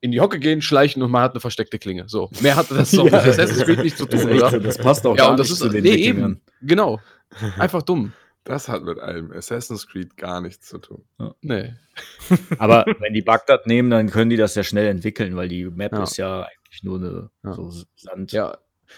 in 0.01 0.11
die 0.11 0.21
Hocke 0.21 0.37
gehen, 0.39 0.61
schleichen 0.61 1.01
und 1.01 1.11
man 1.11 1.21
hat 1.23 1.31
eine 1.31 1.39
versteckte 1.39 1.79
Klinge. 1.79 2.05
So, 2.07 2.29
mehr 2.41 2.55
hat 2.55 2.69
das 2.71 2.91
doch 2.91 3.05
mit 3.05 3.13
Ja. 3.13 3.19
Assassin's 3.19 3.63
Creed 3.63 3.79
nicht 3.83 3.97
zu 3.97 4.05
Das, 4.05 4.21
tun, 4.21 4.29
echt 4.31 4.41
oder? 4.41 4.51
so, 4.51 4.59
das 4.59 4.77
passt 4.77 5.05
auch 5.07 5.15
Ja, 5.15 5.23
gar 5.23 5.31
und 5.31 5.39
das 5.39 5.47
nicht 5.47 5.53
ist, 5.53 5.59
zu 5.59 5.69
den 5.69 5.83
nee, 5.83 5.95
eben, 5.95 6.41
genau. 6.61 6.99
Einfach 7.57 7.81
dumm. 7.83 8.13
Das 8.45 8.67
hat 8.67 8.83
mit 8.83 8.99
einem 8.99 9.31
Assassin's 9.31 9.87
Creed 9.87 10.17
gar 10.17 10.41
nichts 10.41 10.67
zu 10.67 10.79
tun. 10.79 11.03
Nee. 11.41 11.73
Aber 12.57 12.85
wenn 12.99 13.13
die 13.13 13.21
Bagdad 13.21 13.67
nehmen, 13.67 13.89
dann 13.89 14.09
können 14.09 14.29
die 14.29 14.37
das 14.37 14.55
ja 14.55 14.63
schnell 14.63 14.87
entwickeln, 14.87 15.35
weil 15.35 15.49
die 15.49 15.65
Map 15.65 15.91
Ja. 15.93 16.03
ist 16.03 16.17
ja 16.17 16.41
eigentlich 16.43 16.83
nur 16.83 16.97
eine 16.97 17.29
Ja. 17.43 17.53
so 17.53 17.71
Sand. 17.95 18.31
Ja, 18.31 18.57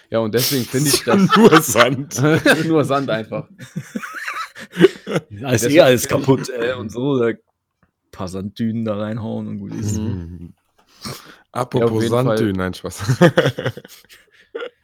ja 0.10 0.19
und 0.19 0.34
deswegen 0.34 0.63
finde 0.65 0.89
ich 0.89 1.04
das 1.06 1.36
Nur 1.36 1.62
Sand. 1.62 2.21
nur 2.67 2.86
Sand 2.86 3.10
einfach. 3.10 3.49
Alles 5.43 5.62
Deswegen 5.62 5.75
eh 5.80 5.82
alles 5.82 6.08
kaputt 6.08 6.49
äh, 6.49 6.73
und 6.73 6.91
so. 6.91 7.17
Da 7.19 7.25
ein 7.27 7.38
paar 8.12 8.27
Sanddünen 8.27 8.86
da 8.86 8.95
reinhauen 8.95 9.47
und 9.47 9.60
gut 9.60 9.73
ist. 9.73 9.97
Mhm. 9.97 10.54
Ja, 11.04 11.12
Apropos 11.51 12.04
jeden 12.04 12.10
Sanddünen, 12.12 12.56
nein, 12.56 12.73
Spaß. 12.73 13.01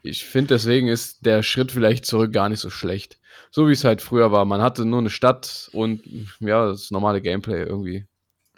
Ich 0.04 0.26
finde, 0.26 0.54
deswegen 0.56 0.88
ist 0.88 1.26
der 1.26 1.44
Schritt 1.44 1.72
vielleicht 1.72 2.06
zurück 2.06 2.32
gar 2.32 2.50
nicht 2.50 2.60
so 2.60 2.70
schlecht. 2.70 3.20
So 3.52 3.68
wie 3.68 3.74
es 3.74 3.84
halt 3.84 4.02
früher 4.02 4.32
war. 4.32 4.46
Man 4.46 4.62
hatte 4.62 4.86
nur 4.86 5.00
eine 5.00 5.10
Stadt 5.10 5.70
und 5.74 6.02
ja, 6.40 6.68
das 6.68 6.92
normale 6.92 7.22
Gameplay 7.22 7.64
irgendwie. 7.64 8.06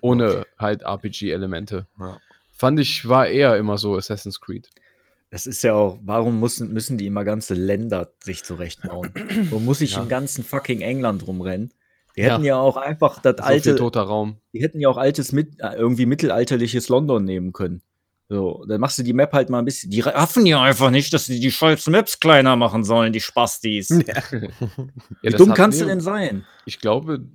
Ohne 0.02 0.46
halt 0.58 0.84
RPG-Elemente. 0.84 1.88
Ja. 2.00 2.18
Fand 2.54 2.80
ich, 2.80 3.08
war 3.08 3.28
eher 3.28 3.58
immer 3.58 3.78
so 3.78 3.96
Assassin's 3.96 4.40
Creed. 4.40 4.70
Das 5.32 5.46
ist 5.46 5.62
ja 5.64 5.74
auch, 5.76 6.00
warum 6.04 6.40
müssen, 6.40 6.74
müssen 6.74 6.98
die 6.98 7.06
immer 7.06 7.24
ganze 7.24 7.54
Länder 7.54 8.12
sich 8.24 8.44
zurechtbauen? 8.44 9.12
Warum 9.50 9.66
muss 9.66 9.82
ich 9.82 9.94
Ja. 9.94 10.02
im 10.02 10.10
ganzen 10.10 10.44
fucking 10.44 10.82
England 10.82 11.26
rumrennen? 11.28 11.72
Die 12.16 12.22
Ja. 12.22 12.34
hätten 12.34 12.44
ja, 12.46 12.58
auch 12.58 12.78
einfach 12.78 13.22
das 13.22 13.38
So 13.38 13.44
alte, 13.44 13.76
toter 13.76 14.02
Raum. 14.02 14.38
die 14.54 14.62
hätten 14.62 14.80
ja 14.80 14.90
auch 14.90 14.98
altes, 14.98 15.32
mit, 15.32 15.60
äh, 15.60 15.76
irgendwie 15.76 16.06
mittelalterliches 16.08 16.90
London 16.90 17.24
nehmen 17.24 17.54
können. 17.54 17.82
So, 18.32 18.64
dann 18.68 18.80
machst 18.80 19.00
du 19.00 19.04
die 19.04 19.14
Map 19.14 19.34
halt 19.34 19.50
mal 19.50 19.58
ein 19.58 19.66
bisschen. 19.66 19.90
Die 19.90 20.02
raffen 20.02 20.46
ja 20.46 20.62
einfach 20.62 20.92
nicht, 20.92 21.12
dass 21.14 21.26
sie 21.26 21.40
die 21.40 21.52
scheiß 21.52 21.88
Maps 21.88 22.20
kleiner 22.20 22.56
machen 22.56 22.84
sollen, 22.84 23.12
die 23.12 23.22
Spastis. 23.22 23.90
Ja, 23.90 24.22
Wie 25.22 25.30
das 25.30 25.36
dumm 25.36 25.56
kannst 25.56 25.80
nee, 25.80 25.86
du 25.86 25.90
denn 25.90 26.00
sein? 26.00 26.46
Ich 26.66 26.80
glaube, 26.80 27.26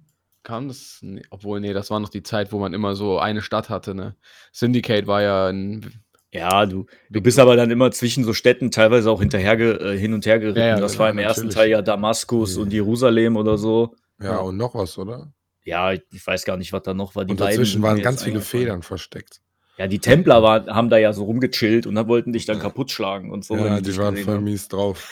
kam 0.44 0.68
das. 0.68 1.00
Nee, 1.02 1.22
obwohl, 1.30 1.59
nee, 1.59 1.72
das 1.72 1.90
war 1.90 1.98
noch 1.98 2.11
die 2.11 2.22
Zeit, 2.22 2.52
wo 2.52 2.61
man 2.61 2.74
immer 2.74 2.94
so 2.94 3.18
eine 3.18 3.42
Stadt 3.42 3.70
hatte, 3.70 3.96
ne? 3.96 4.14
Syndicate 4.52 5.09
war 5.09 5.20
ja 5.20 5.48
ein. 5.48 5.92
Ja, 6.30 6.64
du, 6.66 6.87
du 7.11 7.20
bist 7.20 7.40
aber 7.40 7.57
dann 7.57 7.70
immer 7.72 7.90
zwischen 7.90 8.22
so 8.22 8.33
Städten 8.33 8.70
teilweise 8.70 9.11
auch 9.11 9.20
hinterher 9.20 9.57
ge, 9.57 9.94
äh, 9.94 9.98
hin 9.98 10.14
und 10.14 10.26
her 10.26 10.38
geritten. 10.38 10.61
Ja, 10.61 10.66
ja, 10.68 10.80
das 10.80 10.98
war 10.98 11.11
im 11.11 11.18
ersten 11.18 11.46
natürlich. 11.46 11.54
Teil 11.57 11.70
ja 11.70 11.83
Damaskus 11.83 12.57
Ja. 12.57 12.62
und 12.62 12.72
Jerusalem 12.72 13.37
oder 13.37 13.59
so. 13.59 13.94
Ja, 14.20 14.38
und 14.38 14.57
noch 14.57 14.74
was, 14.76 14.96
oder? 14.96 15.33
Ja, 15.64 15.92
ich, 15.92 16.02
weiß 16.24 16.44
gar 16.44 16.57
nicht, 16.57 16.72
was 16.72 16.83
da 16.83 16.94
noch 16.94 17.16
war. 17.16 17.24
Die 17.24 17.33
und 17.33 17.40
dazwischen 17.40 17.83
waren 17.83 18.00
ganz 18.00 18.22
viele. 18.22 18.40
Federn 18.40 18.83
versteckt. 18.83 19.40
Ja, 19.76 19.87
die 19.88 19.98
Templer 19.98 20.42
waren, 20.42 20.66
haben 20.68 20.88
da 20.88 20.98
ja 20.98 21.12
so 21.12 21.24
rumgechillt 21.24 21.87
und 21.87 21.94
dann 21.96 22.06
wollten 22.06 22.32
dich 22.32 22.44
dann 22.46 22.58
kaputt 22.60 22.90
schlagen 22.92 23.30
und 23.32 23.44
so. 23.44 23.56
ja, 23.56 23.80
die 23.80 23.96
waren 23.96 24.16
voll 24.16 24.34
haben. 24.37 24.44
mies 24.44 24.68
drauf. 24.68 25.08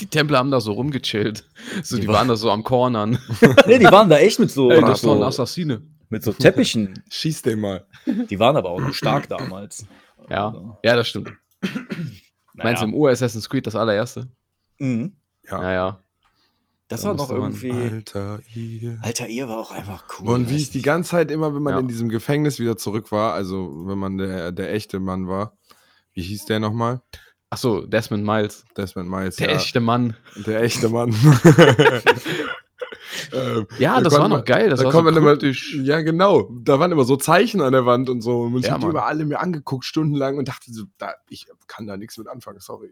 Die 0.00 0.06
Templer 0.06 0.38
haben 0.38 0.50
da 0.50 0.60
so 0.60 0.72
rumgechillt. 0.72 1.44
So, 1.82 1.96
die, 1.96 2.02
Die 2.02 2.08
waren 2.08 2.28
da 2.28 2.36
so 2.36 2.50
am 2.50 2.62
Cornern. 2.62 3.18
nee, 3.66 3.78
die 3.78 3.84
waren 3.86 4.08
da 4.08 4.16
echt 4.18 4.38
mit 4.38 4.50
so, 4.50 4.70
Ey, 4.70 4.80
mit, 4.80 4.88
das 4.88 5.04
war 5.04 5.14
ein 5.14 5.18
so 5.20 5.24
Assassine. 5.26 5.82
mit 6.08 6.22
so 6.22 6.32
Teppichen. 6.32 7.02
Schieß 7.10 7.42
den 7.42 7.60
mal. 7.60 7.86
Die 8.06 8.38
waren 8.38 8.56
aber 8.56 8.70
auch 8.70 8.80
noch 8.80 8.94
stark 8.94 9.28
damals. 9.28 9.86
Ja, 10.30 10.46
Also, 10.48 10.76
ja, 10.84 10.96
das 10.96 11.08
stimmt. 11.08 11.32
Meinst 12.54 12.82
du 12.82 12.86
im 12.86 12.94
Ur-Assassin's 12.94 13.48
Creed 13.48 13.66
das 13.66 13.74
allererste? 13.76 14.28
Mhm. 14.78 15.16
Ja. 15.50 15.62
Ja, 15.62 15.72
ja. 15.72 16.02
Das 16.88 17.02
Da 17.02 17.08
war 17.08 17.14
noch 17.16 17.30
irgendwie. 17.30 17.70
Alter, 17.70 18.40
ihr. 18.54 18.98
Alter, 19.02 19.28
ihr 19.28 19.46
war 19.48 19.58
auch 19.58 19.70
einfach 19.72 20.04
cool. 20.20 20.28
Und 20.30 20.48
wie 20.50 20.56
ich 20.56 20.70
die 20.70 20.80
ganze 20.82 21.10
Zeit 21.10 21.30
immer, 21.30 21.54
wenn 21.54 21.62
man 21.62 21.74
Ja. 21.74 21.80
in 21.80 21.88
diesem 21.88 22.08
Gefängnis 22.08 22.58
wieder 22.58 22.76
zurück 22.78 23.12
war, 23.12 23.34
also 23.34 23.70
wenn 23.86 23.98
man 23.98 24.16
der, 24.16 24.52
der 24.52 24.72
echte 24.72 24.98
Mann 24.98 25.28
war, 25.28 25.56
wie 26.14 26.22
hieß 26.22 26.46
der 26.46 26.60
nochmal? 26.60 27.02
Achso, 27.50 27.82
Desmond 27.86 28.24
Miles. 28.24 28.64
Desmond 28.76 29.08
Miles. 29.10 29.36
Der 29.36 29.50
ja. 29.50 29.56
echte 29.56 29.80
Mann. 29.80 30.16
Der 30.46 30.62
echte 30.62 30.88
Mann. 30.88 31.14
Ähm, 33.32 33.66
Ja, 33.78 33.96
da 33.96 34.02
das 34.02 34.12
war 34.14 34.20
man- 34.28 34.30
noch 34.38 34.44
geil. 34.44 34.70
Das 34.70 34.80
da 34.80 34.86
war 34.86 34.92
so 34.92 34.98
immer, 35.08 35.38
ja, 35.84 36.00
genau. 36.02 36.50
Da 36.62 36.78
waren 36.78 36.92
immer 36.92 37.04
so 37.04 37.16
Zeichen 37.16 37.60
an 37.60 37.72
der 37.72 37.84
Wand 37.86 38.08
und 38.10 38.20
so. 38.20 38.42
Und 38.42 38.58
ich 38.58 38.66
Ja, 38.66 38.72
habe 38.72 38.82
die 38.84 38.90
immer 38.90 39.04
alle 39.04 39.24
mir 39.24 39.40
angeguckt, 39.40 39.84
stundenlang, 39.84 40.38
und 40.38 40.48
dachte 40.48 40.72
so, 40.72 40.84
da, 40.98 41.14
ich 41.28 41.46
kann 41.66 41.86
da 41.86 41.96
nichts 41.96 42.16
mit 42.18 42.28
anfangen, 42.28 42.60
sorry. 42.60 42.90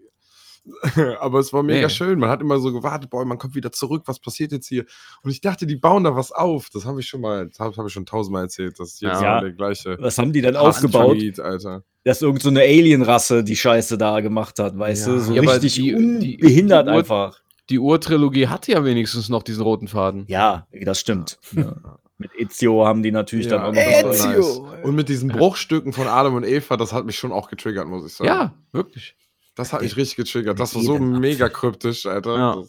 Aber 1.20 1.38
es 1.38 1.52
war 1.52 1.62
mega 1.62 1.87
Nee. 1.87 1.92
schön. 1.92 2.18
Man 2.18 2.29
hat 2.31 2.40
immer 2.40 2.59
so 2.59 2.72
gewartet, 2.72 3.11
boah, 3.11 3.24
man 3.24 3.38
kommt 3.38 3.55
wieder 3.55 3.72
zurück, 3.72 4.02
was 4.07 4.18
passiert 4.18 4.52
jetzt 4.52 4.66
hier? 4.68 4.85
Und 5.22 5.31
ich 5.31 5.40
dachte, 5.40 5.66
die 5.66 5.76
bauen 5.76 6.05
da 6.05 6.14
was 6.16 6.33
auf. 6.33 6.68
Das 6.72 6.85
habe 6.85 7.00
ich 7.00 7.07
schon 7.09 7.20
mal, 7.20 7.46
das 7.48 7.59
habe 7.61 7.76
hab 7.76 7.87
ich 7.87 7.92
schon 7.92 8.07
tausendmal 8.07 8.42
erzählt. 8.44 8.79
Das 8.81 8.94
ist 8.94 9.00
jetzt 9.02 9.22
Ja. 9.22 9.40
der 9.40 9.52
gleiche. 9.52 9.96
Was 10.00 10.18
haben 10.18 10.33
die 10.33 10.40
dann 10.42 10.57
aufgebaut? 10.57 11.16
Alter. 11.40 11.85
Dass 12.05 12.22
irgend 12.22 12.43
so 12.43 12.49
eine 12.51 12.61
Alien-Rasse 12.61 13.43
die 13.45 13.57
Scheiße 13.57 13.99
da 13.99 14.20
gemacht 14.20 14.59
hat, 14.59 14.78
weißt 14.78 15.07
Ja. 15.07 15.12
du? 15.14 15.20
So 15.20 15.32
Ja, 15.34 15.43
richtig 15.43 15.74
die- 15.74 15.82
die- 15.82 15.95
unbehindert 15.95 16.86
die 16.86 16.91
Ur- 16.91 16.97
einfach. 16.99 17.41
Die 17.70 17.78
Ur-Trilogie 17.80 18.47
hatte 18.47 18.72
ja 18.72 18.84
wenigstens 18.84 19.28
noch 19.28 19.43
diesen 19.43 19.62
roten 19.62 19.88
Faden. 19.88 20.24
Ja, 20.28 20.66
das 20.84 21.01
stimmt. 21.01 21.38
Ja. 21.53 21.74
Mit 22.18 22.30
Ezio 22.38 22.86
haben 22.86 23.03
die 23.03 23.11
natürlich 23.12 23.49
dann 23.49 23.61
Ja, 23.61 23.66
auch 23.68 24.03
noch. 24.05 24.09
was- 24.11 24.24
nice. 24.24 24.61
Und 24.84 24.95
mit 24.95 25.09
diesen 25.09 25.28
Bruchstücken 25.28 25.93
von 25.93 26.07
Adam 26.07 26.34
und 26.34 26.45
Eva, 26.45 26.76
das 26.76 26.93
hat 26.93 27.05
mich 27.05 27.18
schon 27.18 27.30
auch 27.32 27.49
getriggert, 27.51 27.86
muss 27.88 28.07
ich 28.07 28.12
sagen. 28.14 28.28
Ja, 28.28 28.55
wirklich. 28.72 29.14
Das 29.57 29.72
hat 29.72 29.82
mich 29.82 29.96
richtig 29.96 30.16
getriggert. 30.16 30.61
Das 30.61 30.74
war 30.76 30.82
so 30.82 30.98
mega 30.98 31.48
kryptisch, 31.48 32.07
Alter. 32.07 32.36
Ja. 32.38 32.62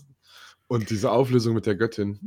Und 0.69 0.89
diese 0.89 1.11
Auflösung 1.11 1.53
mit 1.53 1.65
der 1.65 1.75
Göttin. 1.75 2.19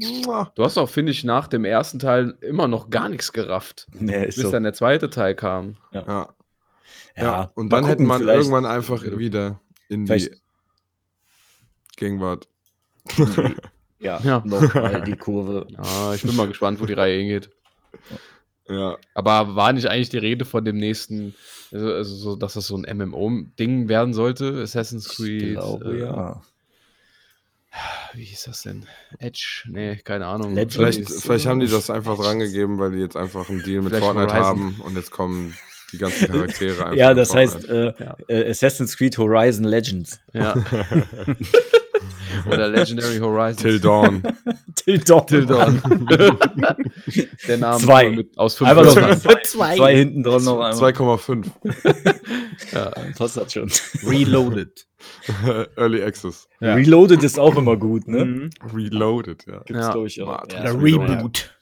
Du 0.55 0.63
hast 0.65 0.79
auch, 0.79 0.89
finde 0.89 1.13
ich, 1.13 1.25
nach 1.25 1.49
dem 1.49 1.65
ersten 1.65 1.99
Teil 1.99 2.39
immer 2.41 2.69
noch 2.69 2.89
gar 2.89 3.09
nichts 3.09 3.33
gerafft. 3.33 3.87
Nee, 3.99 4.27
ist 4.27 4.37
Bis 4.37 4.45
so. 4.45 4.51
dann 4.53 4.63
der 4.63 4.73
zweite 4.73 5.11
Teil 5.11 5.35
kam. 5.35 5.77
Ja. 5.93 6.05
Ja, 6.07 6.35
ja. 7.17 7.51
Und 7.55 7.71
dann 7.71 7.85
hätte 7.85 7.97
gucken, 7.97 8.07
man 8.07 8.21
vielleicht- 8.23 8.39
irgendwann 8.39 8.65
einfach 8.67 9.03
wieder 9.03 9.61
in 9.89 10.07
die 10.07 10.31
Gegenwart. 11.97 12.49
Ja, 14.03 14.19
Ja. 14.25 14.43
noch 14.47 14.73
mal 14.75 15.03
die 15.03 15.15
Kurve. 15.17 15.67
Ja, 15.69 16.15
ich 16.15 16.23
bin 16.23 16.35
mal 16.35 16.49
gespannt, 16.49 16.81
wo 16.81 16.87
die 16.87 16.95
Reihe 16.95 17.19
hingeht. 17.19 17.51
Ja. 18.67 18.97
Aber 19.13 19.55
war 19.57 19.75
nicht 19.75 19.89
eigentlich 19.89 20.09
die 20.09 20.17
Rede 20.17 20.47
von 20.47 20.65
dem 20.65 20.79
nächsten, 20.79 21.35
also, 21.73 21.93
also 21.93 22.15
so, 22.17 22.37
dass 22.37 22.55
das 22.55 22.67
so 22.67 22.77
ein 22.77 22.97
MMO-Ding 22.99 23.89
werden 23.89 24.15
sollte? 24.15 24.61
Assassin's 24.63 25.07
Ich 25.11 25.17
Creed. 25.17 25.53
glaube, 25.55 25.93
äh, 25.97 26.01
ja. 26.01 26.43
Wie 28.15 28.25
hieß 28.25 28.45
das 28.45 28.63
denn? 28.63 28.87
Edge? 29.19 29.65
Nee, 29.69 29.97
keine 29.97 30.27
Ahnung. 30.27 30.55
Legends. 30.55 30.75
Vielleicht, 30.75 31.11
vielleicht 31.11 31.47
haben 31.47 31.61
die 31.61 31.69
das 31.69 31.91
einfach 31.91 32.19
drangegeben, 32.19 32.79
weil 32.79 32.91
die 32.93 32.99
jetzt 32.99 33.17
einfach 33.17 33.49
einen 33.49 33.63
Deal 33.63 33.83
mit 33.83 33.91
Vielleicht 33.93 34.05
Fortnite 34.05 34.33
Horizon. 34.35 34.47
haben 34.47 34.81
und 34.81 34.97
jetzt 34.97 35.11
kommen 35.13 35.55
die 35.93 35.99
ganzen 35.99 36.27
Charaktere 36.33 36.85
einfach. 36.85 36.97
Ja, 36.97 37.15
das 37.15 37.35
heißt 37.35 37.69
äh, 37.69 37.93
Ja. 37.99 38.17
äh, 38.29 38.51
Assassin's 38.51 38.97
Creed 38.97 39.17
Horizon 39.19 39.65
Legends. 39.65 40.21
Ja. 40.33 40.55
Oder 42.47 42.69
Legendary 42.69 43.19
Horizon. 43.19 43.57
Till 43.63 43.81
Dawn. 43.81 44.23
Till 44.77 44.99
Dawn. 45.01 45.27
Till 45.27 45.47
Dawn. 45.47 45.81
Der 47.49 47.59
Name 47.59 47.79
Zwei. 47.81 48.11
mit, 48.11 48.39
aus 48.39 48.57
fünf 48.57 48.71
Einfach 48.71 48.85
noch 48.85 48.97
Wörtern. 48.97 49.39
zwei, 49.45 49.77
zwei 49.77 49.97
hinten 49.97 50.23
dran 50.23 50.45
noch 50.45 50.61
einmal. 50.61 50.93
2,5. 50.93 51.47
Ja. 52.73 52.93
Passt 53.19 53.37
das 53.37 53.53
schon. 53.53 53.71
Reloaded. 54.05 54.87
Early 55.77 56.03
Access. 56.05 56.47
Ja. 56.61 56.75
Reloaded 56.75 57.23
ist 57.25 57.39
auch 57.39 57.57
immer 57.57 57.77
gut, 57.77 58.07
ne? 58.07 58.25
Mhm. 58.25 58.51
Reloaded, 58.73 59.45
ja. 59.47 59.59
Gibt's, 59.65 59.87
Ja. 59.87 59.93
glaube 59.93 60.07
ich, 60.07 60.23
auch. 60.23 60.45
Ja. 60.53 60.71
Reboot. 60.73 61.53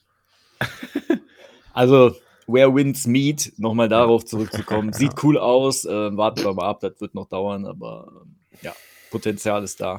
Also, 1.72 2.14
Where 2.46 2.74
Winds 2.74 3.06
Meet, 3.06 3.52
nochmal 3.58 3.88
darauf 3.88 4.24
zurückzukommen. 4.24 4.92
Sieht 4.92 5.12
cool 5.22 5.38
aus. 5.38 5.84
Äh, 5.84 6.16
warten 6.16 6.44
wir 6.44 6.52
mal 6.54 6.66
ab, 6.66 6.80
das 6.80 7.00
wird 7.00 7.14
noch 7.14 7.28
dauern, 7.28 7.64
aber 7.64 8.10
ähm, 8.22 8.34
ja, 8.62 8.72
Potenzial 9.10 9.62
ist 9.64 9.80
da. 9.80 9.98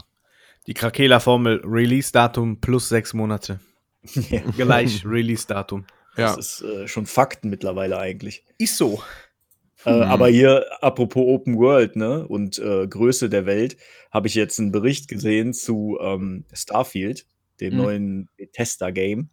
Die 0.70 0.76
Krakela-Formel 0.76 1.62
Release-Datum 1.66 2.62
plus 2.62 2.90
sechs 2.90 3.16
Monate. 3.16 3.60
Gleich 4.56 5.04
Release-Datum. 5.04 5.86
Das 6.16 6.36
Ja. 6.36 6.38
ist 6.40 6.62
äh, 6.62 6.88
schon 6.88 7.08
Fakten 7.08 7.50
mittlerweile 7.50 7.98
eigentlich. 7.98 8.46
Ist 8.60 8.78
so. 8.78 9.02
Äh, 9.84 9.90
aber 9.90 10.28
hier, 10.28 10.68
apropos 10.84 11.24
Open 11.26 11.58
World, 11.58 11.96
ne, 11.96 12.28
und 12.28 12.60
äh, 12.60 12.86
Größe 12.86 13.30
der 13.32 13.48
Welt, 13.48 13.78
habe 14.12 14.28
ich 14.28 14.36
jetzt 14.36 14.60
einen 14.60 14.72
Bericht 14.72 15.08
gesehen 15.08 15.56
zu 15.56 15.98
ähm, 16.00 16.46
Starfield, 16.54 17.26
dem 17.62 17.72
Hm. 17.72 17.78
neuen 17.80 18.30
Bethesda-Game. 18.38 19.32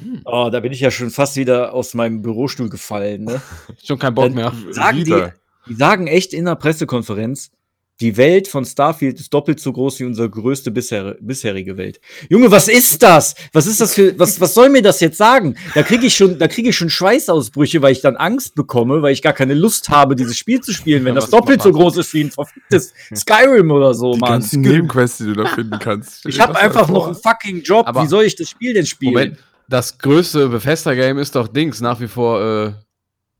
Hm. 0.00 0.22
Oh, 0.24 0.48
da 0.50 0.58
bin 0.58 0.72
ich 0.72 0.80
ja 0.80 0.90
schon 0.90 1.10
fast 1.10 1.36
wieder 1.36 1.72
aus 1.72 1.94
meinem 1.94 2.20
Bürostuhl 2.20 2.68
gefallen, 2.68 3.26
ne? 3.26 3.40
Schon 3.84 4.00
kein 4.00 4.16
Bock 4.16 4.24
Dann- 4.24 4.34
mehr. 4.34 4.52
Sagen 4.72 5.04
die, 5.04 5.24
die 5.68 5.74
sagen 5.74 6.08
echt 6.08 6.32
in 6.34 6.46
der 6.46 6.56
Pressekonferenz, 6.56 7.52
die 8.00 8.16
Welt 8.16 8.48
von 8.48 8.64
Starfield 8.64 9.20
ist 9.20 9.32
doppelt 9.32 9.60
so 9.60 9.72
groß 9.72 10.00
wie 10.00 10.04
unsere 10.04 10.28
größte 10.28 10.70
bisher, 10.72 11.16
bisherige 11.20 11.76
Welt. 11.76 12.00
Junge, 12.28 12.50
was 12.50 12.66
ist 12.66 13.00
das? 13.02 13.34
Was 13.52 13.66
ist 13.68 13.80
das 13.80 13.94
für, 13.94 14.18
was, 14.18 14.40
was 14.40 14.54
soll 14.54 14.70
mir 14.70 14.82
das 14.82 14.98
jetzt 15.00 15.18
sagen? 15.18 15.54
Da 15.74 15.82
kriege 15.84 16.06
ich 16.06 16.16
schon, 16.16 16.36
da 16.38 16.48
kriege 16.48 16.70
ich 16.70 16.76
schon 16.76 16.90
Schweißausbrüche, 16.90 17.80
weil 17.80 17.92
ich 17.92 18.00
dann 18.00 18.16
Angst 18.16 18.54
bekomme, 18.56 19.02
weil 19.02 19.12
ich 19.12 19.22
gar 19.22 19.34
keine 19.34 19.54
Lust 19.54 19.88
habe, 19.88 20.16
dieses 20.16 20.36
Spiel 20.36 20.60
zu 20.60 20.72
spielen, 20.72 21.04
wenn 21.04 21.14
Ja, 21.14 21.20
das 21.20 21.30
doppelt 21.30 21.62
so 21.62 21.70
groß 21.70 21.98
ist 21.98 22.12
wie 22.14 22.24
ein 22.24 22.30
verficktes 22.32 22.92
Skyrim 23.14 23.70
oder 23.70 23.94
so, 23.94 24.14
Die 24.14 24.18
Mann. 24.18 24.30
ganzen 24.32 24.62
Nebenquests, 24.62 25.18
die 25.18 25.24
du 25.26 25.34
da 25.34 25.46
finden 25.46 25.78
kannst. 25.78 26.26
Ich 26.26 26.40
habe 26.40 26.56
einfach 26.58 26.88
noch 26.88 27.06
einen 27.06 27.14
fucking 27.14 27.62
Job. 27.62 27.86
Aber- 27.86 28.02
wie 28.02 28.08
soll 28.08 28.24
ich 28.24 28.34
das 28.34 28.48
Spiel 28.50 28.74
denn 28.74 28.86
spielen? 28.86 29.12
Moment, 29.12 29.38
das 29.68 29.96
größte 29.98 30.48
Bethesda-Game 30.48 31.18
ist 31.18 31.36
doch 31.36 31.46
Dings 31.46 31.80
nach 31.80 32.00
wie 32.00 32.08
vor. 32.08 32.40
Äh, 32.42 32.72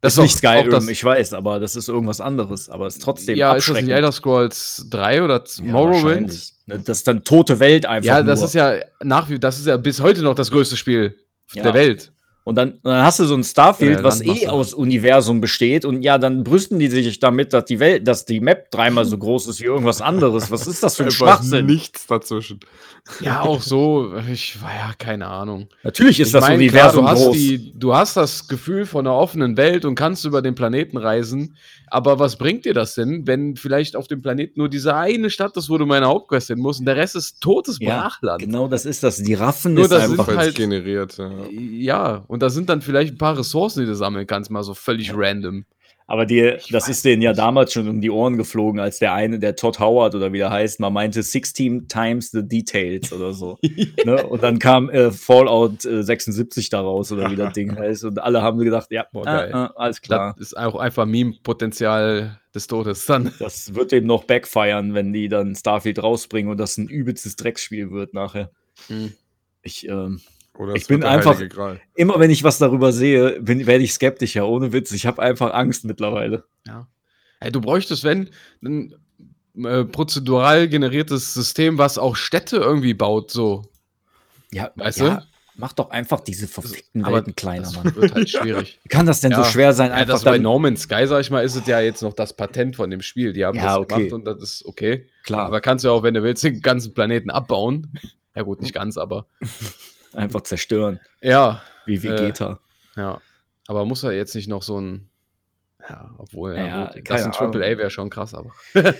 das 0.03 0.15
ist 0.15 0.19
nicht 0.21 0.45
doch 0.45 0.51
Skyrim, 0.51 0.89
ich 0.91 1.03
weiß, 1.03 1.33
aber 1.33 1.59
das 1.61 1.75
ist 1.77 1.89
irgendwas 1.89 2.21
anderes. 2.21 2.69
Aber 2.69 2.87
es 2.87 2.97
ist 2.97 3.03
trotzdem 3.03 3.37
Ja, 3.37 3.55
ist 3.55 3.69
das 3.69 3.81
nicht. 3.81 3.89
Elder 3.89 4.13
Scrolls 4.13 4.87
3 4.91 5.23
oder 5.23 5.43
Ja, 5.57 5.65
Morrowind? 5.73 6.33
Ne, 6.67 6.79
Das 6.81 6.99
ist 6.99 7.09
dann 7.09 7.25
tote 7.25 7.59
Welt 7.61 7.87
einfach. 7.87 8.07
Ja, 8.07 8.23
das 8.23 8.41
nur. 8.41 8.49
ist 8.49 8.55
ja 8.55 8.75
nach 9.03 9.29
wie 9.31 9.39
das 9.39 9.59
ist 9.59 9.67
ja 9.67 9.77
bis 9.79 10.01
heute 10.01 10.23
noch 10.23 10.35
das 10.35 10.51
größte 10.51 10.77
Spiel 10.77 11.17
Ja. 11.55 11.63
der 11.63 11.75
Welt. 11.75 12.12
Und 12.45 12.57
dann, 12.57 12.81
dann 12.83 13.05
hast 13.05 13.21
du 13.21 13.25
so 13.25 13.35
ein 13.35 13.45
Starfield, 13.45 13.99
Ja, 13.99 14.05
was 14.05 14.21
eh 14.21 14.49
aus 14.49 14.75
Universum 14.75 15.41
besteht. 15.41 15.85
Und 15.85 16.03
ja, 16.03 16.19
dann 16.19 16.43
brüsten 16.43 16.79
die 16.81 16.89
sich 16.89 17.21
damit, 17.21 17.53
dass 17.53 17.67
die 17.67 17.79
Welt, 17.79 18.09
dass 18.09 18.25
die 18.25 18.41
Map 18.41 18.71
dreimal 18.73 19.05
so 19.05 19.17
groß 19.17 19.47
ist 19.47 19.61
wie 19.61 19.67
irgendwas 19.67 20.01
anderes. 20.01 20.51
Was 20.51 20.67
ist 20.67 20.83
das 20.83 20.97
für 20.97 21.05
ein 21.05 21.11
Schwachsinn? 21.13 21.67
nichts 21.67 22.07
dazwischen. 22.07 22.59
Ja, 23.21 23.41
auch 23.43 23.61
so, 23.63 24.13
ich 24.33 24.61
war 24.63 24.71
ja 24.73 24.93
keine 24.99 25.27
Ahnung. 25.27 25.69
Natürlich 25.83 26.21
ist 26.21 26.29
Ich 26.29 26.33
das 26.33 26.43
mein, 26.43 26.57
Universum 26.59 27.05
klar, 27.05 27.15
du 27.17 27.21
groß. 27.25 27.35
hast 27.35 27.37
die, 27.43 27.73
du 27.77 27.95
hast 27.95 28.17
das 28.17 28.47
Gefühl 28.49 28.87
von 28.87 29.07
einer 29.07 29.17
offenen 29.17 29.57
Welt 29.57 29.85
und 29.85 29.97
kannst 29.97 30.25
über 30.25 30.41
den 30.41 30.55
Planeten 30.55 30.97
reisen, 30.97 31.57
aber 31.89 32.19
was 32.21 32.37
bringt 32.37 32.65
dir 32.65 32.75
das 32.75 32.95
denn, 32.95 33.27
wenn 33.27 33.57
vielleicht 33.57 33.97
auf 33.97 34.07
dem 34.07 34.23
Planeten 34.23 34.61
nur 34.61 34.69
diese 34.69 34.95
eine 34.95 35.31
Stadt 35.31 35.57
ist, 35.57 35.69
wo 35.69 35.79
du 35.79 35.85
meine 35.87 36.07
Hauptquest 36.07 36.47
hin 36.49 36.61
musst 36.61 36.79
und 36.81 36.87
der 36.87 36.97
Rest 36.97 37.17
ist 37.17 37.41
totes 37.41 37.79
ja, 37.81 38.03
Brachland? 38.03 38.41
genau 38.41 38.69
das 38.69 38.87
ist 38.87 39.03
das. 39.03 39.17
Die 39.17 39.35
Raffen 39.35 39.75
Nur 39.75 39.85
ist 39.85 39.93
das 39.93 40.03
sind 40.09 40.21
einfach. 40.21 40.37
Halt 40.37 40.55
generiert. 40.55 41.19
Ja. 41.19 41.31
Ja, 41.51 42.25
und 42.33 42.43
da 42.43 42.49
sind 42.49 42.71
dann 42.71 42.81
vielleicht 42.81 43.13
ein 43.13 43.19
paar 43.19 43.37
Ressourcen, 43.37 43.81
die 43.81 43.87
du 43.87 43.95
sammeln 43.95 44.27
kannst, 44.27 44.51
mal 44.51 44.63
so 44.63 44.73
völlig 44.73 45.15
random. 45.15 45.67
Aber 46.07 46.25
die, 46.25 46.57
das 46.71 46.89
ist 46.89 47.05
denen 47.05 47.21
ja 47.21 47.35
damals 47.35 47.75
schon 47.75 47.87
um 47.89 48.01
die 48.01 48.11
Ohren 48.11 48.39
geflogen, 48.39 48.81
als 48.81 48.99
der 48.99 49.13
eine, 49.13 49.39
der 49.39 49.55
Todd 49.55 49.79
Howard 49.79 50.15
oder 50.15 50.33
wie 50.33 50.39
der 50.39 50.49
heißt, 50.49 50.81
mal 50.81 50.89
meinte 50.89 51.23
16 51.23 51.89
times 51.89 52.31
the 52.31 52.43
details 52.43 53.13
oder 53.13 53.35
so. 53.35 53.59
ne? 54.07 54.27
Und 54.27 54.43
dann 54.43 54.59
kam 54.59 54.89
äh, 54.89 55.11
Fallout 55.11 55.85
äh, 55.85 56.03
76 56.03 56.71
daraus 56.71 57.13
oder 57.13 57.31
wie 57.31 57.37
das 57.37 57.53
Ding 57.55 57.77
heißt. 57.77 58.05
Und 58.05 58.19
alle 58.19 58.41
haben 58.41 58.59
gedacht, 58.61 58.87
ja, 58.91 59.05
Boah, 59.13 59.25
äh, 59.25 59.25
geil. 59.25 59.51
äh, 59.51 59.69
alles 59.77 60.01
klar. 60.01 60.35
Das 60.39 60.47
ist 60.49 60.57
auch 60.57 60.77
einfach 60.77 61.05
Meme-Potenzial 61.05 62.41
des 62.55 62.67
Todes 62.67 63.05
dann. 63.05 63.31
Das 63.41 63.75
wird 63.75 63.93
eben 63.93 64.07
noch 64.07 64.25
backfiren, 64.25 64.95
wenn 64.95 65.13
die 65.13 65.29
dann 65.29 65.55
Starfield 65.55 66.03
rausbringen 66.03 66.51
und 66.51 66.57
das 66.57 66.79
ein 66.79 66.89
übelstes 66.89 67.37
Drecksspiel 67.37 67.91
wird 67.91 68.15
nachher. 68.15 68.51
Mhm. 68.89 69.13
Ich, 69.63 69.87
ähm, 69.87 70.23
Oder 70.59 70.75
Ich 70.75 70.83
es 70.83 70.89
bin 70.89 71.03
einfach- 71.03 71.41
immer 71.95 72.21
wenn 72.21 72.31
ich 72.31 72.45
was 72.45 72.59
darüber 72.59 72.93
sehe, 72.93 73.41
bin, 73.41 73.67
werde 73.67 73.83
ich 73.85 73.93
skeptischer, 73.95 74.47
ohne 74.47 74.73
Witz. 74.73 74.93
Ich 74.93 75.07
habe 75.07 75.23
einfach 75.23 75.53
Angst 75.55 75.85
mittlerweile. 75.85 76.45
Ja. 76.67 76.87
Ey, 77.41 77.51
du 77.51 77.61
bräuchtest, 77.61 78.05
wenn, 78.05 78.31
ein 78.63 78.95
äh, 79.65 79.85
prozedural 79.85 80.69
generiertes 80.69 81.35
System, 81.35 81.79
was 81.79 81.99
auch 81.99 82.17
Städte 82.17 82.57
irgendwie 82.59 82.95
baut, 82.95 83.31
so. 83.31 83.63
Ja, 84.53 84.71
Weißt 84.77 85.01
ja, 85.01 85.17
du? 85.17 85.27
Mach 85.55 85.73
doch 85.75 85.91
einfach 85.91 86.21
diese 86.21 86.49
verfickten 86.49 87.05
Aber 87.05 87.17
Welten 87.17 87.37
kleiner, 87.37 87.63
das 87.65 87.77
Mann. 87.77 87.95
wird 87.95 88.15
halt 88.15 88.29
schwierig. 88.31 88.79
Wie 88.83 88.89
kann 88.91 89.05
das 89.05 89.21
denn 89.21 89.33
so 89.33 89.41
Ja. 89.43 89.45
schwer 89.47 89.73
sein? 89.75 89.91
Ja, 89.91 89.97
Einfach 89.97 90.15
das 90.15 90.25
bei 90.25 90.39
No 90.39 90.59
Man's 90.59 90.83
Sky, 90.83 91.07
sag 91.07 91.21
ich 91.21 91.31
mal, 91.31 91.45
ist 91.45 91.57
es 91.57 91.67
ja 91.67 91.81
jetzt 91.81 92.03
noch 92.03 92.15
das 92.15 92.35
Patent 92.35 92.77
von 92.77 92.91
dem 92.91 93.03
Spiel. 93.03 93.33
Die 93.35 93.45
haben 93.45 93.57
Ja, 93.59 93.65
das 93.67 93.77
okay. 93.79 93.95
gemacht 94.09 94.13
und 94.15 94.25
das 94.25 94.41
ist 94.43 94.65
okay. 94.65 95.07
klar, 95.25 95.47
Aber 95.47 95.61
kannst 95.61 95.85
du 95.85 95.89
ja 95.89 95.95
auch, 95.95 96.03
wenn 96.03 96.15
du 96.15 96.23
willst, 96.23 96.43
den 96.45 96.61
ganzen 96.63 96.93
Planeten 96.95 97.31
abbauen. 97.31 97.93
Ja 98.35 98.45
gut, 98.45 98.63
nicht 98.63 98.73
ganz, 98.73 98.97
aber 98.97 99.27
einfach 100.15 100.43
zerstören, 100.43 101.01
ja, 101.21 101.63
wie 101.87 101.95
Äh, 101.97 102.03
Vegeta. 102.03 102.61
ja. 102.97 103.21
Aber 103.69 103.85
muss 103.85 104.03
er 104.03 104.13
jetzt 104.13 104.35
nicht 104.35 104.49
noch 104.49 104.63
so 104.63 104.81
ein, 104.81 105.09
ja, 105.89 106.15
obwohl, 106.19 106.55
ja, 106.57 106.67
Ja, 106.67 106.93
gut, 106.93 107.09
das 107.09 107.25
ein 107.25 107.33
Triple 107.33 107.65
A 107.65 107.79
wäre 107.79 107.91
schon 107.91 108.11
krass, 108.11 108.35
aber 108.35 108.53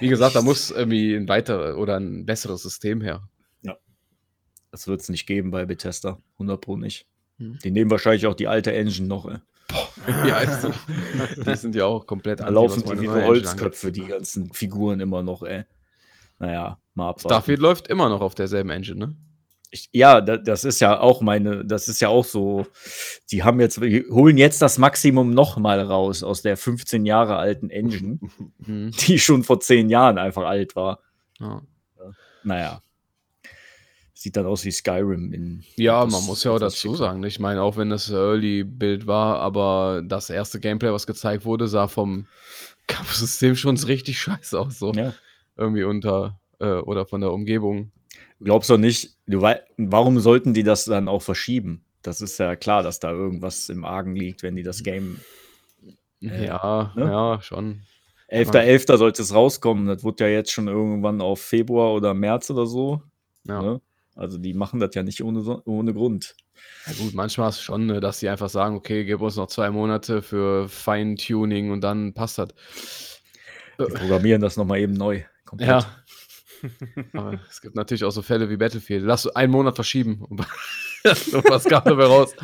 wie 0.00 0.08
gesagt, 0.08 0.34
da 0.34 0.42
muss 0.42 0.70
irgendwie 0.70 1.14
ein 1.14 1.28
weiteres 1.28 1.76
oder 1.76 1.98
ein 1.98 2.24
besseres 2.26 2.62
System 2.62 3.00
her. 3.00 3.28
Das 4.72 4.86
wird 4.86 5.00
es 5.00 5.08
nicht 5.08 5.26
geben 5.26 5.50
bei 5.50 5.66
Bethesda. 5.66 6.18
100 6.34 6.60
Pro 6.60 6.76
nicht. 6.76 7.04
Hm. 7.38 7.58
Die 7.64 7.72
nehmen 7.72 7.90
wahrscheinlich 7.90 8.28
auch 8.28 8.34
die 8.34 8.46
alte 8.46 8.72
Engine 8.72 9.08
noch. 9.08 9.26
Ey. 9.28 9.38
Ja, 10.26 10.38
ist 10.38 10.62
so. 10.62 10.72
die 11.44 11.56
sind 11.56 11.74
ja 11.74 11.86
auch 11.86 12.06
komplett 12.06 12.38
Da 12.38 12.44
anti, 12.44 12.54
laufen 12.54 12.84
die 12.84 13.02
wie 13.02 13.08
Holzköpfe, 13.08 13.90
die 13.90 14.06
ganzen 14.06 14.52
Figuren 14.52 15.00
immer 15.00 15.22
noch, 15.24 15.42
ey. 15.42 15.64
Naja, 16.38 16.80
mal 16.94 17.08
abwarten. 17.10 17.28
Starfield 17.28 17.58
läuft 17.58 17.88
immer 17.88 18.08
noch 18.08 18.20
auf 18.20 18.34
derselben 18.36 18.70
Engine, 18.70 18.98
ne? 18.98 19.16
Ich, 19.72 19.88
ja, 19.92 20.20
da, 20.20 20.36
das 20.36 20.64
ist 20.64 20.80
ja 20.80 20.98
auch 20.98 21.20
meine, 21.20 21.64
das 21.64 21.86
ist 21.86 22.00
ja 22.00 22.08
auch 22.08 22.24
so, 22.24 22.66
die 23.30 23.44
haben 23.44 23.60
jetzt, 23.60 23.80
die 23.80 24.04
holen 24.10 24.36
jetzt 24.36 24.60
das 24.62 24.78
Maximum 24.78 25.30
noch 25.30 25.56
mal 25.58 25.80
raus 25.80 26.24
aus 26.24 26.42
der 26.42 26.56
15 26.56 27.06
Jahre 27.06 27.36
alten 27.36 27.70
Engine, 27.70 28.18
Mhm. 28.58 28.90
die 29.06 29.18
schon 29.20 29.44
vor 29.44 29.60
10 29.60 29.88
Jahren 29.88 30.18
einfach 30.18 30.42
alt 30.44 30.74
war. 30.74 30.98
Ja. 31.38 31.62
Naja. 32.42 32.82
Sieht 34.12 34.36
dann 34.36 34.44
aus 34.46 34.64
wie 34.64 34.70
Skyrim 34.70 35.32
in. 35.32 35.64
Ja, 35.76 36.04
das- 36.04 36.12
man 36.12 36.24
muss 36.26 36.44
ja 36.44 36.50
auch 36.50 36.58
dazu 36.58 36.94
sagen, 36.94 37.20
ne? 37.20 37.28
ich 37.28 37.38
meine, 37.38 37.62
auch 37.62 37.76
wenn 37.76 37.88
das 37.90 38.10
Early-Bild 38.10 39.06
war, 39.06 39.38
aber 39.40 40.02
das 40.04 40.28
erste 40.30 40.60
Gameplay, 40.60 40.92
was 40.92 41.06
gezeigt 41.06 41.44
wurde, 41.44 41.68
sah 41.68 41.88
vom 41.88 42.26
Kampfsystem 42.86 43.56
schon 43.56 43.76
richtig 43.78 44.18
scheiße 44.20 44.58
aus, 44.58 44.78
so 44.78 44.92
Ja. 44.92 45.14
irgendwie 45.56 45.84
unter 45.84 46.38
äh, 46.58 46.66
oder 46.80 47.06
von 47.06 47.20
der 47.22 47.32
Umgebung. 47.32 47.92
Glaubst 48.42 48.70
doch 48.70 48.78
nicht, 48.78 49.16
du 49.26 49.42
warum 49.76 50.18
sollten 50.18 50.54
die 50.54 50.62
das 50.62 50.86
dann 50.86 51.08
auch 51.08 51.22
verschieben? 51.22 51.84
Das 52.02 52.22
ist 52.22 52.38
ja 52.38 52.56
klar, 52.56 52.82
dass 52.82 52.98
da 52.98 53.10
irgendwas 53.10 53.68
im 53.68 53.84
Argen 53.84 54.16
liegt, 54.16 54.42
wenn 54.42 54.56
die 54.56 54.62
das 54.62 54.82
Game. 54.82 55.20
Äh, 56.22 56.46
ja, 56.46 56.92
ne? 56.96 57.04
ja, 57.04 57.40
schon. 57.42 57.82
11.11. 58.30 58.96
sollte 58.96 59.22
es 59.22 59.34
rauskommen. 59.34 59.86
Das 59.86 60.04
wird 60.04 60.20
ja 60.20 60.28
jetzt 60.28 60.52
schon 60.52 60.68
irgendwann 60.68 61.20
auf 61.20 61.40
Februar 61.40 61.92
oder 61.92 62.14
März 62.14 62.50
oder 62.50 62.66
so. 62.66 63.02
Ja. 63.44 63.60
Ne? 63.60 63.80
Also 64.14 64.38
die 64.38 64.54
machen 64.54 64.80
das 64.80 64.94
ja 64.94 65.02
nicht 65.02 65.22
ohne, 65.22 65.62
ohne 65.64 65.92
Grund. 65.92 66.34
Ja 66.86 66.92
gut, 66.94 67.14
manchmal 67.14 67.48
ist 67.48 67.56
es 67.56 67.62
schon, 67.62 67.86
ne, 67.86 68.00
dass 68.00 68.20
sie 68.20 68.28
einfach 68.28 68.50
sagen, 68.50 68.76
okay, 68.76 69.04
gib 69.04 69.20
uns 69.20 69.36
noch 69.36 69.48
zwei 69.48 69.70
Monate 69.70 70.22
für 70.22 70.68
Feintuning 70.68 71.70
und 71.70 71.80
dann 71.80 72.12
passt 72.12 72.38
das. 72.38 72.48
Die 73.78 73.84
programmieren 73.84 74.42
das 74.42 74.56
nochmal 74.56 74.80
eben 74.80 74.92
neu. 74.92 75.22
Komplett. 75.46 75.68
Ja. 75.68 75.86
Aber 77.12 77.40
es 77.48 77.60
gibt 77.60 77.74
natürlich 77.76 78.04
auch 78.04 78.10
so 78.10 78.22
Fälle 78.22 78.50
wie 78.50 78.56
Battlefield. 78.56 79.02
Lass 79.04 79.26
einen 79.28 79.52
Monat 79.52 79.74
verschieben. 79.74 80.22
Und 80.28 80.40
so 81.16 81.42
was 81.48 81.64
kam 81.64 81.82
dabei 81.84 82.04
raus. 82.04 82.34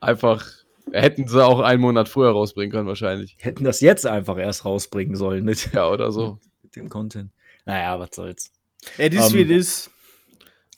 Einfach, 0.00 0.44
hätten 0.92 1.26
sie 1.28 1.44
auch 1.44 1.60
einen 1.60 1.80
Monat 1.80 2.08
früher 2.08 2.30
rausbringen 2.30 2.70
können, 2.72 2.86
wahrscheinlich. 2.86 3.36
Hätten 3.40 3.64
das 3.64 3.80
jetzt 3.80 4.06
einfach 4.06 4.38
erst 4.38 4.64
rausbringen 4.64 5.16
sollen 5.16 5.44
mit, 5.44 5.72
Ja, 5.72 5.88
oder 5.90 6.12
so. 6.12 6.38
mit 6.62 6.76
dem 6.76 6.88
Content. 6.88 7.30
Naja, 7.64 7.98
was 7.98 8.10
soll's. 8.14 8.52
It 8.98 9.14
is 9.14 9.28
Ähm, 9.30 9.34
wie 9.34 9.40
it 9.42 9.50
is. 9.50 9.90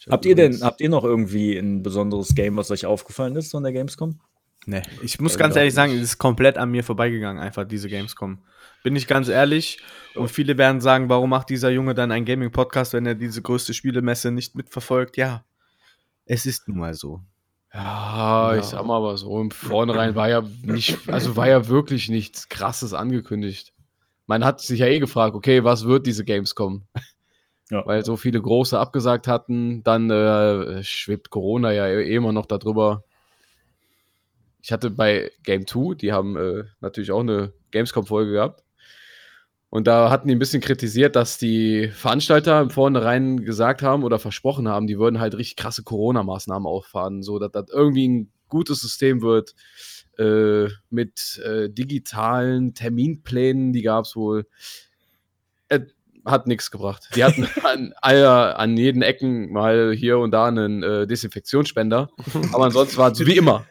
Habt 0.08 0.24
ihr 0.24 0.34
denn, 0.34 0.62
habt 0.62 0.80
ihr 0.80 0.88
noch 0.88 1.04
irgendwie 1.04 1.58
ein 1.58 1.82
besonderes 1.82 2.34
Game, 2.34 2.56
was 2.56 2.70
euch 2.70 2.86
aufgefallen 2.86 3.36
ist 3.36 3.50
von 3.50 3.62
der 3.62 3.72
Gamescom? 3.72 4.18
Nee, 4.64 4.82
ich 5.02 5.20
muss 5.20 5.32
Ja, 5.34 5.40
ganz 5.40 5.56
ehrlich 5.56 5.68
ich. 5.70 5.74
sagen, 5.74 5.92
es 5.92 6.00
ist 6.02 6.18
komplett 6.18 6.56
an 6.56 6.70
mir 6.70 6.82
vorbeigegangen, 6.82 7.42
einfach 7.42 7.64
diese 7.66 7.88
Gamescom. 7.88 8.38
Bin 8.82 8.96
ich 8.96 9.06
ganz 9.06 9.28
ehrlich. 9.28 9.78
Und 10.14 10.28
viele 10.30 10.56
werden 10.58 10.80
sagen, 10.80 11.08
warum 11.08 11.30
macht 11.30 11.50
dieser 11.50 11.70
Junge 11.70 11.94
dann 11.94 12.10
einen 12.10 12.24
Gaming-Podcast, 12.24 12.92
wenn 12.92 13.06
er 13.06 13.14
diese 13.14 13.42
größte 13.42 13.74
Spielemesse 13.74 14.30
nicht 14.30 14.54
mitverfolgt? 14.54 15.16
Ja, 15.16 15.44
es 16.24 16.46
ist 16.46 16.68
nun 16.68 16.78
mal 16.78 16.94
so. 16.94 17.20
Ja, 17.72 18.52
Ja. 18.54 18.58
ich 18.58 18.64
sag 18.64 18.84
mal 18.84 18.96
aber 18.96 19.16
so, 19.16 19.40
im 19.40 19.50
Vornherein 19.50 20.14
war 20.14 20.28
ja 20.28 20.42
nicht, 20.62 21.08
also 21.08 21.36
war 21.36 21.48
ja 21.48 21.68
wirklich 21.68 22.08
nichts 22.08 22.48
krasses 22.48 22.94
angekündigt. 22.94 23.72
Man 24.26 24.44
hat 24.44 24.60
sich 24.60 24.80
ja 24.80 24.86
eh 24.86 24.98
gefragt, 24.98 25.34
okay, 25.34 25.64
was 25.64 25.84
wird 25.84 26.06
diese 26.06 26.24
Gamescom? 26.24 26.84
Ja. 27.70 27.84
Weil 27.84 28.02
so 28.02 28.16
viele 28.16 28.40
große 28.40 28.78
abgesagt 28.78 29.28
hatten, 29.28 29.82
dann 29.82 30.08
äh, 30.10 30.82
schwebt 30.82 31.28
Corona 31.28 31.70
ja 31.70 31.86
eh 31.86 32.14
immer 32.14 32.32
noch 32.32 32.46
darüber. 32.46 33.04
Ich 34.62 34.72
hatte 34.72 34.88
bei 34.90 35.30
Game 35.42 35.66
2, 35.66 35.94
die 35.96 36.10
haben 36.12 36.34
äh, 36.38 36.64
natürlich 36.80 37.10
auch 37.12 37.20
eine 37.20 37.52
Gamescom-Folge 37.70 38.32
gehabt. 38.32 38.64
Und 39.70 39.86
da 39.86 40.10
hatten 40.10 40.28
die 40.28 40.34
ein 40.34 40.38
bisschen 40.38 40.62
kritisiert, 40.62 41.14
dass 41.14 41.36
die 41.36 41.88
Veranstalter 41.88 42.60
im 42.60 42.70
Vornherein 42.70 43.44
gesagt 43.44 43.82
haben 43.82 44.02
oder 44.02 44.18
versprochen 44.18 44.66
haben, 44.66 44.86
die 44.86 44.98
würden 44.98 45.20
halt 45.20 45.36
richtig 45.36 45.56
krasse 45.56 45.82
Corona-Maßnahmen 45.82 46.66
auffahren, 46.66 47.22
so 47.22 47.38
dass 47.38 47.52
das 47.52 47.66
irgendwie 47.70 48.08
ein 48.08 48.32
gutes 48.48 48.80
System 48.80 49.20
wird 49.20 49.54
äh, 50.18 50.68
mit 50.88 51.38
äh, 51.44 51.68
digitalen 51.68 52.74
Terminplänen, 52.74 53.72
die 53.72 53.82
gab 53.82 54.06
es 54.06 54.16
wohl. 54.16 54.46
Äh, 55.68 55.80
hat 56.24 56.46
nichts 56.46 56.70
gebracht. 56.70 57.08
Die 57.14 57.24
hatten 57.24 57.46
an, 57.62 57.92
an 58.02 58.76
jeden 58.76 59.02
Ecken 59.02 59.52
mal 59.52 59.92
hier 59.94 60.18
und 60.18 60.30
da 60.30 60.46
einen 60.46 60.82
äh, 60.82 61.06
Desinfektionsspender, 61.06 62.10
aber 62.52 62.64
ansonsten 62.64 62.96
war 62.96 63.12
es 63.12 63.20
wie 63.26 63.36
immer. 63.36 63.66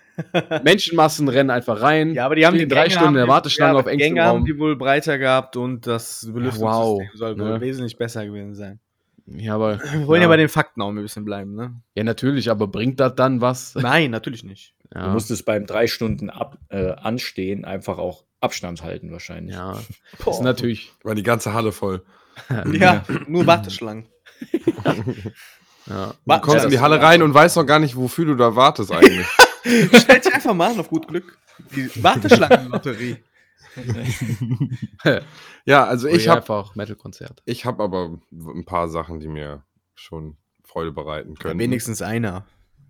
Menschenmassen 0.64 1.28
rennen 1.30 1.50
einfach 1.50 1.82
rein. 1.82 2.14
Ja, 2.14 2.26
aber 2.26 2.36
die 2.36 2.46
haben 2.46 2.58
die 2.58 2.68
drei 2.68 2.84
Gänge 2.84 2.92
Stunden 2.92 3.08
in 3.10 3.14
der 3.16 3.24
haben- 3.24 3.30
Warteschlange 3.30 3.74
ja, 3.74 3.80
auf 3.80 3.86
engstem 3.86 4.16
Gänge 4.16 4.24
haben 4.26 4.38
Raum. 4.38 4.46
die 4.46 4.58
wohl 4.60 4.76
breiter 4.76 5.18
gehabt 5.18 5.56
und 5.58 5.86
das 5.88 6.22
Belüftungssystem 6.26 6.68
wow, 6.68 7.02
soll 7.14 7.40
wohl 7.40 7.50
ne? 7.54 7.62
wesentlich 7.62 7.98
besser 7.98 8.26
gewesen 8.26 8.56
sein. 8.56 8.80
Ja, 9.28 9.56
aber 9.56 9.80
Wir 9.92 10.08
wollen 10.08 10.22
ja. 10.22 10.28
bei 10.30 10.38
den 10.38 10.48
Fakten 10.50 10.82
auch 10.82 10.88
ein 10.90 10.96
bisschen 10.96 11.26
bleiben, 11.26 11.54
ne? 11.54 11.74
Ja, 11.96 12.04
natürlich, 12.06 12.50
aber 12.50 12.68
bringt 12.68 13.00
das 13.00 13.14
dann 13.16 13.42
was? 13.42 13.76
Nein, 13.76 14.10
natürlich 14.12 14.44
nicht. 14.46 14.74
Du 14.92 15.00
Ja, 15.00 15.10
musstest 15.10 15.46
beim 15.46 15.66
drei 15.66 15.88
Stunden 15.88 16.30
ab, 16.30 16.58
äh, 16.70 16.92
Anstehen 16.94 17.66
einfach 17.66 17.98
auch 17.98 18.24
Abstand 18.40 18.84
halten 18.84 19.12
wahrscheinlich. 19.12 19.54
ja. 19.56 19.78
das 20.26 20.38
ist 20.38 20.44
natürlich. 20.44 20.94
War 21.04 21.14
die 21.16 21.24
ganze 21.24 21.54
Halle 21.54 21.72
voll. 21.74 22.04
Ja, 22.72 23.04
nur 23.28 23.48
Warteschlangen. 23.48 24.06
Ja. 25.88 26.14
Du 26.26 26.40
kommst 26.42 26.66
in 26.66 26.72
die 26.72 26.80
Halle 26.80 27.02
rein 27.02 27.22
und 27.22 27.34
weißt 27.34 27.56
noch 27.58 27.66
gar 27.66 27.80
nicht, 27.80 27.96
wofür 27.96 28.26
du 28.26 28.36
da 28.36 28.56
wartest 28.56 28.92
eigentlich. 28.92 29.26
Stell 29.94 30.20
dich 30.20 30.34
einfach 30.34 30.54
mal 30.54 30.72
an, 30.72 30.80
auf 30.80 30.90
gut 30.90 31.08
Glück. 31.08 31.38
Die 31.76 32.04
Warteschlangenlotterie. 32.04 33.18
ja, 35.66 35.86
also 35.86 36.08
ich 36.08 36.28
habe 36.28 36.42
einfach 36.42 36.76
Metal-Konzert. 36.76 37.42
ich 37.46 37.66
hab 37.66 37.80
aber 37.80 38.20
ein 38.32 38.66
paar 38.66 38.90
Sachen, 38.90 39.20
die 39.20 39.28
mir 39.28 39.64
schon 39.96 40.38
Freude 40.64 40.92
bereiten 40.92 41.36
können. 41.36 41.60
Wenigstens 41.60 42.02
einer. 42.02 42.46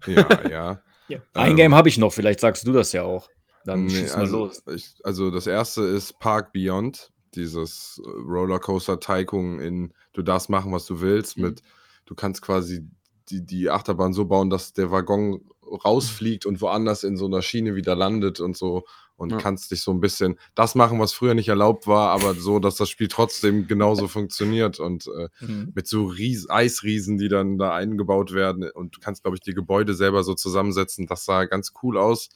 Ja, 0.06 0.28
ja. 0.50 0.82
Ja. 1.08 1.20
Ein 1.34 1.52
Ähm, 1.52 1.56
Game 1.56 1.76
habe 1.76 1.88
ich 1.90 1.98
noch, 1.98 2.12
vielleicht 2.12 2.40
sagst 2.42 2.68
du 2.68 2.74
das 2.74 2.92
ja 2.92 3.04
auch. 3.04 3.30
Dann 3.66 3.86
Nee, 3.86 3.92
schieß 3.92 4.14
mal 4.14 4.20
also, 4.22 4.38
los. 4.46 4.64
Ich, 4.74 4.96
also 5.04 5.32
das 5.32 5.48
erste 5.48 5.84
ist 5.84 6.20
Park 6.20 6.52
Beyond, 6.54 7.12
dieses 7.36 8.02
Rollercoaster 8.06 9.00
Tycoon 9.00 9.60
in 9.60 9.94
du 10.14 10.22
darfst 10.22 10.50
machen, 10.50 10.72
was 10.74 10.86
du 10.86 11.00
willst, 11.02 11.38
Mhm. 11.38 11.44
mit 11.44 11.62
du 12.06 12.16
kannst 12.16 12.42
quasi 12.42 12.88
die, 13.30 13.46
die 13.46 13.70
Achterbahn 13.70 14.14
so 14.14 14.26
bauen, 14.26 14.50
dass 14.50 14.74
der 14.74 14.92
Waggon 14.92 15.42
rausfliegt 15.72 16.46
und 16.46 16.62
woanders 16.62 17.04
in 17.04 17.18
so 17.18 17.26
einer 17.26 17.42
Schiene 17.42 17.76
wieder 17.76 17.96
landet 17.96 18.40
und 18.40 18.56
so 18.58 18.86
und 19.16 19.32
Ja. 19.32 19.38
kannst 19.38 19.72
dich 19.72 19.82
so 19.82 19.92
ein 19.92 20.00
bisschen 20.00 20.40
das 20.54 20.76
machen, 20.76 21.00
was 21.00 21.12
früher 21.14 21.34
nicht 21.34 21.50
erlaubt 21.50 21.88
war, 21.88 22.10
aber 22.12 22.36
so, 22.36 22.60
dass 22.60 22.76
das 22.76 22.90
Spiel 22.90 23.08
trotzdem 23.08 23.68
genauso 23.68 24.08
funktioniert 24.08 24.80
und 24.80 25.08
äh, 25.08 25.30
Mhm. 25.42 25.72
mit 25.74 25.88
so 25.88 26.06
Ries 26.06 26.50
Eisriesen, 26.50 27.18
die 27.18 27.28
dann 27.28 27.58
da 27.58 27.74
eingebaut 27.74 28.34
werden. 28.34 28.70
Und 28.70 28.96
du 28.96 29.00
kannst, 29.00 29.24
glaube 29.24 29.36
ich, 29.38 29.42
die 29.42 29.54
Gebäude 29.56 29.96
selber 29.96 30.24
so 30.24 30.36
zusammensetzen. 30.36 31.08
Das 31.08 31.26
sah 31.26 31.46
ganz 31.46 31.74
cool 31.82 31.98
aus. 31.98 32.30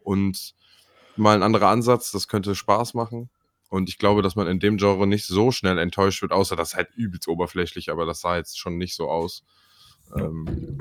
Und 0.00 0.54
mal 1.16 1.34
ein 1.34 1.42
anderer 1.42 1.68
Ansatz, 1.68 2.12
das 2.12 2.28
könnte 2.28 2.54
Spaß 2.54 2.94
machen. 2.94 3.30
Und 3.68 3.88
ich 3.88 3.98
glaube, 3.98 4.22
dass 4.22 4.36
man 4.36 4.46
in 4.46 4.60
dem 4.60 4.76
Genre 4.78 5.06
nicht 5.06 5.26
so 5.26 5.50
schnell 5.50 5.76
enttäuscht 5.78 6.22
wird, 6.22 6.32
außer 6.32 6.56
das 6.56 6.68
ist 6.68 6.74
halt 6.76 6.88
übelst 6.94 7.28
oberflächlich, 7.28 7.90
aber 7.90 8.06
das 8.06 8.20
sah 8.20 8.36
jetzt 8.36 8.58
schon 8.58 8.78
nicht 8.78 8.94
so 8.94 9.10
aus. 9.10 9.42
Ähm, 10.14 10.78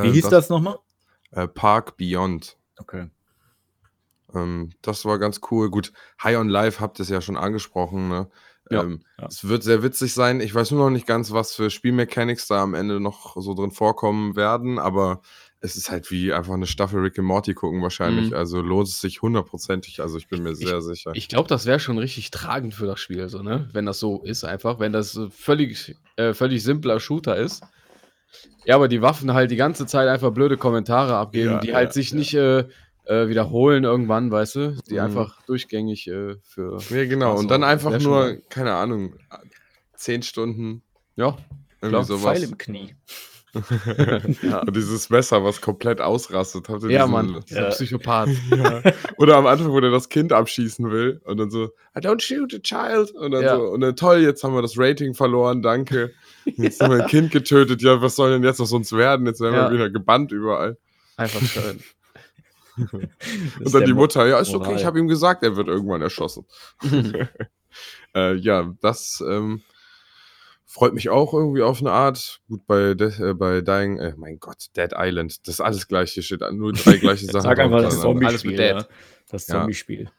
Wie 0.00 0.10
hieß 0.10 0.28
das 0.28 0.48
nochmal? 0.48 0.78
Äh, 1.30 1.48
Park 1.48 1.96
Beyond. 1.96 2.56
Okay. 2.78 3.08
Ähm, 4.34 4.70
das 4.82 5.04
war 5.04 5.18
ganz 5.18 5.40
cool. 5.50 5.70
Gut, 5.70 5.92
High 6.22 6.36
on 6.36 6.48
Life 6.48 6.80
habt 6.80 6.98
ihr 6.98 7.04
es 7.04 7.08
ja 7.08 7.20
schon 7.20 7.36
angesprochen. 7.36 8.08
Ne? 8.08 8.30
Ja, 8.70 8.82
ähm, 8.82 9.02
ja. 9.18 9.26
Es 9.26 9.48
wird 9.48 9.62
sehr 9.62 9.82
witzig 9.82 10.14
sein. 10.14 10.40
Ich 10.40 10.54
weiß 10.54 10.70
nur 10.70 10.84
noch 10.84 10.90
nicht 10.90 11.06
ganz, 11.06 11.32
was 11.32 11.54
für 11.54 11.70
Spielmechanics 11.70 12.46
da 12.46 12.62
am 12.62 12.74
Ende 12.74 13.00
noch 13.00 13.36
so 13.40 13.54
drin 13.54 13.70
vorkommen 13.70 14.36
werden, 14.36 14.78
aber 14.78 15.20
es 15.60 15.76
ist 15.76 15.90
halt 15.90 16.10
wie 16.10 16.32
einfach 16.32 16.54
eine 16.54 16.66
Staffel 16.66 17.00
Rick 17.00 17.18
and 17.18 17.28
Morty 17.28 17.54
gucken 17.54 17.82
wahrscheinlich. 17.82 18.30
Mhm. 18.30 18.36
Also 18.36 18.60
lohnt 18.60 18.88
es 18.88 19.00
sich 19.00 19.22
hundertprozentig. 19.22 20.00
Also 20.00 20.18
ich 20.18 20.28
bin 20.28 20.42
mir 20.42 20.56
sehr 20.56 20.82
sicher. 20.82 21.12
Ich 21.14 21.28
glaube, 21.28 21.48
das 21.48 21.66
wäre 21.66 21.78
schon 21.78 21.98
richtig 21.98 22.32
tragend 22.32 22.74
für 22.74 22.86
das 22.86 22.98
Spiel, 22.98 23.28
so, 23.28 23.42
ne? 23.42 23.68
Wenn 23.72 23.86
das 23.86 24.00
so 24.00 24.22
ist, 24.22 24.42
einfach. 24.44 24.80
Wenn 24.80 24.92
das 24.92 25.18
völlig, 25.30 25.96
äh, 26.16 26.34
völlig 26.34 26.64
simpler 26.64 26.98
Shooter 26.98 27.36
ist. 27.36 27.62
Ja, 28.64 28.76
aber 28.76 28.88
die 28.88 29.02
Waffen 29.02 29.32
halt 29.34 29.50
die 29.50 29.56
ganze 29.56 29.86
Zeit 29.86 30.08
einfach 30.08 30.30
blöde 30.30 30.56
Kommentare 30.56 31.16
abgeben, 31.16 31.50
Ja, 31.52 31.58
die 31.60 31.68
ja, 31.68 31.74
halt 31.74 31.92
sich 31.92 32.14
nicht 32.14 32.34
äh, 32.34 32.60
äh, 33.06 33.28
wiederholen 33.28 33.82
irgendwann, 33.84 34.30
weißt 34.30 34.54
du? 34.56 34.76
Die 34.88 34.94
Mhm. 34.94 35.00
einfach 35.00 35.42
durchgängig 35.46 36.06
äh, 36.08 36.36
für. 36.42 36.78
ja, 36.90 37.04
genau. 37.06 37.36
Und 37.36 37.50
dann 37.50 37.64
einfach 37.64 37.98
nur, 38.00 38.26
geil. 38.26 38.42
keine 38.48 38.74
Ahnung, 38.74 39.14
zehn 39.96 40.22
Stunden. 40.22 40.82
Ja, 41.16 41.36
Irgendwie 41.80 42.04
sowas. 42.04 42.38
Pfeil 42.38 42.42
im 42.48 42.56
Knie. 42.58 42.94
ja. 44.42 44.60
Und 44.60 44.74
dieses 44.76 45.10
Messer, 45.10 45.44
was 45.44 45.60
komplett 45.60 46.00
ausrastet. 46.00 46.68
Habt 46.70 46.84
ihr 46.84 46.90
ja 46.90 47.00
diesen- 47.00 47.12
Mann, 47.12 47.44
dieser 47.48 47.62
Ja. 47.64 47.68
Psychopath. 47.70 48.28
Ja. 48.50 48.82
Oder 49.18 49.36
am 49.36 49.46
Anfang, 49.46 49.72
wo 49.72 49.80
der 49.80 49.90
das 49.90 50.08
Kind 50.08 50.32
abschießen 50.32 50.90
will 50.90 51.20
und 51.24 51.36
dann 51.38 51.50
so, 51.50 51.66
I 51.96 51.98
don't 52.00 52.20
shoot 52.22 52.54
a 52.54 52.58
child. 52.60 53.10
Und 53.10 53.32
dann 53.32 53.42
Ja. 53.42 53.56
so, 53.56 53.64
und 53.64 53.80
dann 53.82 53.94
toll, 53.96 54.18
jetzt 54.20 54.42
haben 54.42 54.54
wir 54.54 54.62
das 54.62 54.78
Rating 54.78 55.12
verloren, 55.14 55.60
danke. 55.60 56.12
Jetzt 56.44 56.80
haben 56.80 56.96
wir 56.96 57.02
ein 57.04 57.08
Kind 57.08 57.30
getötet, 57.30 57.82
ja, 57.82 58.00
was 58.02 58.16
soll 58.16 58.30
denn 58.32 58.42
jetzt 58.42 58.60
aus 58.60 58.72
uns 58.72 58.92
werden? 58.92 59.26
Jetzt 59.26 59.40
werden 59.40 59.54
Ja. 59.54 59.68
wir 59.70 59.74
wieder 59.74 59.90
gebannt 59.90 60.32
überall. 60.32 60.76
Einfach 61.16 61.40
schön. 61.42 61.80
Und 63.60 63.74
dann 63.74 63.84
die 63.84 63.92
Mutter, 63.92 64.26
ja, 64.26 64.38
ist 64.38 64.54
okay, 64.54 64.74
ich 64.76 64.84
habe 64.84 64.98
ihm 64.98 65.08
gesagt, 65.08 65.42
er 65.42 65.56
wird 65.56 65.68
irgendwann 65.68 66.00
erschossen. 66.02 66.46
äh, 68.14 68.34
ja, 68.34 68.72
das 68.80 69.22
ähm, 69.26 69.62
freut 70.64 70.94
mich 70.94 71.10
auch 71.10 71.34
irgendwie 71.34 71.62
auf 71.62 71.80
eine 71.80 71.92
Art. 71.92 72.40
Gut, 72.48 72.66
bei, 72.66 72.94
De 72.94 73.12
äh, 73.30 73.34
bei 73.34 73.60
Dying, 73.60 73.98
äh, 73.98 74.14
mein 74.16 74.38
Gott, 74.40 74.68
Dead 74.76 74.90
Island, 74.96 75.46
das 75.46 75.56
ist 75.56 75.60
alles 75.60 75.86
gleiche 75.86 76.22
Shit, 76.22 76.40
nur 76.52 76.72
drei 76.72 76.96
gleiche 76.96 77.26
Sachen. 77.26 77.42
Sag 77.42 77.58
einfach 77.58 77.82
das 77.82 77.94
mit 77.94 78.02
Zombie-Spiel. 78.02 78.56
Dead. 78.56 78.76
Ja. 78.76 78.86
Das 79.30 79.46
Ja. 79.48 79.58
Zombie-Spiel. 79.60 80.10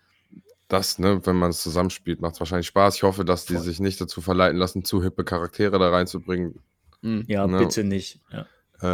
Das, 0.68 0.98
ne, 1.00 1.26
wenn 1.26 1.36
man 1.36 1.52
es 1.52 1.62
zusammenspielt, 1.62 2.22
macht 2.22 2.34
es 2.36 2.40
wahrscheinlich 2.40 2.68
Spaß. 2.68 2.96
Ich 2.96 3.04
hoffe, 3.04 3.26
dass 3.26 3.46
die 3.46 3.54
Voll. 3.56 3.64
sich 3.64 3.80
nicht 3.80 4.00
dazu 4.02 4.22
verleiten 4.22 4.58
lassen, 4.58 4.84
zu 4.86 5.04
hippe 5.04 5.24
Charaktere 5.24 5.78
da 5.80 5.90
reinzubringen. 5.90 6.60
Hm. 7.02 7.24
Ja, 7.28 7.46
Ne. 7.48 7.60
bitte 7.60 7.84
nicht. 7.84 8.22
Ja. 8.32 8.46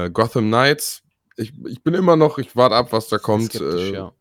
Äh, 0.05 0.09
Gotham 0.11 0.47
Knights, 0.47 1.03
ich, 1.37 1.53
ich 1.67 1.81
bin 1.83 1.93
immer 1.93 2.15
noch, 2.15 2.37
ich 2.37 2.55
warte 2.55 2.75
ab, 2.75 2.91
was 2.91 3.07
da 3.07 3.17
kommt. 3.17 3.55
Äh, 3.55 3.93
ja. 3.93 4.11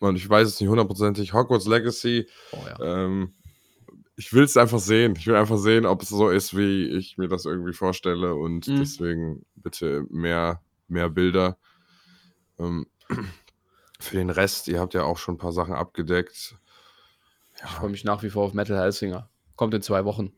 Und 0.00 0.16
ich 0.16 0.28
weiß 0.28 0.48
es 0.48 0.60
nicht 0.60 0.68
hundertprozentig. 0.68 1.32
Hogwarts 1.32 1.66
Legacy, 1.66 2.26
Oh, 2.52 2.58
ja. 2.66 3.04
ähm, 3.04 3.34
ich 4.16 4.32
will 4.32 4.44
es 4.44 4.56
einfach 4.56 4.78
sehen. 4.78 5.14
Ich 5.16 5.26
will 5.26 5.36
einfach 5.36 5.56
sehen, 5.58 5.86
ob 5.86 6.02
es 6.02 6.08
so 6.10 6.28
ist, 6.28 6.54
wie 6.56 6.88
ich 6.88 7.16
mir 7.16 7.28
das 7.28 7.46
irgendwie 7.46 7.72
vorstelle. 7.72 8.34
Und 8.34 8.66
Mhm. 8.68 8.76
deswegen 8.78 9.46
bitte 9.54 10.04
mehr, 10.10 10.60
mehr 10.88 11.08
Bilder. 11.08 11.56
Ähm, 12.58 12.86
für 14.00 14.16
den 14.16 14.30
Rest, 14.30 14.68
ihr 14.68 14.80
habt 14.80 14.92
ja 14.94 15.04
auch 15.04 15.18
schon 15.18 15.34
ein 15.36 15.38
paar 15.38 15.52
Sachen 15.52 15.74
abgedeckt. 15.74 16.56
Ich 17.64 17.70
freue 17.70 17.90
mich 17.90 18.04
nach 18.04 18.22
wie 18.22 18.30
vor 18.30 18.44
auf 18.44 18.54
Metal 18.54 18.78
Hellsinger. 18.78 19.28
Kommt 19.56 19.74
in 19.74 19.82
zwei 19.82 20.04
Wochen. 20.04 20.32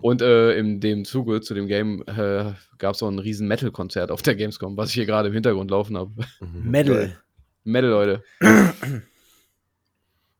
Und 0.00 0.22
äh, 0.22 0.56
in 0.56 0.80
dem 0.80 1.04
Zuge 1.04 1.40
zu 1.40 1.54
dem 1.54 1.66
Game 1.66 2.02
äh, 2.06 2.52
gab 2.78 2.94
es 2.94 3.02
auch 3.02 3.08
ein 3.08 3.18
riesen 3.18 3.48
Metal-Konzert 3.48 4.10
auf 4.10 4.22
der 4.22 4.36
Gamescom, 4.36 4.76
was 4.76 4.90
ich 4.90 4.94
hier 4.94 5.06
gerade 5.06 5.28
im 5.28 5.34
Hintergrund 5.34 5.70
laufen 5.70 5.96
habe. 5.96 6.12
Metal. 6.40 7.16
Metal, 7.64 7.90
Leute. 7.90 8.22
Ein 8.40 9.02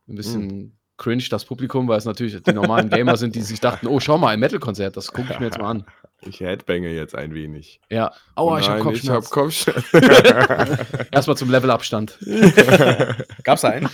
bisschen 0.07 0.77
cringe, 0.97 1.25
das 1.31 1.45
Publikum, 1.45 1.89
weil 1.89 1.99
es 1.99 2.05
natürlich 2.05 2.43
die 2.43 2.53
normalen 2.53 2.91
Gamer 2.91 3.17
sind, 3.17 3.35
die 3.35 3.43
sich 3.43 3.61
dachten, 3.61 3.87
oh, 3.87 4.01
schau 4.01 4.19
mal, 4.19 4.29
ein 4.29 4.41
Metal-Konzert, 4.41 4.97
das 4.97 5.13
gucke 5.13 5.33
ich 5.33 5.39
mir 5.41 5.47
jetzt 5.47 5.59
mal 5.59 5.71
an. 5.71 5.87
Ich 6.21 6.41
headbange 6.41 6.91
jetzt 6.91 7.15
ein 7.15 7.33
wenig. 7.33 7.81
Ja, 7.89 8.13
aua, 8.35 8.59
ich 8.59 8.69
habe 8.69 8.85
Nein, 8.85 8.95
ich 8.95 9.09
hab 9.09 9.31
Kopfschmerzen. 9.31 9.91
Kopfschmerzen. 9.91 11.07
Erstmal 11.11 11.37
zum 11.39 11.51
Levelabstand. 11.51 12.19
Gab's 13.45 13.63
da 13.63 13.69
einen? 13.71 13.89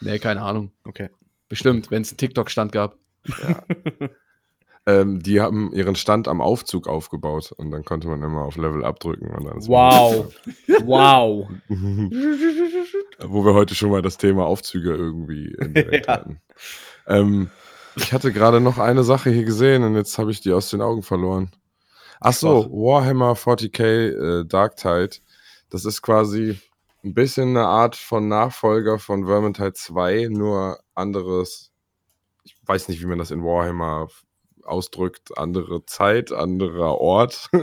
Nee, 0.00 0.18
keine 0.18 0.42
Ahnung. 0.42 0.72
Okay. 0.84 1.10
Bestimmt, 1.52 1.90
wenn 1.90 2.00
es 2.00 2.08
einen 2.08 2.16
TikTok-Stand 2.16 2.72
gab. 2.72 2.96
ähm, 4.86 5.22
die 5.22 5.38
haben 5.42 5.70
ihren 5.74 5.96
Stand 5.96 6.26
am 6.26 6.40
Aufzug 6.40 6.88
aufgebaut 6.88 7.52
und 7.52 7.70
dann 7.70 7.84
konnte 7.84 8.08
man 8.08 8.22
immer 8.22 8.40
auf 8.40 8.56
Level 8.56 8.82
abdrücken. 8.82 9.28
Und 9.34 9.44
dann 9.44 9.58
ist 9.58 9.68
Wow. 9.68 10.34
Wow. 10.86 11.50
Wo 13.20 13.44
wir 13.44 13.52
heute 13.52 13.74
schon 13.74 13.90
mal 13.90 14.00
das 14.00 14.16
Thema 14.16 14.46
Aufzüge 14.46 14.94
irgendwie 14.94 15.54
Ja. 15.74 16.06
hatten. 16.06 16.40
Ähm, 17.06 17.50
ich 17.96 18.14
hatte 18.14 18.32
gerade 18.32 18.62
noch 18.62 18.78
eine 18.78 19.04
Sache 19.04 19.28
hier 19.28 19.44
gesehen 19.44 19.82
und 19.82 19.94
jetzt 19.94 20.16
habe 20.16 20.30
ich 20.30 20.40
die 20.40 20.54
aus 20.54 20.70
den 20.70 20.80
Augen 20.80 21.02
verloren. 21.02 21.50
Ach 22.18 22.32
so, 22.32 22.64
Warhammer 22.70 23.34
40k 23.34 24.40
äh, 24.40 24.46
Dark 24.46 24.76
Tide. 24.76 25.16
Das 25.68 25.84
ist 25.84 26.00
quasi 26.00 26.58
ein 27.04 27.14
bisschen 27.14 27.50
eine 27.50 27.66
Art 27.66 27.96
von 27.96 28.28
Nachfolger 28.28 28.98
von 28.98 29.26
Vermintide 29.26 29.72
2, 29.72 30.28
nur 30.30 30.78
anderes. 30.94 31.72
Ich 32.44 32.56
weiß 32.64 32.88
nicht, 32.88 33.00
wie 33.00 33.06
man 33.06 33.18
das 33.18 33.30
in 33.30 33.42
Warhammer 33.42 34.08
ausdrückt. 34.64 35.36
Andere 35.36 35.84
Zeit, 35.86 36.32
anderer 36.32 36.98
Ort. 36.98 37.48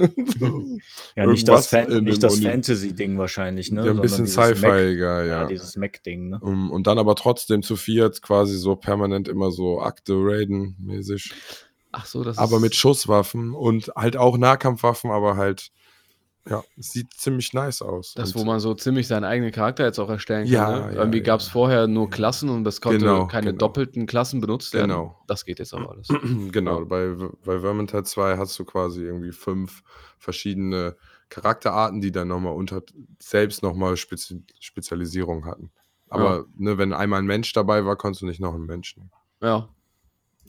Ja, 1.15 1.25
nicht 1.25 1.47
das, 1.47 1.67
Fan 1.67 2.03
nicht 2.03 2.23
das 2.23 2.39
Fantasy-Ding 2.39 3.17
wahrscheinlich, 3.17 3.71
ne? 3.71 3.81
ja, 3.85 3.91
ein 3.91 3.97
sondern 3.97 4.01
bisschen 4.01 4.27
Sci-Fi-iger, 4.27 5.25
Ja, 5.25 5.41
ja. 5.41 5.45
dieses 5.45 5.75
Mac-Ding, 5.75 6.29
ne? 6.29 6.39
Um, 6.41 6.71
und 6.71 6.87
dann 6.87 6.97
aber 6.97 7.15
trotzdem 7.15 7.61
zu 7.63 7.75
viert 7.75 8.21
quasi 8.21 8.55
so 8.57 8.75
permanent 8.75 9.27
immer 9.27 9.51
so 9.51 9.81
Akte 9.81 10.13
raiden 10.15 10.77
mäßig. 10.79 11.33
Ach 11.91 12.05
so, 12.05 12.23
das 12.23 12.37
Aber 12.37 12.57
ist 12.57 12.61
mit 12.61 12.75
Schusswaffen 12.75 13.53
und 13.53 13.91
halt 13.95 14.15
auch 14.15 14.37
Nahkampfwaffen, 14.37 15.11
aber 15.11 15.35
halt, 15.35 15.71
ja, 16.47 16.63
es 16.77 16.91
sieht 16.91 17.13
ziemlich 17.13 17.53
nice 17.53 17.81
aus. 17.81 18.13
das, 18.15 18.33
und 18.33 18.41
wo 18.41 18.45
man 18.45 18.59
so 18.59 18.73
ziemlich 18.73 19.07
seinen 19.07 19.23
eigenen 19.23 19.51
Charakter 19.51 19.85
jetzt 19.85 19.99
auch 19.99 20.09
erstellen 20.09 20.45
kann. 20.45 20.53
Ja, 20.53 20.69
ne? 20.71 20.93
ja, 20.95 20.99
Irgendwie 20.99 21.17
ja. 21.19 21.23
gab 21.23 21.39
es 21.41 21.47
vorher 21.47 21.87
nur 21.87 22.09
Klassen 22.09 22.49
und 22.49 22.63
das 22.63 22.81
konnte 22.81 22.99
Genau, 22.99 23.27
keine 23.27 23.47
genau. 23.47 23.57
doppelten 23.57 24.05
Klassen 24.07 24.41
benutzt 24.41 24.73
werden. 24.73 24.89
Genau. 24.89 25.19
Das 25.27 25.45
geht 25.45 25.59
jetzt 25.59 25.73
aber 25.73 25.91
alles. 25.91 26.07
genau, 26.51 26.79
Ja. 26.79 26.85
bei, 26.85 27.15
bei 27.45 27.59
Vermintide 27.59 28.03
2 28.03 28.37
hast 28.37 28.57
du 28.57 28.65
quasi 28.65 29.03
irgendwie 29.03 29.31
fünf 29.31 29.83
verschiedene 30.17 30.95
Charakterarten, 31.29 32.01
die 32.01 32.11
dann 32.11 32.27
nochmal 32.27 32.53
unter 32.53 32.81
selbst 33.19 33.61
nochmal 33.61 33.97
Spezi 33.97 34.43
Spezialisierung 34.59 35.45
hatten. 35.45 35.71
Aber 36.09 36.45
ne, 36.57 36.79
wenn 36.79 36.91
einmal 36.93 37.19
ein 37.19 37.25
Mensch 37.27 37.53
dabei 37.53 37.85
war, 37.85 37.95
konntest 37.95 38.23
du 38.23 38.25
nicht 38.25 38.39
noch 38.39 38.55
einen 38.55 38.65
Menschen. 38.65 39.11
Ja. 39.41 39.69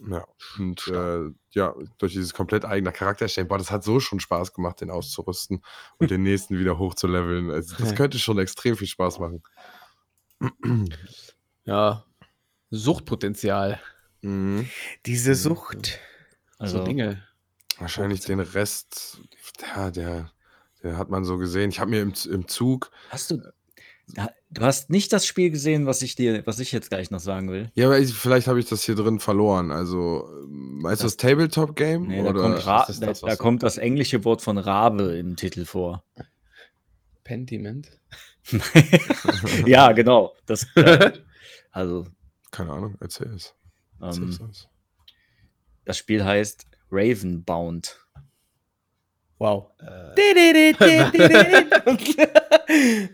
Ja, 0.09 0.26
und 0.59 0.86
äh, 0.88 1.30
ja, 1.51 1.74
durch 1.98 2.12
dieses 2.12 2.32
komplett 2.32 2.64
eigene 2.64 2.92
Charakter 2.92 3.26
erstellen, 3.26 3.48
boah, 3.48 3.59
das 3.59 3.70
hat 3.70 3.84
so 3.84 4.01
schon 4.01 4.20
Spaß 4.20 4.55
gemacht, 4.55 4.80
den 4.80 4.90
auszurüsten 4.90 5.62
und 5.98 6.11
den 6.11 6.22
nächsten 6.22 6.59
wieder 6.59 6.78
hochzuleveln. 6.78 7.51
Also, 7.51 7.76
das 7.76 7.94
könnte 7.94 8.18
schon 8.18 8.38
extrem 8.38 8.76
viel 8.76 8.86
Spaß 8.86 9.18
machen. 9.18 9.42
Ja. 11.64 12.05
Suchtpotenzial. 12.70 13.80
Mhm. 14.22 14.68
Diese 15.07 15.34
Sucht. 15.34 15.98
Also, 16.59 16.78
so 16.78 16.84
Dinge. 16.84 17.22
Wahrscheinlich 17.78 18.20
den 18.20 18.40
Rest, 18.40 19.20
ja, 19.74 19.90
der, 19.90 20.30
der 20.82 20.98
hat 20.98 21.11
man 21.11 21.24
so 21.24 21.38
gesehen. 21.38 21.70
Ich 21.70 21.80
habe 21.80 21.90
mir 21.90 22.03
im, 22.03 22.12
im 22.30 22.48
Zug, 22.48 22.90
hast 23.09 23.30
du, 23.30 23.42
da- 24.09 24.30
du 24.51 24.62
hast 24.62 24.90
nicht 24.90 25.12
das 25.12 25.26
Spiel 25.26 25.51
gesehen, 25.51 25.86
was 25.86 26.03
ich 26.03 26.14
dir, 26.14 26.46
was 26.46 26.59
ich 26.59 26.72
jetzt 26.72 26.90
gleich 26.90 27.11
noch 27.11 27.20
sagen 27.20 27.51
will. 27.51 27.70
ja, 27.74 27.86
aber 27.86 27.98
ich, 27.98 28.12
vielleicht 28.12 28.46
habe 28.48 28.59
ich 28.59 28.66
das 28.66 28.82
hier 28.82 28.94
drin 28.94 29.20
verloren. 29.20 29.70
Also, 29.70 30.28
ähm, 30.44 30.78
meinst 30.82 31.03
du 31.03 31.07
das 31.07 31.16
Tabletop-Game? 31.16 32.09
Nee, 32.09 32.22
da, 32.22 32.30
oder 32.30 32.42
kommt, 32.42 32.66
Ra 32.66 32.80
ist 32.82 32.88
das 32.88 33.01
da, 33.01 33.07
das, 33.07 33.20
da 33.20 33.36
kommt 33.36 33.62
das 33.62 33.78
englische 33.78 34.24
Wort 34.24 34.42
von 34.42 34.59
Rabe 34.59 35.16
im 35.16 35.36
Titel 35.36 35.64
vor. 35.64 36.05
Pentiment. 37.24 37.90
ja, 39.66 39.92
genau. 39.92 40.34
Das, 40.46 40.66
äh, 40.74 41.12
also, 41.70 42.07
Keine 42.51 42.72
Ahnung, 42.72 42.96
erzähl 43.01 43.32
es. 43.34 43.55
Erzähl 44.01 44.24
ähm, 44.24 44.51
es. 44.51 44.68
das 45.84 45.96
Spiel 45.98 46.24
heißt 46.24 46.66
Ravenbound. 46.90 48.01
Wow. 49.41 49.70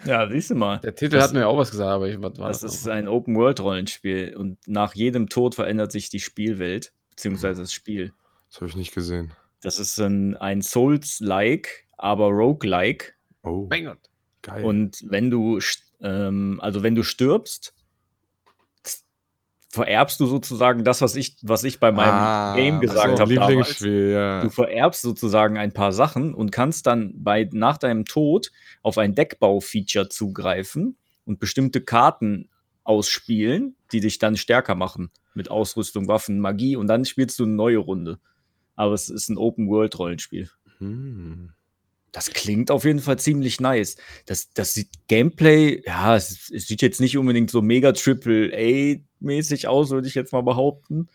Ja, 0.04 0.28
siehst 0.28 0.50
du 0.50 0.54
mal. 0.54 0.78
Der 0.80 0.94
Titel 0.94 1.14
Das- 1.16 1.24
hat 1.24 1.32
mir 1.32 1.40
ja 1.40 1.46
auch 1.46 1.56
was 1.56 1.70
gesagt, 1.70 1.88
aber 1.88 2.08
ich, 2.08 2.20
was 2.20 2.38
war 2.38 2.48
Das 2.48 2.60
das? 2.60 2.74
ist 2.74 2.88
ein 2.88 3.08
Open-World-Rollenspiel 3.08 4.36
und 4.36 4.58
nach 4.66 4.94
jedem 4.94 5.28
Tod 5.28 5.54
verändert 5.54 5.92
sich 5.92 6.10
die 6.10 6.20
Spielwelt, 6.20 6.92
beziehungsweise 7.10 7.62
das 7.62 7.72
Spiel. 7.72 8.12
Das 8.50 8.56
habe 8.60 8.68
ich 8.68 8.76
nicht 8.76 8.94
gesehen. 8.94 9.32
Das 9.62 9.78
ist 9.78 9.98
ein, 9.98 10.36
ein 10.36 10.62
Souls-like, 10.62 11.86
aber 11.96 12.26
Roguelike. 12.28 13.12
Oh, 13.42 13.66
mein 13.70 13.84
Gott. 13.86 13.98
geil. 14.42 14.64
Und 14.64 15.02
wenn 15.08 15.30
du, 15.30 15.58
ähm, 16.02 16.58
also 16.62 16.82
wenn 16.82 16.94
du 16.94 17.02
stirbst, 17.02 17.72
vererbst 19.76 20.18
du 20.18 20.26
sozusagen 20.26 20.82
das, 20.82 21.00
was 21.02 21.14
ich, 21.14 21.36
was 21.42 21.62
ich 21.62 21.78
bei 21.78 21.92
meinem 21.92 22.14
Ah, 22.14 22.54
Game 22.56 22.80
gesagt 22.80 23.06
ach 23.12 23.16
so, 23.16 23.20
habe 23.20 24.10
ja. 24.10 24.42
Du 24.42 24.50
vererbst 24.50 25.02
sozusagen 25.02 25.56
ein 25.56 25.72
paar 25.72 25.92
Sachen 25.92 26.34
und 26.34 26.50
kannst 26.50 26.86
dann 26.86 27.12
bei, 27.14 27.48
nach 27.52 27.78
deinem 27.78 28.04
Tod 28.04 28.50
auf 28.82 28.98
ein 28.98 29.14
Deckbau-Feature 29.14 30.08
zugreifen 30.08 30.96
und 31.24 31.38
bestimmte 31.38 31.80
Karten 31.80 32.48
ausspielen, 32.82 33.76
die 33.92 34.00
dich 34.00 34.18
dann 34.18 34.36
stärker 34.36 34.74
machen 34.74 35.10
mit 35.34 35.50
Ausrüstung, 35.50 36.08
Waffen, 36.08 36.40
Magie 36.40 36.76
und 36.76 36.88
dann 36.88 37.04
spielst 37.04 37.38
du 37.38 37.44
eine 37.44 37.52
neue 37.52 37.78
Runde. 37.78 38.18
Aber 38.74 38.94
es 38.94 39.08
ist 39.10 39.28
ein 39.28 39.38
Open-World-Rollenspiel. 39.38 40.50
Hm. 40.78 41.52
Das 42.16 42.30
klingt 42.30 42.70
auf 42.70 42.86
jeden 42.86 43.00
Fall 43.00 43.18
ziemlich 43.18 43.60
nice. 43.60 43.96
Das, 44.24 44.50
das 44.54 44.72
sieht 44.72 44.88
Gameplay, 45.06 45.82
ja, 45.84 46.16
es, 46.16 46.50
es 46.50 46.66
sieht 46.66 46.80
jetzt 46.80 46.98
nicht 46.98 47.18
unbedingt 47.18 47.50
so 47.50 47.60
mega 47.60 47.92
Triple 47.92 48.50
A-mäßig 48.56 49.68
aus, 49.68 49.90
würde 49.90 50.08
ich 50.08 50.14
jetzt 50.14 50.32
mal 50.32 50.40
behaupten. 50.40 51.10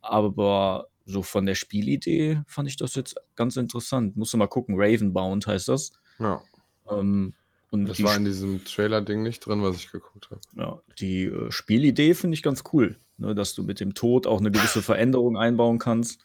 Aber 0.00 0.88
so 1.06 1.22
von 1.22 1.46
der 1.46 1.54
Spielidee 1.54 2.40
fand 2.48 2.68
ich 2.68 2.76
das 2.76 2.96
jetzt 2.96 3.14
ganz 3.36 3.56
interessant. 3.56 4.16
Musst 4.16 4.32
du 4.32 4.36
mal 4.36 4.48
gucken, 4.48 4.74
Ravenbound 4.76 5.46
heißt 5.46 5.68
das. 5.68 5.92
Ja, 6.18 6.42
Ähm, 6.90 7.34
und 7.70 7.86
das 7.86 8.02
war 8.02 8.16
in 8.16 8.24
diesem 8.24 8.64
Trailer-Ding 8.64 9.22
nicht 9.22 9.46
drin, 9.46 9.62
was 9.62 9.76
ich 9.76 9.92
geguckt 9.92 10.28
habe. 10.28 10.40
ja, 10.56 10.82
die 10.98 11.26
äh, 11.26 11.52
Spielidee 11.52 12.14
finde 12.14 12.34
ich 12.34 12.42
ganz 12.42 12.64
cool, 12.72 12.96
ne, 13.16 13.36
dass 13.36 13.54
du 13.54 13.62
mit 13.62 13.78
dem 13.78 13.94
Tod 13.94 14.26
auch 14.26 14.40
eine 14.40 14.50
gewisse 14.50 14.82
Veränderung 14.82 15.36
einbauen 15.36 15.78
kannst. 15.78 16.20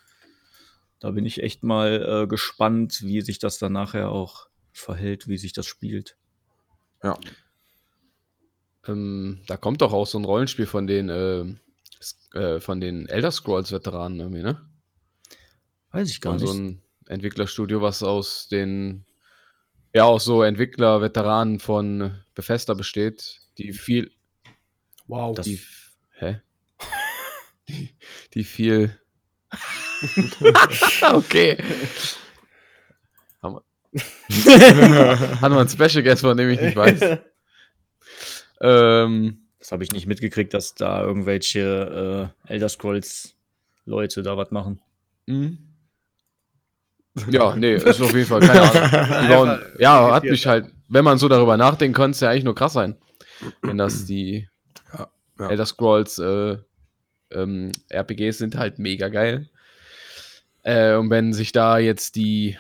Da 1.00 1.12
bin 1.12 1.26
ich 1.26 1.44
echt 1.44 1.64
mal 1.64 2.24
äh, 2.24 2.28
gespannt, 2.28 3.02
wie 3.04 3.22
sich 3.22 3.40
das 3.40 3.60
dann 3.60 3.74
nachher 3.74 4.10
auch 4.10 4.48
verhält, 4.72 5.28
wie 5.28 5.38
sich 5.38 5.54
das 5.54 5.66
spielt. 5.68 6.18
Ja. 7.04 7.18
Ähm, 8.88 9.42
da 9.48 9.58
kommt 9.58 9.82
doch 9.82 9.94
auch 9.94 10.08
so 10.08 10.18
ein 10.18 10.26
Rollenspiel 10.26 10.66
von 10.66 10.88
den, 10.88 11.10
äh, 11.10 11.46
äh, 12.38 12.60
von 12.60 12.80
den 12.80 13.08
Elder 13.08 13.32
Scrolls-Veteranen 13.32 14.20
irgendwie, 14.20 14.44
ne? 14.44 14.62
Weiß 15.92 16.10
ich 16.10 16.22
gar 16.22 16.34
Von 16.34 16.42
nicht. 16.42 16.52
so 16.52 16.58
ein 16.60 16.82
Entwicklerstudio, 17.08 17.82
was 17.82 18.04
aus 18.04 18.48
den, 18.48 19.06
ja, 19.94 20.04
aus 20.06 20.26
so 20.26 20.44
Entwickler-Veteranen 20.44 21.60
von 21.60 22.20
Bethesda 22.36 22.74
besteht, 22.74 23.42
die 23.58 23.74
viel, 23.74 24.12
Wow. 25.08 25.36
Das- 25.36 25.46
die, 25.46 25.62
hä? 26.16 26.42
die, 27.70 27.90
die 28.34 28.44
viel, 28.44 29.00
okay. 31.14 31.58
Haben 33.42 33.60
wir, 33.92 35.20
hatten 35.42 35.54
wir 35.54 35.60
einen 35.60 35.70
Special 35.70 36.04
Guest, 36.04 36.22
von 36.22 36.38
dem 36.38 36.50
ich 36.50 36.62
nicht 36.62 36.76
weiß. 36.76 37.18
ähm, 38.62 39.40
Das 39.60 39.72
habe 39.72 39.84
ich 39.84 39.92
nicht 39.92 40.08
mitgekriegt, 40.08 40.54
dass 40.54 40.76
da 40.76 41.02
irgendwelche 41.02 42.32
äh, 42.48 42.52
Elder 42.54 42.70
Scrolls 42.70 43.36
Leute 43.86 44.22
da 44.24 44.38
was 44.38 44.52
machen. 44.52 44.82
Mhm. 45.28 45.58
Ja, 47.32 47.56
nee, 47.56 47.74
ist 47.76 48.00
auf 48.02 48.14
jeden 48.14 48.28
Fall 48.28 48.42
keine 48.42 48.62
Ahnung. 48.62 49.28
Bauen, 49.30 49.60
ja, 49.80 50.14
hat 50.14 50.24
mich 50.24 50.46
halt, 50.46 50.68
wenn 50.88 51.04
man 51.04 51.18
so 51.18 51.28
darüber 51.28 51.58
nachdenkt, 51.58 51.98
könnte 51.98 52.12
es 52.16 52.20
ja 52.20 52.30
eigentlich 52.30 52.44
nur 52.44 52.54
krass 52.54 52.74
sein. 52.74 52.96
Wenn 53.62 53.78
das 53.78 54.06
die 54.06 54.48
Ja, 54.94 55.08
ja. 55.40 55.50
Elder 55.50 55.66
Scrolls 55.66 56.20
äh, 56.20 56.58
ähm, 57.32 57.72
RPGs 57.90 58.38
sind 58.38 58.56
halt 58.56 58.78
mega 58.78 59.10
geil. 59.10 59.50
Äh, 60.68 60.96
und 60.96 61.10
wenn 61.10 61.32
sich 61.34 61.52
da 61.54 61.78
jetzt 61.78 62.16
die 62.18 62.58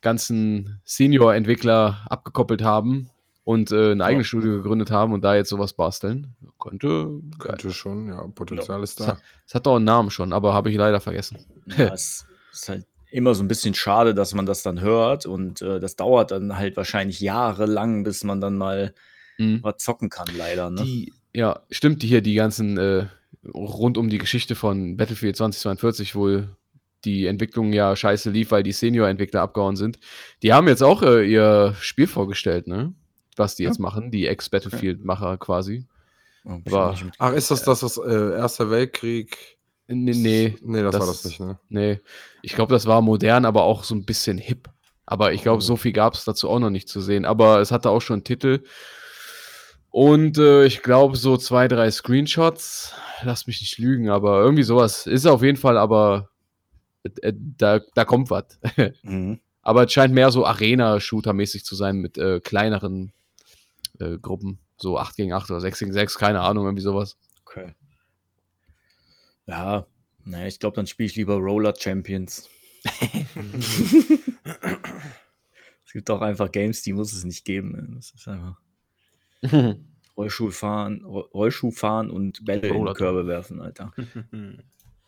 ganzen 0.00 0.80
Senior-Entwickler 0.84 2.06
abgekoppelt 2.08 2.62
haben 2.62 3.10
und 3.42 3.72
äh, 3.72 3.90
ein 3.92 4.00
eigenes 4.00 4.28
Studio 4.28 4.52
gegründet 4.62 4.90
haben 4.92 5.12
und 5.12 5.22
da 5.24 5.34
jetzt 5.34 5.48
sowas 5.48 5.72
basteln. 5.72 6.36
Könnte. 6.60 7.08
Könnte 7.40 7.72
schon, 7.72 8.08
ja, 8.08 8.22
Potenzial 8.34 8.82
ist 8.84 9.00
Es 9.00 9.06
da. 9.06 9.12
hat, 9.14 9.22
es 9.46 9.54
hat 9.54 9.66
doch 9.66 9.76
einen 9.76 9.84
Namen 9.86 10.10
schon, 10.10 10.32
aber 10.32 10.54
habe 10.54 10.70
ich 10.70 10.76
leider 10.76 11.00
vergessen. 11.00 11.38
Ja, 11.76 11.86
es 11.94 12.26
ist 12.52 12.68
halt 12.68 12.86
immer 13.10 13.34
so 13.34 13.42
ein 13.42 13.48
bisschen 13.48 13.74
schade, 13.74 14.14
dass 14.14 14.34
man 14.34 14.46
das 14.46 14.62
dann 14.62 14.80
hört 14.80 15.26
und 15.26 15.62
äh, 15.62 15.80
das 15.80 15.96
dauert 15.96 16.30
dann 16.30 16.56
halt 16.58 16.76
wahrscheinlich 16.76 17.18
jahrelang, 17.20 18.04
bis 18.04 18.22
man 18.24 18.40
dann 18.40 18.56
mal 18.56 18.94
Mhm. 19.40 19.60
was 19.62 19.76
zocken 19.78 20.10
kann, 20.10 20.26
leider. 20.36 20.68
Ne? 20.68 20.82
Die, 20.82 21.12
ja, 21.32 21.60
stimmt, 21.70 22.02
die 22.02 22.08
hier, 22.08 22.22
die 22.22 22.34
ganzen, 22.34 22.76
äh, 22.76 23.06
rund 23.54 23.96
um 23.96 24.08
die 24.08 24.18
Geschichte 24.18 24.56
von 24.56 24.96
Battlefield 24.96 25.36
2042, 25.36 26.16
wo 26.16 26.42
die 27.04 27.26
Entwicklung 27.26 27.72
ja 27.72 27.94
scheiße 27.94 28.30
lief, 28.30 28.50
weil 28.50 28.62
die 28.62 28.72
Senior-Entwickler 28.72 29.42
abgehauen 29.42 29.76
sind. 29.76 29.98
Die 30.42 30.52
haben 30.52 30.66
jetzt 30.68 30.82
auch 30.82 31.02
äh, 31.02 31.24
ihr 31.24 31.74
Spiel 31.80 32.06
vorgestellt, 32.06 32.66
ne? 32.66 32.92
Was 33.36 33.54
die 33.54 33.62
jetzt 33.62 33.78
machen, 33.78 34.10
die 34.10 34.26
Ex-Battlefield-Macher 34.26 35.38
quasi. 35.38 35.86
Oh, 36.44 36.58
war- 36.66 36.96
Ach, 37.18 37.32
ist 37.32 37.50
das 37.50 37.62
das, 37.62 37.82
was 37.82 37.98
äh, 37.98 38.32
Erster 38.36 38.70
Weltkrieg? 38.70 39.58
Nee, 39.86 40.12
nee, 40.14 40.56
Nee, 40.60 40.82
das, 40.82 40.92
das- 40.92 41.00
war 41.00 41.06
das 41.06 41.24
nicht, 41.24 41.40
ne? 41.40 41.58
nee. 41.68 42.00
Ich 42.42 42.54
glaube, 42.54 42.72
das 42.74 42.86
war 42.86 43.00
modern, 43.00 43.44
aber 43.44 43.62
auch 43.62 43.84
so 43.84 43.94
ein 43.94 44.04
bisschen 44.04 44.36
hip. 44.38 44.68
Aber 45.06 45.32
ich 45.32 45.42
glaube, 45.42 45.58
Oh. 45.58 45.60
so 45.66 45.76
viel 45.76 45.92
gab 45.92 46.14
es 46.14 46.24
dazu 46.24 46.50
auch 46.50 46.58
noch 46.58 46.68
nicht 46.70 46.88
zu 46.88 47.00
sehen. 47.00 47.24
Aber 47.24 47.60
es 47.60 47.70
hatte 47.72 47.88
auch 47.90 48.00
schon 48.00 48.14
einen 48.16 48.24
Titel. 48.24 48.64
Und 49.90 50.36
äh, 50.38 50.64
ich 50.66 50.82
glaube, 50.82 51.16
so 51.16 51.36
zwei, 51.36 51.66
drei 51.68 51.90
Screenshots. 51.90 52.92
Lass 53.22 53.46
mich 53.46 53.60
nicht 53.60 53.78
lügen, 53.78 54.10
aber 54.10 54.40
irgendwie 54.40 54.62
sowas 54.62 55.06
ist 55.06 55.26
auf 55.26 55.42
jeden 55.42 55.56
Fall, 55.56 55.78
aber 55.78 56.28
da, 57.02 57.80
da 57.94 58.04
kommt 58.04 58.30
was. 58.30 58.58
Mhm. 59.02 59.40
aber 59.62 59.84
es 59.84 59.92
scheint 59.92 60.14
mehr 60.14 60.30
so 60.30 60.44
Arena-Shooter-mäßig 60.46 61.64
zu 61.64 61.74
sein 61.74 61.96
mit 61.98 62.18
äh, 62.18 62.40
kleineren 62.40 63.12
äh, 63.98 64.18
Gruppen. 64.18 64.58
So 64.78 64.98
8 64.98 65.16
gegen 65.16 65.32
8 65.32 65.50
oder 65.50 65.60
6 65.60 65.78
gegen 65.80 65.92
6, 65.92 66.18
keine 66.18 66.40
Ahnung, 66.40 66.64
irgendwie 66.66 66.82
sowas. 66.82 67.16
Okay. 67.44 67.74
Ja, 69.46 69.86
naja, 70.24 70.46
ich 70.46 70.60
glaube, 70.60 70.76
dann 70.76 70.86
spiele 70.86 71.06
ich 71.08 71.16
lieber 71.16 71.36
Roller 71.36 71.74
Champions. 71.76 72.48
es 75.84 75.92
gibt 75.92 76.10
auch 76.10 76.20
einfach 76.20 76.50
Games, 76.52 76.82
die 76.82 76.92
muss 76.92 77.12
es 77.12 77.24
nicht 77.24 77.44
geben. 77.44 77.72
ne? 77.72 77.88
Das 77.96 78.10
ist 78.12 78.28
einfach 78.28 78.60
Rollschuh 80.16 80.50
fahren, 80.50 81.02
Ro- 81.04 81.28
Rollschuh 81.32 81.70
fahren 81.70 82.10
und 82.10 82.44
Bälle 82.44 82.68
in 82.68 82.74
Roller- 82.76 82.94
Körbe 82.94 83.26
werfen, 83.26 83.60
Alter. 83.60 83.92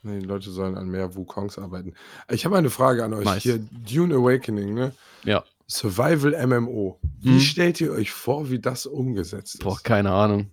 Nee, 0.02 0.20
die 0.20 0.26
Leute 0.26 0.50
sollen 0.50 0.76
an 0.76 0.88
mehr 0.88 1.14
Wukongs 1.14 1.58
arbeiten. 1.58 1.94
Ich 2.30 2.44
habe 2.44 2.56
eine 2.56 2.70
Frage 2.70 3.04
an 3.04 3.12
euch. 3.14 3.24
Nice. 3.26 3.42
Hier, 3.42 3.58
Dune 3.58 4.14
Awakening, 4.14 4.74
ne? 4.74 4.92
ja, 5.24 5.44
Survival 5.68 6.34
MMO. 6.46 6.98
Wie 7.20 7.34
Hm. 7.34 7.40
stellt 7.40 7.80
ihr 7.80 7.92
euch 7.92 8.10
vor, 8.10 8.50
wie 8.50 8.58
das 8.58 8.86
umgesetzt 8.86 9.54
ist? 9.56 9.62
boah, 9.62 9.78
keine 9.82 10.10
Ahnung. 10.12 10.50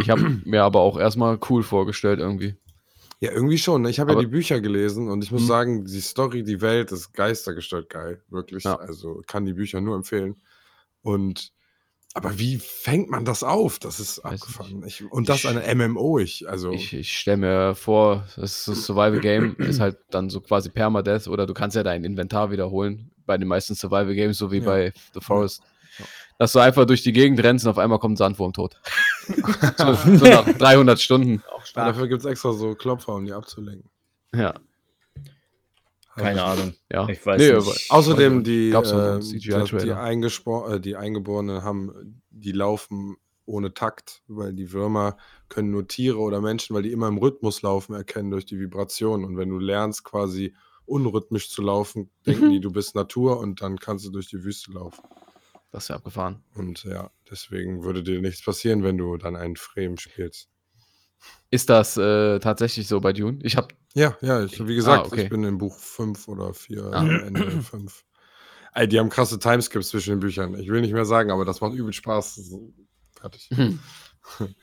Ich 0.00 0.10
habe 0.10 0.40
mir 0.44 0.64
aber 0.64 0.80
auch 0.80 0.98
erstmal 0.98 1.38
cool 1.50 1.62
vorgestellt 1.62 2.18
irgendwie. 2.20 2.56
Ja, 3.20 3.30
irgendwie 3.32 3.58
schon. 3.58 3.82
ne? 3.82 3.90
Ich 3.90 4.00
habe 4.00 4.12
ja 4.12 4.18
die 4.18 4.26
Bücher 4.26 4.60
gelesen 4.60 5.08
und 5.08 5.22
ich 5.22 5.30
muss 5.30 5.42
Hm. 5.42 5.46
sagen, 5.48 5.84
die 5.84 6.00
Story, 6.00 6.42
die 6.42 6.60
Welt 6.62 6.90
ist 6.90 7.12
geistergestört 7.12 7.88
geil. 7.90 8.22
Wirklich. 8.28 8.64
Ja. 8.64 8.76
Also 8.76 9.22
kann 9.26 9.44
die 9.46 9.52
Bücher 9.54 9.80
nur 9.80 9.94
empfehlen. 9.94 10.36
Und 11.02 11.52
aber 12.16 12.38
wie 12.38 12.56
fängt 12.58 13.10
man 13.10 13.24
das 13.24 13.42
auf? 13.42 13.78
Das 13.78 14.00
ist 14.00 14.24
Weiß 14.24 14.40
abgefahren. 14.42 14.82
Ich, 14.86 15.04
und 15.10 15.28
das 15.28 15.44
Ich- 15.44 15.48
eine 15.48 15.62
MMO. 15.74 16.18
Ich, 16.18 16.48
also 16.48 16.72
Ich, 16.72 16.92
ich 16.92 17.16
stelle 17.18 17.36
mir 17.36 17.74
vor, 17.74 18.26
das 18.36 18.58
ist 18.60 18.68
das 18.68 18.86
Survival 18.86 19.20
Game 19.20 19.54
ist 19.58 19.80
halt 19.80 19.98
dann 20.10 20.30
so 20.30 20.40
quasi 20.40 20.70
Permadeath 20.70 21.28
oder 21.28 21.46
du 21.46 21.54
kannst 21.54 21.76
ja 21.76 21.82
dein 21.82 22.04
Inventar 22.04 22.50
wiederholen 22.50 23.10
bei 23.26 23.36
den 23.38 23.48
meisten 23.48 23.74
Survival 23.74 24.14
Games, 24.14 24.38
so 24.38 24.50
wie 24.50 24.58
Ja. 24.58 24.64
bei 24.64 24.92
The 25.14 25.20
Forest. 25.20 25.62
Ja. 25.98 26.04
Dass 26.38 26.52
du 26.52 26.58
einfach 26.58 26.86
durch 26.86 27.02
die 27.02 27.12
Gegend 27.12 27.42
rennst 27.42 27.64
und 27.66 27.70
auf 27.70 27.78
einmal 27.78 27.98
kommt 27.98 28.14
ein 28.14 28.16
Sandwurm 28.16 28.52
tot. 28.52 28.80
so, 29.26 29.94
so 29.94 30.24
nach 30.26 30.44
300 30.46 31.00
Stunden. 31.00 31.42
Ja, 31.74 31.86
dafür 31.86 32.08
gibt 32.08 32.20
es 32.20 32.26
extra 32.26 32.52
so 32.52 32.74
Klopfer, 32.74 33.14
um 33.14 33.24
die 33.24 33.32
abzulenken. 33.32 33.90
Ja, 34.34 34.54
Keine 36.16 36.42
Ahnung. 36.44 36.74
ja. 36.90 37.08
Ich 37.08 37.24
weiß 37.24 37.40
Nee, 37.40 37.52
nicht. 37.52 37.90
Außerdem 37.90 38.42
die, 38.44 38.70
einen 38.74 39.20
äh, 39.20 39.84
die. 39.84 39.92
Eingespor 39.92 40.72
äh, 40.74 40.80
die 40.80 40.96
Eingeborenen 40.96 41.62
haben, 41.62 42.22
die 42.30 42.52
laufen 42.52 43.16
ohne 43.44 43.74
Takt, 43.74 44.22
weil 44.26 44.52
die 44.54 44.72
Würmer 44.72 45.16
können 45.48 45.70
nur 45.70 45.86
Tiere 45.86 46.18
oder 46.18 46.40
Menschen, 46.40 46.74
weil 46.74 46.82
die 46.82 46.90
immer 46.92 47.06
im 47.08 47.18
Rhythmus 47.18 47.62
laufen, 47.62 47.94
erkennen 47.94 48.30
durch 48.30 48.44
die 48.46 48.58
Vibration. 48.58 49.24
Und 49.24 49.36
wenn 49.36 49.48
du 49.50 49.58
lernst, 49.58 50.02
quasi 50.04 50.54
unrhythmisch 50.84 51.50
zu 51.50 51.62
laufen, 51.62 52.10
denken 52.26 52.46
Mhm. 52.48 52.50
die, 52.52 52.60
du 52.60 52.72
bist 52.72 52.94
Natur 52.94 53.38
und 53.38 53.60
dann 53.62 53.78
kannst 53.78 54.04
du 54.06 54.10
durch 54.10 54.28
die 54.28 54.42
Wüste 54.42 54.72
laufen. 54.72 55.02
Das 55.70 55.84
ist 55.84 55.88
ja 55.88 55.96
abgefahren. 55.96 56.42
Und 56.54 56.84
ja, 56.84 57.10
deswegen 57.30 57.82
würde 57.84 58.02
dir 58.02 58.20
nichts 58.20 58.44
passieren, 58.44 58.82
wenn 58.82 58.96
du 58.98 59.16
dann 59.16 59.36
einen 59.36 59.56
Frame 59.56 59.96
spielst. 59.98 60.48
Ist 61.50 61.70
das 61.70 61.96
äh, 61.96 62.38
tatsächlich 62.40 62.88
so 62.88 63.00
bei 63.00 63.12
Dune? 63.12 63.38
Ich 63.42 63.56
habe 63.56 63.68
Ja, 63.94 64.16
ja, 64.20 64.44
ich, 64.44 64.66
wie 64.66 64.74
gesagt, 64.74 65.04
Ah, 65.04 65.06
okay. 65.06 65.24
ich 65.24 65.28
bin 65.30 65.44
im 65.44 65.58
Buch 65.58 65.76
5 65.76 66.28
oder 66.28 66.52
4, 66.54 66.84
Ah. 66.92 67.06
Ende 67.06 67.62
5. 67.62 68.04
Ey, 68.74 68.88
die 68.88 68.98
haben 68.98 69.08
krasse 69.08 69.38
Timeskips 69.38 69.88
zwischen 69.88 70.10
den 70.10 70.20
Büchern. 70.20 70.58
Ich 70.58 70.68
will 70.68 70.80
nicht 70.82 70.92
mehr 70.92 71.06
sagen, 71.06 71.30
aber 71.30 71.44
das 71.44 71.60
macht 71.60 71.72
übel 71.74 71.92
Spaß. 71.92 72.52
Fertig. 73.18 73.48
Hm. 73.54 73.78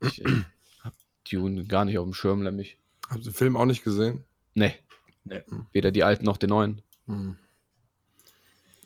ich 0.00 0.24
äh, 0.24 0.42
hab 0.82 0.92
Dune 1.30 1.64
gar 1.64 1.84
nicht 1.84 1.98
auf 1.98 2.04
dem 2.04 2.14
Schirm, 2.14 2.42
nämlich. 2.42 2.78
Habt 3.08 3.20
ihr 3.20 3.30
den 3.30 3.34
Film 3.34 3.56
auch 3.56 3.64
nicht 3.66 3.84
gesehen? 3.84 4.24
Nee. 4.54 4.74
Nee. 5.24 5.42
Weder 5.72 5.90
die 5.90 6.04
alten 6.04 6.24
noch 6.24 6.36
die 6.36 6.46
neuen. 6.46 6.82
Hm. 7.06 7.36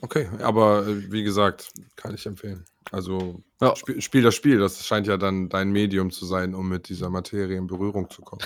Okay, 0.00 0.28
aber 0.40 0.86
äh, 0.86 1.10
wie 1.10 1.22
gesagt, 1.24 1.70
kann 1.96 2.14
ich 2.14 2.24
empfehlen. 2.26 2.64
Also 2.92 3.42
Ja. 3.60 3.74
spiel, 3.76 4.00
spiel 4.00 4.22
das 4.22 4.34
Spiel, 4.34 4.58
das 4.58 4.86
scheint 4.86 5.06
ja 5.06 5.16
dann 5.16 5.48
dein 5.48 5.70
Medium 5.70 6.10
zu 6.10 6.24
sein, 6.26 6.54
um 6.54 6.68
mit 6.68 6.88
dieser 6.88 7.10
Materie 7.10 7.56
in 7.58 7.66
Berührung 7.66 8.08
zu 8.10 8.22
kommen. 8.22 8.42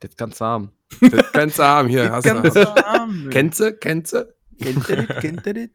Das 0.00 0.16
kannst 0.16 0.40
du 0.40 0.44
haben. 0.44 0.72
Das 1.00 1.32
Kennst 1.32 1.58
du 1.58 1.62
haben 1.64 1.88
hier, 1.88 2.10
hast 2.10 2.24
Ganz 2.24 2.54
du. 2.54 2.86
arm. 2.86 3.28
Kennst 3.30 3.60
du? 3.60 3.72
Kennst 3.74 4.12
du? 4.14 4.34
Kennt 4.60 4.88
ihr 4.88 5.06
das? 5.06 5.20
Kennt 5.20 5.46
ihr 5.46 5.54
das? 5.54 5.68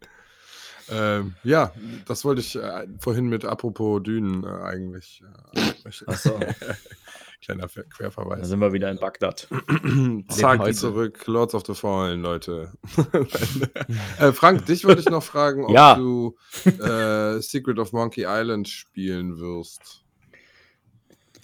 Ähm, 0.89 1.36
ja, 1.43 1.73
das 2.05 2.23
wollte 2.23 2.39
ich 2.41 2.55
äh, 2.55 2.88
vorhin 2.99 3.28
mit 3.28 3.43
apropos 3.43 4.01
Dünen 4.03 4.43
äh, 4.45 4.47
eigentlich. 4.47 5.21
Äh. 5.53 5.73
Achso, 6.07 6.39
Kleiner 7.42 7.70
Ver 7.70 7.84
da 7.84 7.90
Querverweis. 7.90 8.48
sind 8.48 8.60
wir 8.60 8.74
wieder 8.74 8.90
in 8.90 8.98
Bagdad. 8.98 9.48
Zack, 10.30 10.74
zurück. 10.74 11.26
Lords 11.28 11.54
of 11.54 11.64
the 11.68 11.76
Fallen, 11.76 12.22
Leute. 12.22 12.72
äh, 14.20 14.32
Frank, 14.32 14.66
dich 14.66 14.86
wollte 14.86 15.02
ich 15.02 15.10
noch 15.10 15.24
fragen, 15.24 15.66
ob 15.66 15.72
Ja. 15.72 15.96
du 15.96 16.36
äh, 16.66 17.40
Secret 17.40 17.78
of 17.80 17.94
Monkey 17.94 18.26
Island 18.28 18.68
spielen 18.68 19.38
wirst. 19.40 20.04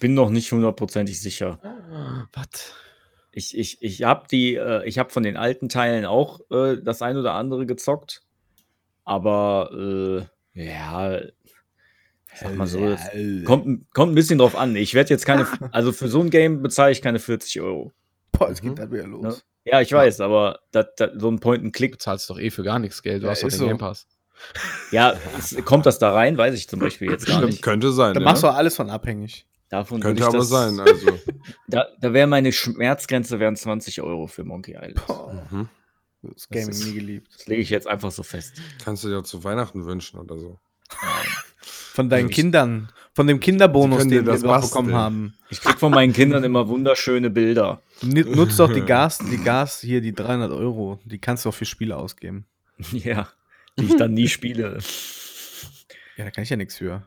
Bin 0.00 0.14
noch 0.14 0.30
nicht 0.30 0.50
hundertprozentig 0.50 1.20
sicher. 1.20 1.58
Was? 2.32 2.74
Ich, 3.30 3.56
ich, 3.56 3.78
ich 3.80 4.02
habe 4.02 4.26
die, 4.30 4.56
äh, 4.56 4.84
ich 4.86 4.98
habe 4.98 5.10
von 5.10 5.22
den 5.22 5.36
alten 5.36 5.68
Teilen 5.68 6.04
auch 6.06 6.40
äh, 6.50 6.76
das 6.82 7.02
ein 7.02 7.16
oder 7.16 7.34
andere 7.34 7.66
gezockt. 7.66 8.22
Aber 9.04 9.70
äh, 10.54 10.64
ja, 10.66 11.20
sag 12.40 12.54
mal 12.56 12.66
so, 12.66 12.88
das 12.90 13.00
kommt, 13.44 13.90
kommt 13.92 14.12
ein 14.12 14.14
bisschen 14.14 14.38
drauf 14.38 14.56
an. 14.56 14.74
Ich 14.76 14.94
werde 14.94 15.10
jetzt 15.10 15.24
keine, 15.26 15.46
also 15.72 15.92
für 15.92 16.08
so 16.08 16.20
ein 16.20 16.30
Game 16.30 16.62
bezahle 16.62 16.92
ich 16.92 17.02
keine 17.02 17.18
40 17.18 17.60
Euro. 17.60 17.92
Boah, 18.32 18.48
jetzt 18.48 18.62
Mhm. 18.64 18.70
geht 18.70 18.78
das 18.78 18.90
wieder 18.90 19.06
los. 19.06 19.22
Ne? 19.22 19.36
Ja, 19.66 19.80
ich 19.80 19.92
weiß, 19.92 20.20
aber 20.20 20.60
das, 20.72 20.86
das, 20.96 21.10
so 21.16 21.30
ein 21.30 21.40
Point-and-Click, 21.40 21.92
bezahlst 21.92 22.28
doch 22.28 22.38
eh 22.38 22.50
für 22.50 22.62
gar 22.64 22.78
nichts 22.78 23.02
Geld. 23.02 23.22
Du 23.22 23.26
Ja, 23.26 23.32
hast 23.32 23.42
doch 23.42 23.48
den 23.48 23.58
so. 23.58 23.66
Game 23.66 23.78
Pass. 23.78 24.06
ja, 24.90 25.14
es, 25.38 25.56
kommt 25.64 25.86
das 25.86 25.98
da 25.98 26.12
rein? 26.12 26.36
Weiß 26.36 26.54
ich 26.54 26.68
zum 26.68 26.80
Beispiel 26.80 27.10
jetzt 27.10 27.26
gar 27.26 27.36
Stimmt, 27.38 27.52
nicht. 27.52 27.62
könnte 27.62 27.92
sein. 27.92 28.12
Da 28.14 28.20
ja. 28.20 28.24
machst 28.24 28.42
du 28.42 28.48
alles 28.48 28.76
von 28.76 28.90
abhängig. 28.90 29.46
Davon 29.70 30.00
Könnte 30.00 30.26
aber 30.26 30.38
das, 30.38 30.48
sein. 30.50 30.78
Also. 30.86 31.18
Da, 31.68 31.86
da 32.00 32.12
wäre 32.12 32.26
meine 32.26 32.52
Schmerzgrenze 32.52 33.40
wären 33.40 33.56
20 33.56 34.02
Euro 34.02 34.26
für 34.26 34.44
Monkey 34.44 34.72
Island. 34.72 35.06
Boah, 35.06 35.46
Mhm. 35.50 35.68
das 36.22 36.48
Gaming 36.50 36.68
ist- 36.68 36.84
nie 36.86 36.94
geliebt. 36.94 37.28
Das 37.34 37.46
lege 37.46 37.62
ich 37.62 37.70
jetzt 37.70 37.86
einfach 37.86 38.10
so 38.10 38.22
fest. 38.22 38.54
Kannst 38.84 39.02
du 39.04 39.08
dir 39.08 39.22
zu 39.24 39.42
Weihnachten 39.44 39.86
wünschen 39.86 40.18
oder 40.20 40.38
so. 40.38 40.58
Von 41.94 42.08
deinen 42.10 42.28
Ich- 42.28 42.34
Kindern. 42.34 42.88
Von 43.16 43.28
dem 43.28 43.38
Kinderbonus, 43.38 44.00
den 44.08 44.10
wir 44.10 44.22
das 44.24 44.42
bekommen 44.42 44.92
haben. 44.92 45.34
Ich 45.48 45.60
krieg 45.60 45.78
von 45.78 45.92
meinen 45.92 46.12
Kindern 46.12 46.42
immer 46.42 46.66
wunderschöne 46.66 47.30
Bilder. 47.30 47.80
Nutzt 48.02 48.58
doch 48.58 48.72
die 48.72 48.80
Gas, 48.84 49.18
die 49.18 49.36
Gas 49.38 49.80
hier, 49.80 50.00
die 50.00 50.12
300 50.12 50.50
Euro. 50.50 50.98
Die 51.04 51.20
kannst 51.20 51.44
du 51.44 51.50
auch 51.50 51.54
für 51.54 51.64
Spiele 51.64 51.96
ausgeben. 51.96 52.46
Ja, 52.90 53.28
die 53.78 53.84
ich 53.84 53.96
dann 53.96 54.14
nie 54.14 54.26
spiele. 54.26 54.78
Ja, 56.16 56.24
da 56.24 56.32
kann 56.32 56.42
ich 56.42 56.50
ja 56.50 56.56
nichts 56.56 56.76
für. 56.78 57.06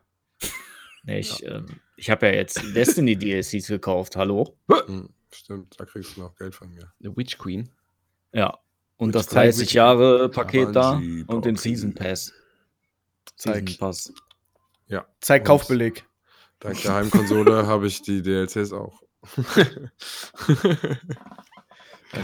Nee, 1.04 1.20
ich 1.20 1.46
ähm, 1.46 1.66
ich 1.98 2.10
habe 2.10 2.28
ja 2.28 2.34
jetzt 2.36 2.62
Destiny 2.74 3.18
DLCs 3.18 3.68
gekauft, 3.68 4.16
hallo? 4.16 4.56
Hm, 4.72 5.10
Stimmt, 5.34 5.78
da 5.78 5.84
kriegst 5.84 6.16
du 6.16 6.22
noch 6.22 6.36
Geld 6.38 6.56
von 6.56 6.70
mir. 6.70 6.94
The 7.02 7.10
Witch 7.18 7.38
Queen. 7.38 7.68
Ja. 8.32 8.58
Und 8.96 9.14
das 9.14 9.28
Zeig 9.28 9.48
30 9.48 9.60
bitte. 9.68 9.74
Jahre 9.76 10.30
Paket 10.30 10.74
da 10.74 11.02
und 11.28 11.44
den. 11.44 11.58
Season 11.58 11.94
Pass. 11.94 12.32
Season 13.36 13.78
Pass. 13.78 14.14
Ja. 14.88 15.06
Zeig 15.22 15.46
Kaufbeleg. 15.46 16.06
Dank 16.60 16.82
der 16.82 16.94
Heimkonsole 16.96 17.68
habe 17.68 17.88
ich 17.88 18.02
die 18.02 18.22
DLCs 18.22 18.74
auch. 18.74 19.02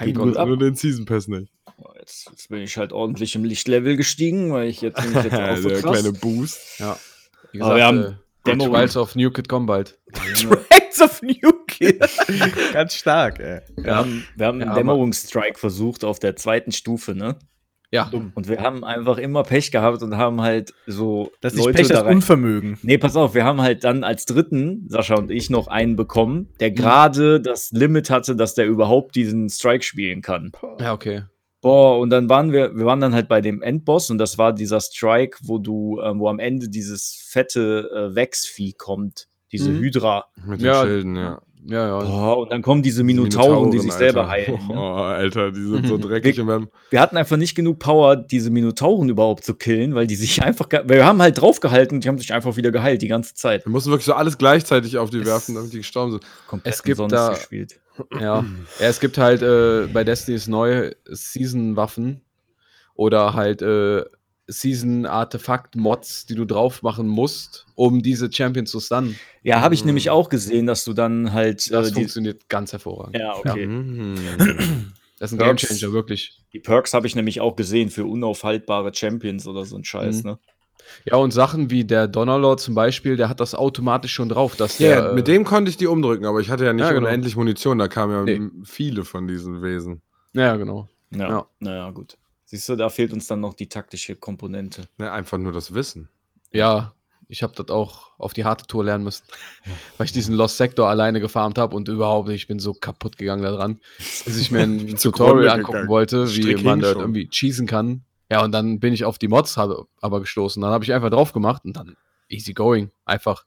Geht 0.01 0.15
gut 0.17 0.37
ab. 0.37 0.47
Nur 0.47 0.57
den 0.57 0.75
Season 0.75 1.05
Pass 1.05 1.27
nicht. 1.27 1.51
Jetzt, 1.99 2.27
jetzt 2.29 2.49
bin 2.49 2.61
ich 2.61 2.77
halt 2.77 2.93
ordentlich 2.93 3.35
im 3.35 3.43
Lichtlevel 3.43 3.97
gestiegen, 3.97 4.51
weil 4.53 4.69
ich 4.69 4.81
jetzt 4.81 5.01
bin 5.01 5.11
ich 5.17 5.23
jetzt 5.23 5.33
auch 5.35 5.57
so 5.57 5.69
Der 5.69 5.81
krass. 5.81 5.91
kleine 5.91 6.13
Boost. 6.13 6.79
Ja. 6.79 6.97
Wie 7.51 7.61
Aber 7.61 7.75
wir 7.75 7.85
haben 7.85 8.03
äh, 8.03 8.13
Dämmerung. 8.45 8.73
Trials 8.73 8.97
of 8.97 9.15
New 9.15 9.31
Kid 9.31 9.47
kommen 9.49 9.65
bald. 9.65 9.99
Trails 10.13 11.01
of 11.01 11.21
New 11.21 11.51
Kid. 11.67 12.01
Ganz 12.73 12.95
stark, 12.95 13.39
ey. 13.39 13.61
Wir 13.75 13.95
haben, 13.95 14.25
wir 14.35 14.45
haben 14.47 14.59
Ja, 14.59 14.67
einen 14.67 14.75
Dämmerungsstrike 14.75 15.57
versucht 15.59 16.03
auf 16.03 16.19
der 16.19 16.35
zweiten 16.35 16.71
Stufe, 16.71 17.15
ne? 17.15 17.37
Ja. 17.93 18.09
Und 18.33 18.47
wir 18.47 18.59
haben 18.59 18.83
einfach 18.83 19.19
immer 19.19 19.43
Pech 19.43 19.71
gehabt 19.71 20.01
und 20.01 20.17
haben 20.17 20.41
halt 20.41 20.73
so 20.87 21.31
Das 21.41 21.53
ist 21.53 21.59
nicht 21.59 21.75
Pech, 21.75 21.87
das 21.89 21.99
da 21.99 22.05
rein- 22.05 22.15
Unvermögen. 22.15 22.79
Nee, 22.81 22.97
pass 22.97 23.15
auf, 23.15 23.35
wir 23.35 23.43
haben 23.45 23.61
halt 23.61 23.83
dann 23.83 24.03
als 24.03 24.25
dritten, 24.25 24.85
Sascha 24.89 25.13
und 25.15 25.29
ich, 25.29 25.51
noch 25.51 25.67
einen 25.67 25.95
bekommen, 25.95 26.49
der 26.59 26.71
Mhm. 26.71 26.75
gerade 26.75 27.39
das 27.39 27.71
Limit 27.71 28.09
hatte, 28.09 28.35
dass 28.35 28.55
der 28.55 28.65
überhaupt 28.65 29.15
diesen 29.15 29.47
Strike 29.47 29.83
spielen 29.83 30.23
kann. 30.23 30.51
Ja, 30.79 30.93
okay. 30.93 31.21
Boah, 31.61 31.99
und 31.99 32.09
dann 32.09 32.27
waren 32.29 32.51
wir, 32.51 32.75
wir 32.75 32.85
waren 32.85 32.99
dann 32.99 33.13
halt 33.13 33.27
bei 33.29 33.41
dem 33.41 33.61
Endboss 33.61 34.09
und 34.09 34.17
das 34.17 34.39
war 34.39 34.53
dieser 34.53 34.81
Strike, 34.81 35.37
wo 35.43 35.59
du, 35.59 36.01
ähm, 36.03 36.19
wo 36.19 36.27
am 36.29 36.39
Ende 36.39 36.69
dieses 36.69 37.25
fette 37.29 37.89
äh, 38.11 38.15
Wechsvieh 38.15 38.73
kommt, 38.73 39.27
diese 39.51 39.69
Mhm. 39.69 39.79
Hydra. 39.81 40.25
Mit 40.45 40.61
den 40.61 40.65
Ja. 40.65 40.81
Schilden, 40.81 41.15
ja. 41.15 41.41
Ja, 41.65 41.87
ja. 41.87 41.99
Boah, 42.05 42.37
und 42.39 42.51
dann 42.51 42.61
kommen 42.61 42.83
diese 42.83 43.03
Minotauren, 43.03 43.71
die 43.71 43.79
sich 43.79 43.93
selber 43.93 44.27
Alter. 44.27 44.51
heilen. 44.51 44.59
Oh, 44.69 44.73
Ne? 44.73 44.79
Alter, 45.03 45.51
die 45.51 45.61
sind 45.63 45.87
so 45.87 45.97
dreckig. 46.07 46.37
wir 46.37 46.67
Wir 46.89 46.99
hatten 46.99 47.15
einfach 47.15 47.37
nicht 47.37 47.55
genug 47.55 47.79
Power, 47.79 48.15
diese 48.17 48.49
Minotauren 48.49 49.07
überhaupt 49.09 49.45
zu 49.45 49.53
killen, 49.53 49.95
weil 49.95 50.05
die 50.07 50.15
sich 50.15 50.43
einfach, 50.43 50.67
wir 50.85 51.05
haben 51.05 51.21
halt 51.21 51.39
draufgehalten 51.39 51.97
und 51.97 52.03
die 52.03 52.09
haben 52.09 52.17
sich 52.17 52.33
einfach 52.33 52.57
wieder 52.57 52.71
geheilt 52.71 53.01
die 53.01 53.07
ganze 53.07 53.33
Zeit. 53.35 53.65
wir 53.65 53.71
mussten 53.71 53.91
wirklich 53.91 54.05
so 54.05 54.13
alles 54.13 54.37
gleichzeitig 54.37 54.97
auf 54.97 55.09
die 55.09 55.19
Es- 55.19 55.25
werfen, 55.25 55.55
damit 55.55 55.71
die 55.71 55.77
gestorben 55.77 56.11
sind. 56.11 56.23
Komplett 56.47 56.73
Es 56.73 56.83
gibt 56.83 56.99
da- 57.11 57.29
gespielt. 57.29 57.79
Ja. 58.19 58.19
ja, 58.19 58.45
es 58.79 58.99
gibt 58.99 59.17
halt 59.17 59.41
äh, 59.43 59.87
bei 59.93 60.03
Destiny's 60.03 60.47
neue 60.47 60.95
Season-Waffen 61.05 62.21
oder 62.95 63.33
halt 63.35 63.61
äh, 63.61 64.03
Season-Artefakt-Mods, 64.47 66.25
die 66.25 66.35
du 66.35 66.45
drauf 66.45 66.81
machen 66.83 67.07
musst, 67.07 67.65
um 67.75 68.01
diese 68.01 68.31
Champions 68.31 68.71
zu 68.71 68.79
stunnen. 68.79 69.17
Ja, 69.43 69.61
habe 69.61 69.73
ich 69.75 69.81
Mhm. 69.81 69.87
nämlich 69.87 70.09
auch 70.09 70.29
gesehen, 70.29 70.67
dass 70.67 70.83
du 70.85 70.93
dann 70.93 71.33
halt 71.33 71.71
Das 71.71 71.87
äh, 71.87 71.89
die, 71.91 71.95
funktioniert 71.95 72.49
ganz 72.49 72.71
hervorragend. 72.71 73.17
ja, 73.17 73.35
okay. 73.35 73.67
Mhm. 73.67 74.15
Das 75.19 75.31
ist 75.31 75.39
ein. 75.39 75.39
Gamechanger, 75.39 75.93
wirklich. 75.93 76.41
Die 76.53 76.59
Perks 76.59 76.93
habe 76.93 77.07
ich 77.07 77.15
nämlich 77.15 77.39
auch 77.41 77.55
gesehen 77.55 77.89
für 77.89 78.05
unaufhaltbare 78.05 78.93
Champions 78.93 79.47
oder 79.47 79.65
so 79.65 79.75
ein 79.77 79.83
Scheiß, 79.83 80.23
Mhm. 80.23 80.31
ne? 80.31 80.39
Ja, 81.05 81.15
und 81.15 81.31
Sachen 81.31 81.69
wie 81.69 81.85
der 81.85 82.07
Donnerlord 82.09 82.59
zum 82.59 82.75
Beispiel, 82.75 83.15
der 83.15 83.29
hat 83.29 83.39
das 83.39 83.55
automatisch 83.55 84.11
schon 84.13 84.27
drauf, 84.27 84.57
dass 84.57 84.79
Ja, 84.79 85.01
der. 85.01 85.13
mit 85.13 85.27
äh, 85.29 85.31
dem 85.31 85.45
konnte 85.45 85.69
ich 85.69 85.77
die 85.77 85.87
umdrücken, 85.87 86.25
aber 86.25 86.41
ich 86.41 86.49
hatte 86.49 86.65
ja 86.65 86.73
nicht 86.73 86.83
Ja, 86.83 86.91
genau. 86.91 87.07
unendlich 87.07 87.37
Munition, 87.37 87.77
da 87.77 87.87
kamen 87.87 88.27
ja 88.27 88.37
Nee. 88.39 88.49
viele 88.65 89.05
von 89.05 89.25
diesen 89.27 89.61
Wesen. 89.61 90.01
Ja, 90.33 90.57
genau. 90.57 90.89
Ja, 91.11 91.29
Ja. 91.29 91.45
naja, 91.59 91.89
gut. 91.91 92.17
Siehst 92.53 92.69
du, 92.69 92.75
da 92.75 92.89
fehlt 92.89 93.11
uns 93.13 93.25
dann 93.25 93.39
noch 93.39 93.55
die 93.55 93.67
taktische 93.67 94.15
Komponente. 94.15 94.83
Ne, 94.99 95.11
einfach 95.11 95.39
nur 95.39 95.51
das 95.53 95.73
Wissen. 95.73 96.07
Ja, 96.51 96.93
ich 97.27 97.41
habe 97.41 97.53
das 97.55 97.69
auch 97.69 98.11
auf 98.19 98.33
die 98.33 98.45
harte 98.45 98.67
Tour 98.67 98.83
lernen 98.83 99.03
müssen, 99.03 99.23
weil 99.97 100.05
ich 100.05 100.11
diesen 100.11 100.35
Lost 100.35 100.57
Sector 100.57 100.87
alleine 100.87 101.19
gefarmt 101.19 101.57
habe 101.57 101.75
und 101.75 101.87
überhaupt, 101.87 102.29
ich 102.29 102.45
bin 102.45 102.59
so 102.59 102.75
kaputt 102.75 103.17
gegangen 103.17 103.41
daran, 103.41 103.79
dass 104.25 104.37
ich 104.37 104.51
mir 104.51 104.61
ein 104.61 104.95
Tutorial 105.01 105.49
angucken 105.49 105.71
gegangen. 105.71 105.87
wollte, 105.89 106.27
wie 106.29 106.41
Strick 106.43 106.63
man 106.63 106.81
schon. 106.83 106.99
irgendwie 106.99 107.27
cheesen 107.27 107.65
kann. 107.65 108.03
Ja, 108.29 108.43
und 108.43 108.51
dann 108.51 108.79
bin 108.79 108.93
ich 108.93 109.03
auf 109.03 109.17
die 109.17 109.29
Mods 109.29 109.57
habe, 109.57 109.87
aber 109.99 110.19
gestoßen. 110.19 110.61
Dann 110.61 110.69
habe 110.71 110.83
ich 110.83 110.93
einfach 110.93 111.09
drauf 111.09 111.33
gemacht 111.33 111.65
und 111.65 111.75
dann 111.75 111.97
easy 112.29 112.53
going. 112.53 112.91
Einfach 113.03 113.45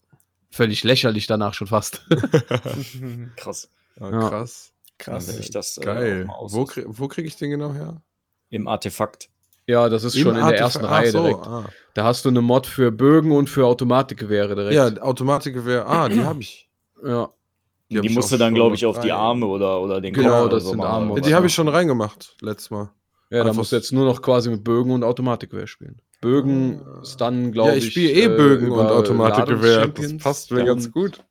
völlig 0.51 0.83
lächerlich 0.83 1.29
danach 1.29 1.55
schon 1.55 1.69
fast. 1.69 2.05
Krass. 3.37 3.71
Ja. 4.01 4.45
Krass. 4.99 5.29
Will 5.29 5.41
ich 5.41 5.51
das 5.51 5.79
äh, 5.79 5.83
Geil. 5.85 6.27
aus- 6.29 6.53
Wo, 6.53 6.65
krieg, 6.65 6.85
wo 6.89 7.07
kriege 7.09 7.29
ich 7.29 7.37
den 7.37 7.51
genau 7.51 7.73
her? 7.73 8.01
Im 8.51 8.69
Artefakt. 8.69 9.29
ja, 9.67 9.89
das 9.89 10.05
ist 10.05 10.15
Im 10.17 10.23
schon 10.23 10.37
in 10.37 10.47
der 10.47 10.59
ersten 10.59 10.85
Reihe 10.85 11.11
so, 11.11 11.23
direkt. 11.23 11.47
Ah. 11.47 11.65
Da 11.95 12.05
hast 12.05 12.25
du 12.25 12.29
eine 12.29 12.41
Mod 12.43 12.67
für 12.67 12.91
Bögen 12.93 13.33
und 13.33 13.49
für 13.51 13.67
Automatikgewehre 13.67 14.55
direkt. 14.55 14.75
Ja, 14.75 15.03
Automatikgewehr. 15.03 15.87
Ah, 15.89 16.09
die 16.09 16.23
habe 16.25 16.41
ich. 16.41 16.69
ja. 17.05 17.31
Die 17.89 18.01
Die, 18.01 18.09
ich 18.09 18.15
musst 18.15 18.33
du 18.33 18.37
dann, 18.37 18.53
glaube 18.55 18.75
ich, 18.75 18.85
auf 18.85 18.99
die. 19.01 19.13
Arme 19.13 19.47
oder, 19.47 19.81
oder 19.81 20.01
den 20.01 20.13
Genau, 20.13 20.31
Kopf 20.31 20.41
oder 20.47 20.55
das 20.57 20.65
so 20.65 20.71
sind. 20.71 20.81
Arme 20.83 21.15
Ja, 21.15 21.21
die 21.21 21.35
habe 21.35 21.47
ich 21.47 21.55
schon 21.55 21.69
reingemacht, 21.69 22.35
letztes 22.41 22.71
Mal. 22.71 22.91
Ja, 23.31 23.45
da 23.45 23.53
musst 23.53 23.71
du 23.73 23.77
jetzt 23.77 23.93
nur 23.93 24.05
noch 24.05 24.23
quasi 24.23 24.51
mit 24.51 24.63
Bögen 24.65 24.91
und 24.93 25.03
Automatikgewehr 25.05 25.67
spielen. 25.69 26.01
Bögen, 26.21 26.81
Stun, 27.05 27.53
glaube 27.53 27.71
Ja, 27.71 27.77
ich. 27.77 27.85
ich 27.87 27.91
spiele 27.93 28.11
eh 28.13 28.25
äh, 28.25 28.29
Bögen 28.37 28.67
über 28.69 28.81
und 28.81 28.87
Automatikgewehr. 28.89 29.87
Das 29.89 30.17
passt 30.19 30.51
mir 30.51 30.61
Ja, 30.61 30.65
ganz 30.67 30.91
gut. 30.91 31.23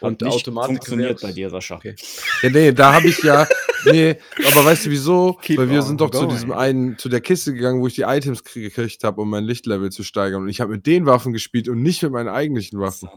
Und, 0.00 0.08
Und 0.08 0.22
nicht 0.22 0.34
Automatikgewehr. 0.34 0.66
funktioniert 0.66 1.20
bei 1.22 1.32
dir, 1.32 1.50
Sascha. 1.50 1.76
Okay. 1.76 1.94
Ja, 2.42 2.50
nee, 2.50 2.72
da 2.72 2.92
habe 2.94 3.08
ich 3.08 3.22
ja. 3.22 3.46
Nee, 3.86 4.16
aber 4.46 4.64
weißt 4.64 4.86
du 4.86 4.90
wieso? 4.90 5.32
Keep 5.42 5.58
Weil 5.58 5.70
wir 5.70 5.82
sind 5.82 6.00
doch 6.00 6.10
zu 6.10 6.18
going. 6.20 6.30
diesem 6.30 6.52
einen, 6.52 6.98
zu 6.98 7.08
der 7.08 7.20
Kiste 7.20 7.54
gegangen, 7.54 7.80
wo 7.80 7.86
ich 7.86 7.94
die 7.94 8.02
Items 8.02 8.44
krie- 8.44 8.62
gekriegt 8.62 9.04
habe, 9.04 9.20
um 9.22 9.30
mein 9.30 9.44
Lichtlevel 9.44 9.90
zu 9.90 10.02
steigern. 10.02 10.42
Und 10.42 10.48
ich 10.48 10.60
habe 10.60 10.72
mit 10.72 10.86
den 10.86 11.06
Waffen 11.06 11.32
gespielt 11.32 11.68
und 11.68 11.82
nicht 11.82 12.02
mit 12.02 12.12
meinen 12.12 12.28
eigentlichen 12.28 12.80
Waffen. 12.80 13.08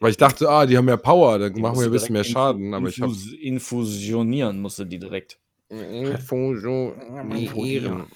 Weil 0.00 0.10
ich 0.10 0.16
dachte, 0.16 0.48
ah, 0.50 0.66
die 0.66 0.76
haben 0.76 0.86
mehr 0.86 0.96
Power, 0.96 1.38
dann 1.38 1.54
Die 1.54 1.60
machen 1.60 1.78
wir 1.78 1.84
ein 1.84 1.92
bisschen 1.92 2.14
mehr 2.14 2.24
Schaden. 2.24 2.74
Aber 2.74 2.88
ich 2.88 2.96
infus- 2.98 3.32
Infusionieren 3.38 4.60
musst 4.60 4.80
du 4.80 4.84
die 4.84 4.98
direkt. 4.98 5.38
Telefonieren. 5.68 8.06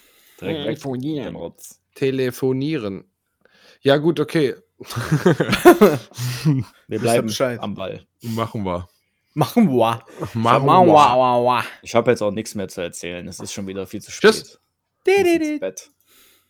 Direkt 0.41 0.83
Rotz. 1.33 1.79
Telefonieren. 1.95 3.05
Ja, 3.81 3.95
gut, 3.97 4.19
okay. 4.19 4.55
Wir 6.87 6.99
bleiben 6.99 7.29
am 7.59 7.73
Ball. 7.73 8.05
Machen 8.21 8.63
wir. 8.65 8.87
Machen 9.37 9.69
wir. 9.69 10.03
Machen 10.33 10.65
Machen 10.65 10.87
wir. 10.87 10.93
wir. 10.93 11.63
Ich 11.83 11.93
habe 11.93 12.09
jetzt 12.09 12.23
auch 12.23 12.31
nichts 12.31 12.55
mehr 12.55 12.67
zu 12.69 12.81
erzählen. 12.81 13.27
Es 13.27 13.39
ist 13.39 13.53
schon 13.53 13.67
wieder 13.67 13.85
viel 13.85 14.01
zu 14.01 14.09
spät. 14.09 14.31
Tschüss. 14.33 14.59
Ich 15.05 15.59
Bett. 15.59 15.91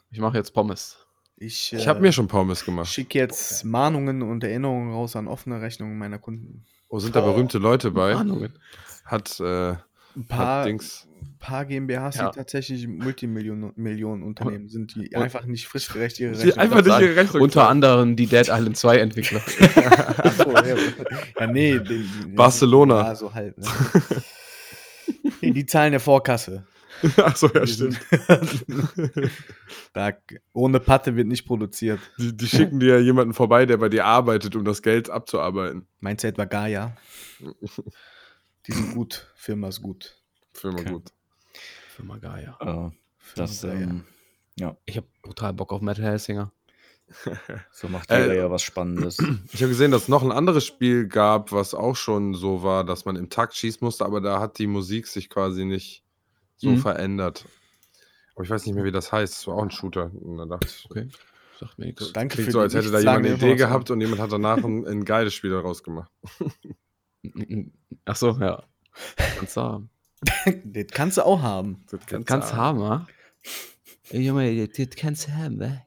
Ich 0.10 0.20
mache 0.20 0.38
jetzt 0.38 0.54
Pommes. 0.54 0.98
Ich, 1.36 1.74
Ich 1.74 1.84
äh, 1.84 1.88
habe 1.88 2.00
mir 2.00 2.14
schon 2.14 2.30
Pommes 2.30 2.64
gemacht. 2.64 2.88
schicke 2.88 3.20
jetzt 3.20 3.66
Mahnungen 3.66 4.22
und 4.22 4.42
Erinnerungen 4.42 4.94
raus 4.94 5.18
an 5.18 5.28
offene 5.28 5.60
Rechnungen 5.60 5.98
meiner 5.98 6.18
Kunden. 6.18 6.66
Oh, 6.88 7.00
sind 7.00 7.14
da 7.14 7.20
berühmte 7.20 7.58
Leute 7.58 7.92
bei? 7.92 8.16
Ahnungen. 8.16 8.58
Hat, 9.04 9.38
äh, 9.42 9.76
Ein 10.18 10.26
paar, 10.28 10.66
Dings. 10.66 11.08
paar 11.40 11.66
GmbHs, 11.66 12.16
Ja. 12.18 12.30
die 12.32 12.38
tatsächlich 12.38 12.88
Multimillionen 12.88 13.72
Millionen 13.76 14.24
Unternehmen 14.24 14.68
sind, 14.68 14.96
die 14.96 15.10
Und- 15.16 15.22
einfach 15.22 15.46
nicht 15.46 15.68
fristgerecht 15.68 16.20
ihre 16.20 16.32
Die 16.34 16.50
Rechnungen 16.50 16.60
einfach 16.60 16.84
nicht 16.84 17.00
ihre 17.08 17.16
Rechnung 17.16 17.42
Unter 17.44 17.70
anderem 17.70 18.16
die 18.16 18.26
Dead 18.26 18.48
Island 18.48 18.76
2 18.78 18.98
Entwickler. 18.98 19.42
Achso, 20.18 20.52
ja. 20.52 20.76
ja, 21.40 21.48
nee. 21.48 21.80
Die, 21.80 22.04
die, 22.26 22.28
Barcelona. 22.36 23.02
Ja, 23.10 23.16
so 23.16 23.34
halt. 23.34 23.58
Ne? 23.58 23.66
Nee, 25.42 25.52
die 25.52 25.66
zahlen 25.66 25.92
der 25.92 26.00
Vorkasse. 26.00 26.66
Achso, 27.18 27.48
ja, 27.54 27.62
Die 27.62 27.72
stimmt. 27.74 28.00
da, 29.94 30.12
ohne 30.54 30.80
Patte 30.80 31.16
wird 31.16 31.28
nicht 31.28 31.46
produziert. 31.46 32.00
Die, 32.18 32.36
die 32.36 32.48
schicken 32.48 32.80
dir 32.80 33.00
jemanden 33.02 33.34
vorbei, 33.36 33.68
der 33.68 33.78
bei 33.78 33.90
dir 33.90 34.06
arbeitet, 34.06 34.56
um 34.56 34.66
das 34.66 34.82
Geld 34.82 35.10
abzuarbeiten. 35.10 35.88
Meinst 36.00 36.24
du 36.24 36.28
etwa 36.30 36.46
Gaia? 36.46 36.98
Die 38.68 38.72
sind 38.74 38.94
gut. 38.94 39.32
Firma 39.36 39.70
ist 39.70 39.82
gut. 39.82 40.16
Firma 40.54 40.80
Okay. 40.82 40.92
gut. 40.92 41.12
Firma 41.96 42.18
Gaia. 42.18 42.58
Äh, 42.60 42.66
Firma 42.66 42.94
das, 43.36 43.62
Gaia. 43.62 43.74
ähm, 43.74 44.04
Ich 44.86 44.98
habe 44.98 45.08
brutal 45.22 45.54
Bock 45.54 45.72
auf 45.74 45.82
Metal 45.82 46.04
Hellsinger. 46.04 46.52
so 47.72 47.88
macht 47.88 48.12
Äh, 48.12 48.22
jeder 48.24 48.34
ja 48.36 48.52
was 48.52 48.62
Spannendes. 48.64 49.18
Ich 49.54 49.62
habe 49.62 49.70
gesehen, 49.70 49.92
dass 49.92 50.04
es 50.04 50.08
noch 50.10 50.24
ein 50.24 50.32
anderes 50.34 50.66
Spiel 50.66 51.08
gab, 51.08 51.54
was 51.54 51.74
auch 51.74 51.96
schon 51.96 52.34
so 52.34 52.64
war, 52.64 52.84
dass 52.84 53.06
man 53.06 53.16
im 53.16 53.30
Takt 53.30 53.56
schießen 53.56 53.80
musste, 53.82 54.04
aber 54.06 54.20
da 54.20 54.42
hat 54.42 54.60
die 54.60 54.68
Musik 54.68 55.08
sich 55.08 55.30
quasi 55.30 55.64
nicht 55.64 56.04
so 56.58 56.72
Mhm. 56.72 56.78
verändert. 56.80 57.46
Aber 58.36 58.44
ich 58.44 58.50
weiß 58.50 58.66
nicht 58.66 58.76
mehr, 58.76 58.84
wie 58.84 58.92
das 58.92 59.12
heißt. 59.12 59.34
Es 59.34 59.48
war 59.48 59.56
auch 59.56 59.64
ein 59.64 59.72
Shooter. 59.72 60.12
Und 60.14 60.38
da 60.38 60.46
dachte 60.46 60.68
ich, 60.68 60.86
Okay. 60.90 61.08
Sagt 61.60 61.80
mir 61.80 61.86
nichts. 61.88 62.14
Danke 62.14 62.36
klingt 62.36 62.46
für 62.48 62.52
so, 62.52 62.60
als 62.60 62.76
hätte 62.76 62.92
da 62.92 63.00
jemand 63.00 63.26
eine 63.26 63.34
Idee 63.36 63.56
gehabt 63.56 63.90
und 63.90 64.00
jemand 64.02 64.22
hat 64.22 64.32
danach 64.32 64.58
ein, 64.64 64.86
ein 64.86 65.06
geiles 65.06 65.34
Spiel 65.34 65.50
daraus 65.52 65.82
gemacht. 65.84 66.12
Ach 68.06 68.16
so, 68.16 68.32
ja. 68.40 68.64
Kannst 69.38 69.58
du 69.58 69.62
haben. 69.62 69.90
Das 70.64 70.86
kannst 70.92 71.18
du 71.18 71.26
auch 71.26 71.42
haben. 71.42 71.84
Das 71.92 72.00
Das 72.10 72.26
kannst 72.26 72.52
du 72.52 72.56
haben, 72.56 72.80
wa? 72.80 73.08
Ey, 74.10 74.22
Junge, 74.22 74.68
das 74.68 74.90
kannst 74.96 75.28
du 75.28 75.34
haben, 75.34 75.60
wa? 75.60 75.82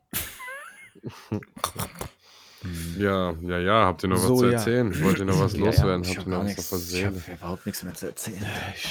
Ja, 2.99 3.33
ja, 3.41 3.59
ja. 3.59 3.87
Habt 3.87 4.03
ihr 4.05 4.09
noch 4.09 4.19
So, 4.19 4.35
was 4.35 4.39
zu 4.41 4.47
ja. 4.47 4.53
erzählen? 4.53 5.03
Wollt 5.05 5.19
ihr 5.19 5.25
noch 5.25 5.41
was 5.41 5.53
Ja, 5.55 5.59
ja, 5.61 5.65
loswerden? 5.67 6.05
ich 6.05 6.11
Habt 6.11 6.19
hab 6.19 6.27
ihr 6.27 6.31
noch 6.31 6.39
was 6.41 6.47
nichts- 6.57 6.91
der 6.91 6.99
Ich 7.01 7.07
habe 7.07 7.23
überhaupt 7.39 7.67
nichts 7.67 7.83
mehr 7.83 7.95
zu 7.95 8.07
erzählen. 8.07 8.47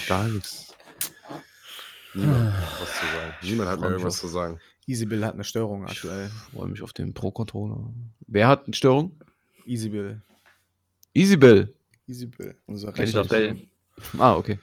Gar 0.08 0.28
nichts. 0.28 0.74
Niemand 2.16 2.54
hat 2.54 2.82
was 2.82 2.90
zu 3.00 3.06
sagen. 3.06 3.34
Niemand 3.44 3.70
hat 3.70 3.80
mich 3.80 3.90
irgendwas 3.90 4.14
auf- 4.16 4.20
zu 4.22 4.28
sagen. 4.28 4.60
Easybill 4.88 5.24
hat 5.24 5.36
eine 5.36 5.44
Störung 5.44 5.86
aktuell. 5.86 6.26
Ich 6.28 6.54
freue 6.56 6.68
mich 6.68 6.82
auf 6.82 6.94
den 6.94 7.14
Pro-Controller. 7.14 7.94
Wer 8.28 8.48
hat 8.48 8.66
eine 8.66 8.74
Störung? 8.74 9.12
Easybill. 9.66 10.22
Easybill. 11.14 11.76
Easybill. 12.10 12.56
Unser 12.66 12.92
den. 12.92 13.70
Ah, 14.18 14.36
okay. 14.36 14.58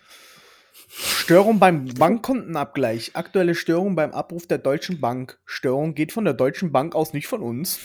Störung 0.88 1.58
beim 1.58 1.86
Bankkontenabgleich. 1.86 3.12
Aktuelle 3.14 3.54
Störung 3.54 3.94
beim 3.94 4.12
Abruf 4.12 4.46
der 4.46 4.58
Deutschen 4.58 5.00
Bank. 5.00 5.38
Störung 5.44 5.94
geht 5.94 6.12
von 6.12 6.24
der 6.24 6.34
Deutschen 6.34 6.72
Bank 6.72 6.94
aus, 6.94 7.12
nicht 7.12 7.28
von 7.28 7.42
uns. 7.42 7.78